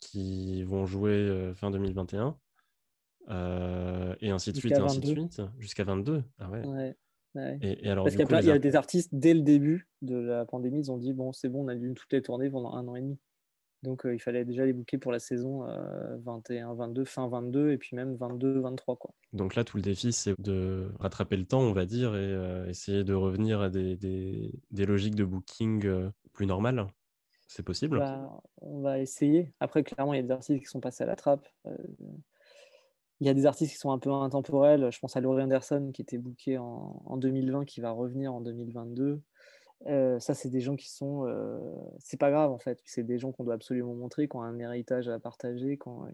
qui 0.00 0.62
vont 0.64 0.84
jouer 0.84 1.50
fin 1.54 1.70
2021 1.70 2.36
et 4.20 4.30
ainsi 4.30 4.52
de 4.52 4.58
suite 4.58 4.72
et 4.72 4.80
ainsi 4.80 5.00
de 5.00 5.06
suite 5.06 5.42
jusqu'à 5.58 5.84
22. 5.84 6.22
Ah 6.38 6.50
ouais. 6.50 6.94
Et, 7.62 7.88
alors, 7.88 8.04
Parce 8.04 8.16
qu'il 8.16 8.46
y, 8.46 8.50
a 8.50 8.58
des 8.58 8.76
artistes 8.76 9.10
dès 9.12 9.34
le 9.34 9.40
début 9.40 9.88
de 10.02 10.16
la 10.16 10.44
pandémie, 10.44 10.80
ils 10.80 10.92
ont 10.92 10.96
dit 10.96 11.12
bon 11.12 11.32
c'est 11.32 11.48
bon 11.48 11.64
on 11.64 11.68
a 11.68 11.74
dû 11.74 11.94
toutes 11.94 12.12
les 12.12 12.22
tourner 12.22 12.50
pendant 12.50 12.74
un 12.74 12.86
an 12.88 12.96
et 12.96 13.00
demi. 13.00 13.18
Donc 13.82 14.02
il 14.04 14.18
fallait 14.18 14.44
déjà 14.44 14.64
les 14.64 14.72
booker 14.72 14.98
pour 14.98 15.12
la 15.12 15.18
saison 15.18 15.64
21-22, 16.24 17.04
fin 17.04 17.28
22 17.28 17.70
et 17.70 17.78
puis 17.78 17.94
même 17.94 18.16
22-23. 18.16 18.96
Quoi. 18.96 19.14
Donc 19.32 19.54
là, 19.54 19.64
tout 19.64 19.76
le 19.76 19.82
défi, 19.82 20.12
c'est 20.12 20.34
de 20.40 20.90
rattraper 20.98 21.36
le 21.36 21.44
temps, 21.44 21.60
on 21.60 21.72
va 21.72 21.84
dire, 21.84 22.16
et 22.16 22.68
essayer 22.68 23.04
de 23.04 23.14
revenir 23.14 23.60
à 23.60 23.68
des, 23.68 23.96
des, 23.96 24.52
des 24.70 24.86
logiques 24.86 25.14
de 25.14 25.24
booking 25.24 26.10
plus 26.32 26.46
normales. 26.46 26.86
C'est 27.48 27.62
possible 27.62 27.98
bah, 27.98 28.40
On 28.60 28.80
va 28.80 28.98
essayer. 28.98 29.52
Après, 29.60 29.84
clairement, 29.84 30.14
il 30.14 30.16
y 30.16 30.20
a 30.20 30.22
des 30.22 30.32
artistes 30.32 30.60
qui 30.60 30.66
sont 30.66 30.80
passés 30.80 31.04
à 31.04 31.06
la 31.06 31.16
trappe. 31.16 31.46
Il 33.20 33.26
y 33.26 33.30
a 33.30 33.34
des 33.34 33.46
artistes 33.46 33.72
qui 33.72 33.78
sont 33.78 33.92
un 33.92 33.98
peu 33.98 34.10
intemporels. 34.10 34.90
Je 34.90 34.98
pense 34.98 35.16
à 35.16 35.20
Laurie 35.20 35.42
Anderson 35.42 35.90
qui 35.92 36.02
était 36.02 36.18
booké 36.18 36.58
en, 36.58 37.02
en 37.06 37.16
2020, 37.16 37.64
qui 37.64 37.80
va 37.80 37.90
revenir 37.90 38.34
en 38.34 38.40
2022 38.40 39.22
ça, 39.84 40.34
c'est 40.34 40.48
des 40.48 40.60
gens 40.60 40.76
qui 40.76 40.90
sont. 40.90 41.26
c'est 41.98 42.16
pas 42.16 42.30
grave 42.30 42.50
en 42.50 42.58
fait. 42.58 42.80
C'est 42.84 43.04
des 43.04 43.18
gens 43.18 43.32
qu'on 43.32 43.44
doit 43.44 43.54
absolument 43.54 43.94
montrer, 43.94 44.28
qui 44.28 44.36
ont 44.36 44.42
un 44.42 44.58
héritage 44.58 45.08
à 45.08 45.18
partager, 45.18 45.76
qui 45.78 45.88
ont 45.88 46.06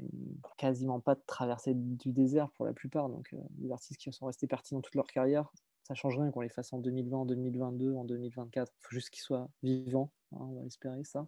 quasiment 0.58 1.00
pas 1.00 1.14
de 1.14 1.22
traversée 1.26 1.74
du 1.74 2.12
désert 2.12 2.50
pour 2.50 2.66
la 2.66 2.72
plupart. 2.72 3.08
Donc, 3.08 3.34
des 3.50 3.70
artistes 3.70 4.00
qui 4.00 4.12
sont 4.12 4.26
restés 4.26 4.46
pertinents 4.46 4.80
toute 4.80 4.94
leur 4.94 5.06
carrière, 5.06 5.52
ça 5.84 5.94
change 5.94 6.18
rien 6.18 6.30
qu'on 6.30 6.40
les 6.40 6.48
fasse 6.48 6.72
en 6.72 6.78
2020, 6.78 7.18
en 7.18 7.26
2022, 7.26 7.94
en 7.94 8.04
2024. 8.04 8.72
Il 8.72 8.86
faut 8.86 8.94
juste 8.94 9.10
qu'ils 9.10 9.22
soient 9.22 9.48
vivants. 9.62 10.10
Hein, 10.32 10.38
on 10.40 10.60
va 10.60 10.66
espérer 10.66 11.04
ça. 11.04 11.26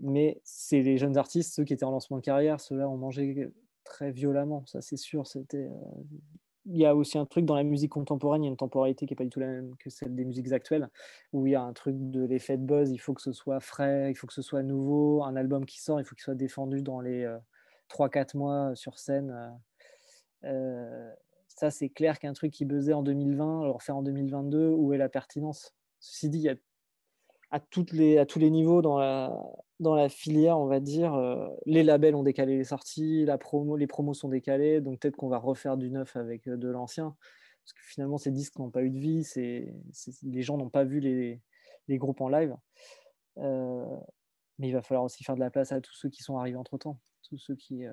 Mais 0.00 0.40
c'est 0.44 0.82
les 0.82 0.98
jeunes 0.98 1.16
artistes, 1.16 1.54
ceux 1.54 1.64
qui 1.64 1.72
étaient 1.72 1.84
en 1.84 1.90
lancement 1.90 2.16
de 2.16 2.22
carrière, 2.22 2.60
ceux-là 2.60 2.88
ont 2.88 2.96
mangé 2.96 3.50
très 3.84 4.10
violemment. 4.10 4.64
Ça, 4.66 4.80
c'est 4.80 4.96
sûr. 4.96 5.26
C'était 5.26 5.68
il 6.68 6.78
y 6.78 6.86
a 6.86 6.94
aussi 6.94 7.16
un 7.18 7.26
truc 7.26 7.44
dans 7.44 7.54
la 7.54 7.62
musique 7.62 7.92
contemporaine, 7.92 8.42
il 8.42 8.46
y 8.46 8.48
a 8.48 8.50
une 8.50 8.56
temporalité 8.56 9.06
qui 9.06 9.12
n'est 9.12 9.16
pas 9.16 9.24
du 9.24 9.30
tout 9.30 9.40
la 9.40 9.46
même 9.46 9.76
que 9.76 9.88
celle 9.90 10.14
des 10.14 10.24
musiques 10.24 10.52
actuelles, 10.52 10.88
où 11.32 11.46
il 11.46 11.52
y 11.52 11.54
a 11.54 11.62
un 11.62 11.72
truc 11.72 11.94
de 11.98 12.24
l'effet 12.24 12.56
de 12.56 12.64
buzz, 12.64 12.90
il 12.90 12.98
faut 12.98 13.14
que 13.14 13.22
ce 13.22 13.32
soit 13.32 13.60
frais, 13.60 14.10
il 14.10 14.14
faut 14.14 14.26
que 14.26 14.32
ce 14.32 14.42
soit 14.42 14.62
nouveau, 14.62 15.22
un 15.24 15.36
album 15.36 15.64
qui 15.64 15.80
sort, 15.80 16.00
il 16.00 16.04
faut 16.04 16.14
qu'il 16.14 16.24
soit 16.24 16.34
défendu 16.34 16.82
dans 16.82 17.00
les 17.00 17.26
3-4 17.88 18.18
euh, 18.36 18.38
mois 18.38 18.74
sur 18.74 18.98
scène. 18.98 19.30
Euh, 19.30 20.48
euh, 20.48 21.14
ça, 21.48 21.70
c'est 21.70 21.88
clair 21.88 22.18
qu'un 22.18 22.32
truc 22.32 22.52
qui 22.52 22.64
buzzait 22.64 22.92
en 22.92 23.02
2020, 23.02 23.64
le 23.64 23.70
refaire 23.70 23.96
en 23.96 24.02
2022, 24.02 24.68
où 24.68 24.92
est 24.92 24.98
la 24.98 25.08
pertinence? 25.08 25.74
Ceci 26.00 26.28
dit, 26.28 26.48
à, 27.50 27.60
toutes 27.60 27.92
les, 27.92 28.18
à 28.18 28.26
tous 28.26 28.38
les 28.38 28.50
niveaux 28.50 28.82
dans 28.82 28.98
la, 28.98 29.40
dans 29.80 29.94
la 29.94 30.08
filière, 30.08 30.58
on 30.58 30.66
va 30.66 30.80
dire, 30.80 31.14
euh, 31.14 31.48
les 31.66 31.82
labels 31.82 32.14
ont 32.14 32.22
décalé 32.22 32.56
les 32.56 32.64
sorties, 32.64 33.24
la 33.24 33.38
promo, 33.38 33.76
les 33.76 33.86
promos 33.86 34.14
sont 34.14 34.28
décalés, 34.28 34.80
donc 34.80 35.00
peut-être 35.00 35.16
qu'on 35.16 35.28
va 35.28 35.38
refaire 35.38 35.76
du 35.76 35.90
neuf 35.90 36.16
avec 36.16 36.48
euh, 36.48 36.56
de 36.56 36.68
l'ancien. 36.68 37.16
Parce 37.62 37.72
que 37.74 37.82
finalement, 37.82 38.16
ces 38.16 38.30
disques 38.30 38.58
n'ont 38.58 38.70
pas 38.70 38.82
eu 38.82 38.90
de 38.90 38.98
vie, 38.98 39.28
les 40.22 40.42
gens 40.42 40.56
n'ont 40.56 40.70
pas 40.70 40.84
vu 40.84 41.00
les, 41.00 41.42
les, 41.88 41.98
groupes 41.98 42.20
en 42.20 42.28
live. 42.28 42.56
Euh, 43.38 43.84
mais 44.58 44.68
il 44.68 44.72
va 44.72 44.82
falloir 44.82 45.04
aussi 45.04 45.24
faire 45.24 45.34
de 45.34 45.40
la 45.40 45.50
place 45.50 45.72
à 45.72 45.80
tous 45.80 45.94
ceux 45.94 46.08
qui 46.08 46.22
sont 46.22 46.38
arrivés 46.38 46.56
entre-temps, 46.56 47.00
tous 47.22 47.38
ceux 47.38 47.56
qui, 47.56 47.84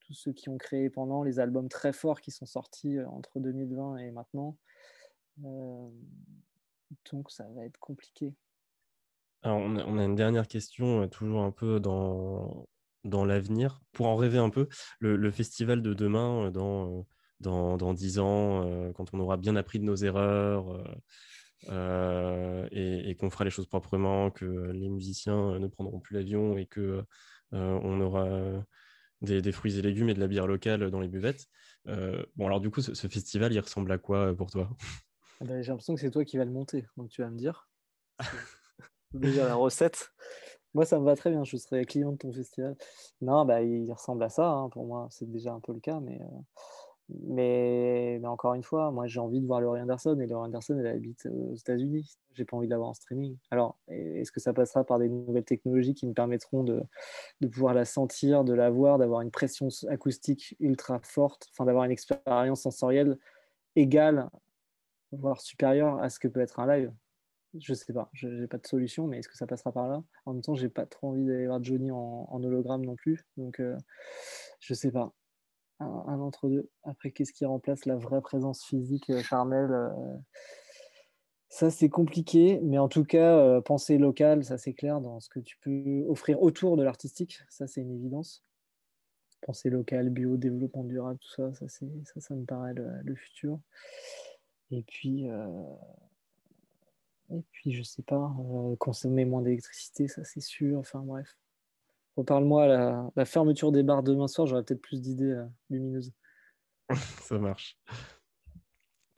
tous 0.00 0.12
ceux 0.12 0.32
qui 0.32 0.50
ont 0.50 0.58
créé 0.58 0.90
pendant 0.90 1.22
les 1.22 1.40
albums 1.40 1.70
très 1.70 1.94
forts 1.94 2.20
qui 2.20 2.30
sont 2.30 2.44
sortis 2.44 3.00
entre 3.00 3.40
2020 3.40 3.96
et 3.96 4.10
maintenant. 4.10 4.58
donc 5.38 7.30
ça 7.30 7.48
va 7.54 7.64
être 7.64 7.78
compliqué. 7.78 8.34
Alors, 9.42 9.58
on 9.58 9.98
a, 9.98 10.04
une 10.04 10.14
dernière 10.14 10.46
question, 10.46 11.02
euh, 11.02 11.06
toujours 11.06 11.42
un 11.42 11.50
peu 11.50 11.80
dans, 11.80 12.68
dans 13.04 13.24
l'avenir. 13.24 13.80
Pour 13.92 14.06
en 14.06 14.16
rêver 14.16 14.38
un 14.38 14.50
peu, 14.50 14.68
le, 14.98 15.30
festival 15.30 15.82
de 15.82 15.94
demain, 15.94 16.46
euh, 16.46 16.50
dans, 16.50 16.98
euh, 16.98 17.02
dans, 17.40 17.76
dans 17.78 17.94
10 17.94 18.18
ans, 18.18 18.92
quand 18.94 19.14
on 19.14 19.20
aura 19.20 19.38
bien 19.38 19.56
appris 19.56 19.78
de 19.78 19.84
nos 19.84 19.96
erreurs 19.96 20.84
et, 21.70 23.16
qu'on 23.18 23.30
fera 23.30 23.44
les 23.44 23.50
choses 23.50 23.66
proprement, 23.66 24.30
que 24.30 24.44
les 24.44 24.90
musiciens 24.90 25.58
ne 25.58 25.66
prendront 25.66 26.00
plus 26.00 26.14
l'avion 26.16 26.58
et 26.58 26.66
que 26.66 27.02
on 27.52 28.00
aura 28.02 28.28
des, 29.22 29.52
fruits 29.52 29.78
et 29.78 29.82
légumes 29.82 30.10
et 30.10 30.14
de 30.14 30.20
la 30.20 30.26
bière 30.26 30.46
locale 30.46 30.90
dans 30.90 31.00
les 31.00 31.08
buvettes. 31.08 31.46
bon, 31.86 32.46
alors 32.46 32.60
du 32.60 32.68
coup, 32.68 32.82
ce, 32.82 33.08
festival, 33.08 33.54
il 33.54 33.60
ressemble 33.60 33.90
à 33.90 33.96
quoi 33.96 34.36
pour 34.36 34.50
toi? 34.50 34.68
Ah 35.40 35.46
ben, 35.46 35.62
J'ai 35.62 35.70
l'impression 35.70 35.94
que 35.94 36.00
c'est 36.02 36.10
toi 36.10 36.26
qui 36.26 36.36
vas 36.36 36.44
le 36.44 36.50
monter, 36.50 36.84
donc 36.98 37.08
tu 37.08 37.22
vas 37.22 37.30
me 37.30 37.38
dire. 37.38 37.70
déjà 39.12 39.46
la 39.46 39.54
recette. 39.54 40.12
Moi, 40.74 40.84
ça 40.84 40.98
me 41.00 41.04
va 41.04 41.16
très 41.16 41.30
bien. 41.30 41.44
Je 41.44 41.56
serais 41.56 41.84
client 41.84 42.12
de 42.12 42.18
ton 42.18 42.32
festival. 42.32 42.76
Non, 43.20 43.44
bah, 43.44 43.62
il 43.62 43.92
ressemble 43.92 44.22
à 44.22 44.28
ça. 44.28 44.48
Hein, 44.48 44.68
pour 44.70 44.86
moi, 44.86 45.08
c'est 45.10 45.30
déjà 45.30 45.52
un 45.52 45.60
peu 45.60 45.72
le 45.72 45.80
cas. 45.80 45.98
Mais, 46.00 46.20
euh, 46.20 46.26
mais, 47.26 48.18
mais, 48.20 48.28
encore 48.28 48.54
une 48.54 48.62
fois, 48.62 48.92
moi, 48.92 49.08
j'ai 49.08 49.18
envie 49.18 49.40
de 49.40 49.46
voir 49.46 49.60
Laurie 49.60 49.80
Anderson. 49.80 50.18
Et 50.20 50.26
Laurie 50.26 50.46
Anderson, 50.46 50.76
elle 50.78 50.86
habite 50.86 51.26
aux 51.26 51.54
États-Unis. 51.54 52.16
J'ai 52.34 52.44
pas 52.44 52.56
envie 52.56 52.68
de 52.68 52.70
l'avoir 52.70 52.90
en 52.90 52.94
streaming. 52.94 53.36
Alors, 53.50 53.78
est-ce 53.88 54.30
que 54.30 54.40
ça 54.40 54.52
passera 54.52 54.84
par 54.84 55.00
des 55.00 55.08
nouvelles 55.08 55.44
technologies 55.44 55.94
qui 55.94 56.06
me 56.06 56.14
permettront 56.14 56.62
de, 56.62 56.82
de 57.40 57.48
pouvoir 57.48 57.74
la 57.74 57.84
sentir, 57.84 58.44
de 58.44 58.54
la 58.54 58.70
voir, 58.70 58.98
d'avoir 58.98 59.22
une 59.22 59.32
pression 59.32 59.68
acoustique 59.88 60.56
ultra 60.60 61.00
forte, 61.02 61.48
enfin, 61.52 61.64
d'avoir 61.64 61.84
une 61.84 61.90
expérience 61.90 62.62
sensorielle 62.62 63.18
égale, 63.76 64.30
voire 65.12 65.40
supérieure 65.40 65.98
à 66.02 66.10
ce 66.10 66.20
que 66.20 66.28
peut 66.28 66.40
être 66.40 66.60
un 66.60 66.66
live? 66.66 66.92
Je 67.58 67.74
sais 67.74 67.92
pas, 67.92 68.08
je 68.12 68.28
n'ai 68.28 68.46
pas 68.46 68.58
de 68.58 68.66
solution, 68.66 69.06
mais 69.06 69.18
est-ce 69.18 69.28
que 69.28 69.36
ça 69.36 69.46
passera 69.46 69.72
par 69.72 69.88
là? 69.88 70.02
En 70.24 70.34
même 70.34 70.42
temps, 70.42 70.54
j'ai 70.54 70.68
pas 70.68 70.86
trop 70.86 71.08
envie 71.08 71.24
d'aller 71.24 71.46
voir 71.46 71.62
Johnny 71.62 71.90
en, 71.90 72.42
hologramme 72.42 72.84
non 72.84 72.94
plus, 72.94 73.26
donc 73.36 73.60
euh, 73.60 73.76
je 74.60 74.74
sais 74.74 74.92
pas. 74.92 75.12
Un, 75.80 76.20
entre 76.20 76.48
deux. 76.48 76.68
Après, 76.82 77.10
qu'est-ce 77.10 77.32
qui 77.32 77.46
remplace 77.46 77.86
la 77.86 77.96
vraie 77.96 78.20
présence 78.20 78.62
physique 78.64 79.08
euh, 79.08 79.22
charnelle 79.22 79.72
euh, 79.72 80.16
Ça, 81.48 81.70
c'est 81.70 81.88
compliqué, 81.88 82.60
mais 82.62 82.78
en 82.78 82.88
tout 82.88 83.04
cas, 83.04 83.60
penser 83.62 83.98
local, 83.98 84.44
ça 84.44 84.58
c'est 84.58 84.74
clair 84.74 85.00
dans 85.00 85.20
ce 85.20 85.28
que 85.28 85.40
tu 85.40 85.56
peux 85.62 86.04
offrir 86.06 86.40
autour 86.42 86.76
de 86.76 86.82
l'artistique, 86.82 87.40
ça 87.48 87.66
c'est 87.66 87.80
une 87.80 87.92
évidence. 87.92 88.44
Penser 89.40 89.70
local, 89.70 90.10
bio, 90.10 90.36
développement 90.36 90.84
durable, 90.84 91.18
tout 91.18 91.32
ça, 91.34 91.54
ça, 91.54 91.66
ça, 91.68 92.20
ça 92.20 92.34
me 92.34 92.44
paraît 92.44 92.74
le, 92.74 92.90
le 93.02 93.14
futur. 93.14 93.58
Et 94.70 94.82
puis, 94.82 95.26
et 97.32 97.44
puis, 97.52 97.72
je 97.72 97.82
sais 97.82 98.02
pas, 98.02 98.34
euh, 98.38 98.76
consommer 98.76 99.24
moins 99.24 99.42
d'électricité, 99.42 100.08
ça 100.08 100.24
c'est 100.24 100.40
sûr. 100.40 100.78
Enfin 100.78 101.00
bref. 101.00 101.36
Reparle-moi 102.16 102.66
la, 102.66 103.10
la 103.14 103.24
fermeture 103.24 103.70
des 103.72 103.82
bars 103.82 104.02
demain 104.02 104.26
soir, 104.26 104.46
j'aurais 104.46 104.64
peut-être 104.64 104.82
plus 104.82 105.00
d'idées 105.00 105.32
euh, 105.32 105.46
lumineuses. 105.70 106.12
ça 107.22 107.38
marche. 107.38 107.78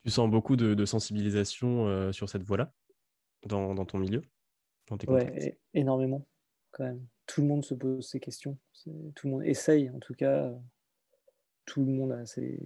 Tu 0.04 0.10
sens 0.10 0.30
beaucoup 0.30 0.56
de, 0.56 0.84
sensibilisation 0.84 1.86
euh, 1.86 2.12
sur 2.12 2.28
cette 2.28 2.42
voie-là, 2.42 2.72
dans, 3.46 3.74
ton 3.84 3.98
milieu? 3.98 4.22
Dans 4.88 4.98
tes 4.98 5.56
énormément, 5.74 6.26
quand 6.72 6.84
même. 6.84 7.06
Tout 7.26 7.40
le 7.40 7.46
monde 7.46 7.64
se 7.64 7.74
pose 7.74 8.06
ces 8.06 8.20
questions. 8.20 8.58
Tout 9.14 9.26
le 9.26 9.30
monde 9.30 9.44
essaye, 9.44 9.90
en 9.90 10.00
tout 10.00 10.14
cas. 10.14 10.52
Tout 11.64 11.84
le 11.84 11.92
monde 11.92 12.12
a 12.12 12.26
ces, 12.26 12.58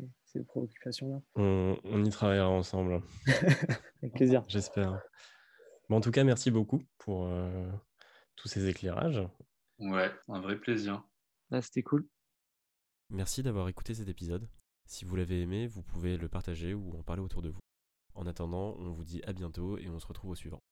préoccupations-là. 0.49 1.21
On, 1.35 1.77
on, 1.85 2.05
y 2.05 2.11
travaillera 2.11 2.49
ensemble. 2.49 3.03
Avec 4.03 4.15
plaisir. 4.15 4.43
J'espère 4.49 5.03
en 5.95 6.01
tout 6.01 6.11
cas, 6.11 6.25
merci 6.25 6.51
beaucoup 6.51 6.83
pour 6.99 7.27
euh, 7.27 7.71
tous 8.35 8.49
ces 8.49 8.69
éclairages. 8.69 9.23
Ouais, 9.79 10.11
un 10.29 10.41
vrai 10.41 10.59
plaisir. 10.59 11.03
Bah, 11.51 11.63
C'était 11.63 11.83
cool. 11.83 12.09
Merci 13.11 13.43
d'avoir 13.43 13.69
écouté 13.69 13.95
cet 13.95 14.09
épisode. 14.09 14.49
Si 14.87 15.05
vous 15.05 15.17
l'avez 15.17 15.43
aimé, 15.43 15.67
vous 15.67 15.83
pouvez 15.83 16.17
le 16.17 16.29
partager 16.29 16.75
ou 16.75 16.97
en 16.99 17.03
parler 17.03 17.23
autour 17.23 17.43
de 17.43 17.51
vous. 17.51 17.61
En 18.15 18.27
attendant, 18.27 18.75
on 18.79 18.93
vous 18.93 19.05
dit 19.05 19.23
à 19.25 19.33
bientôt 19.33 19.79
et 19.79 19.89
on 19.89 20.01
se 20.01 20.07
retrouve 20.07 20.31
au 20.31 20.35
suivant. 20.35 20.63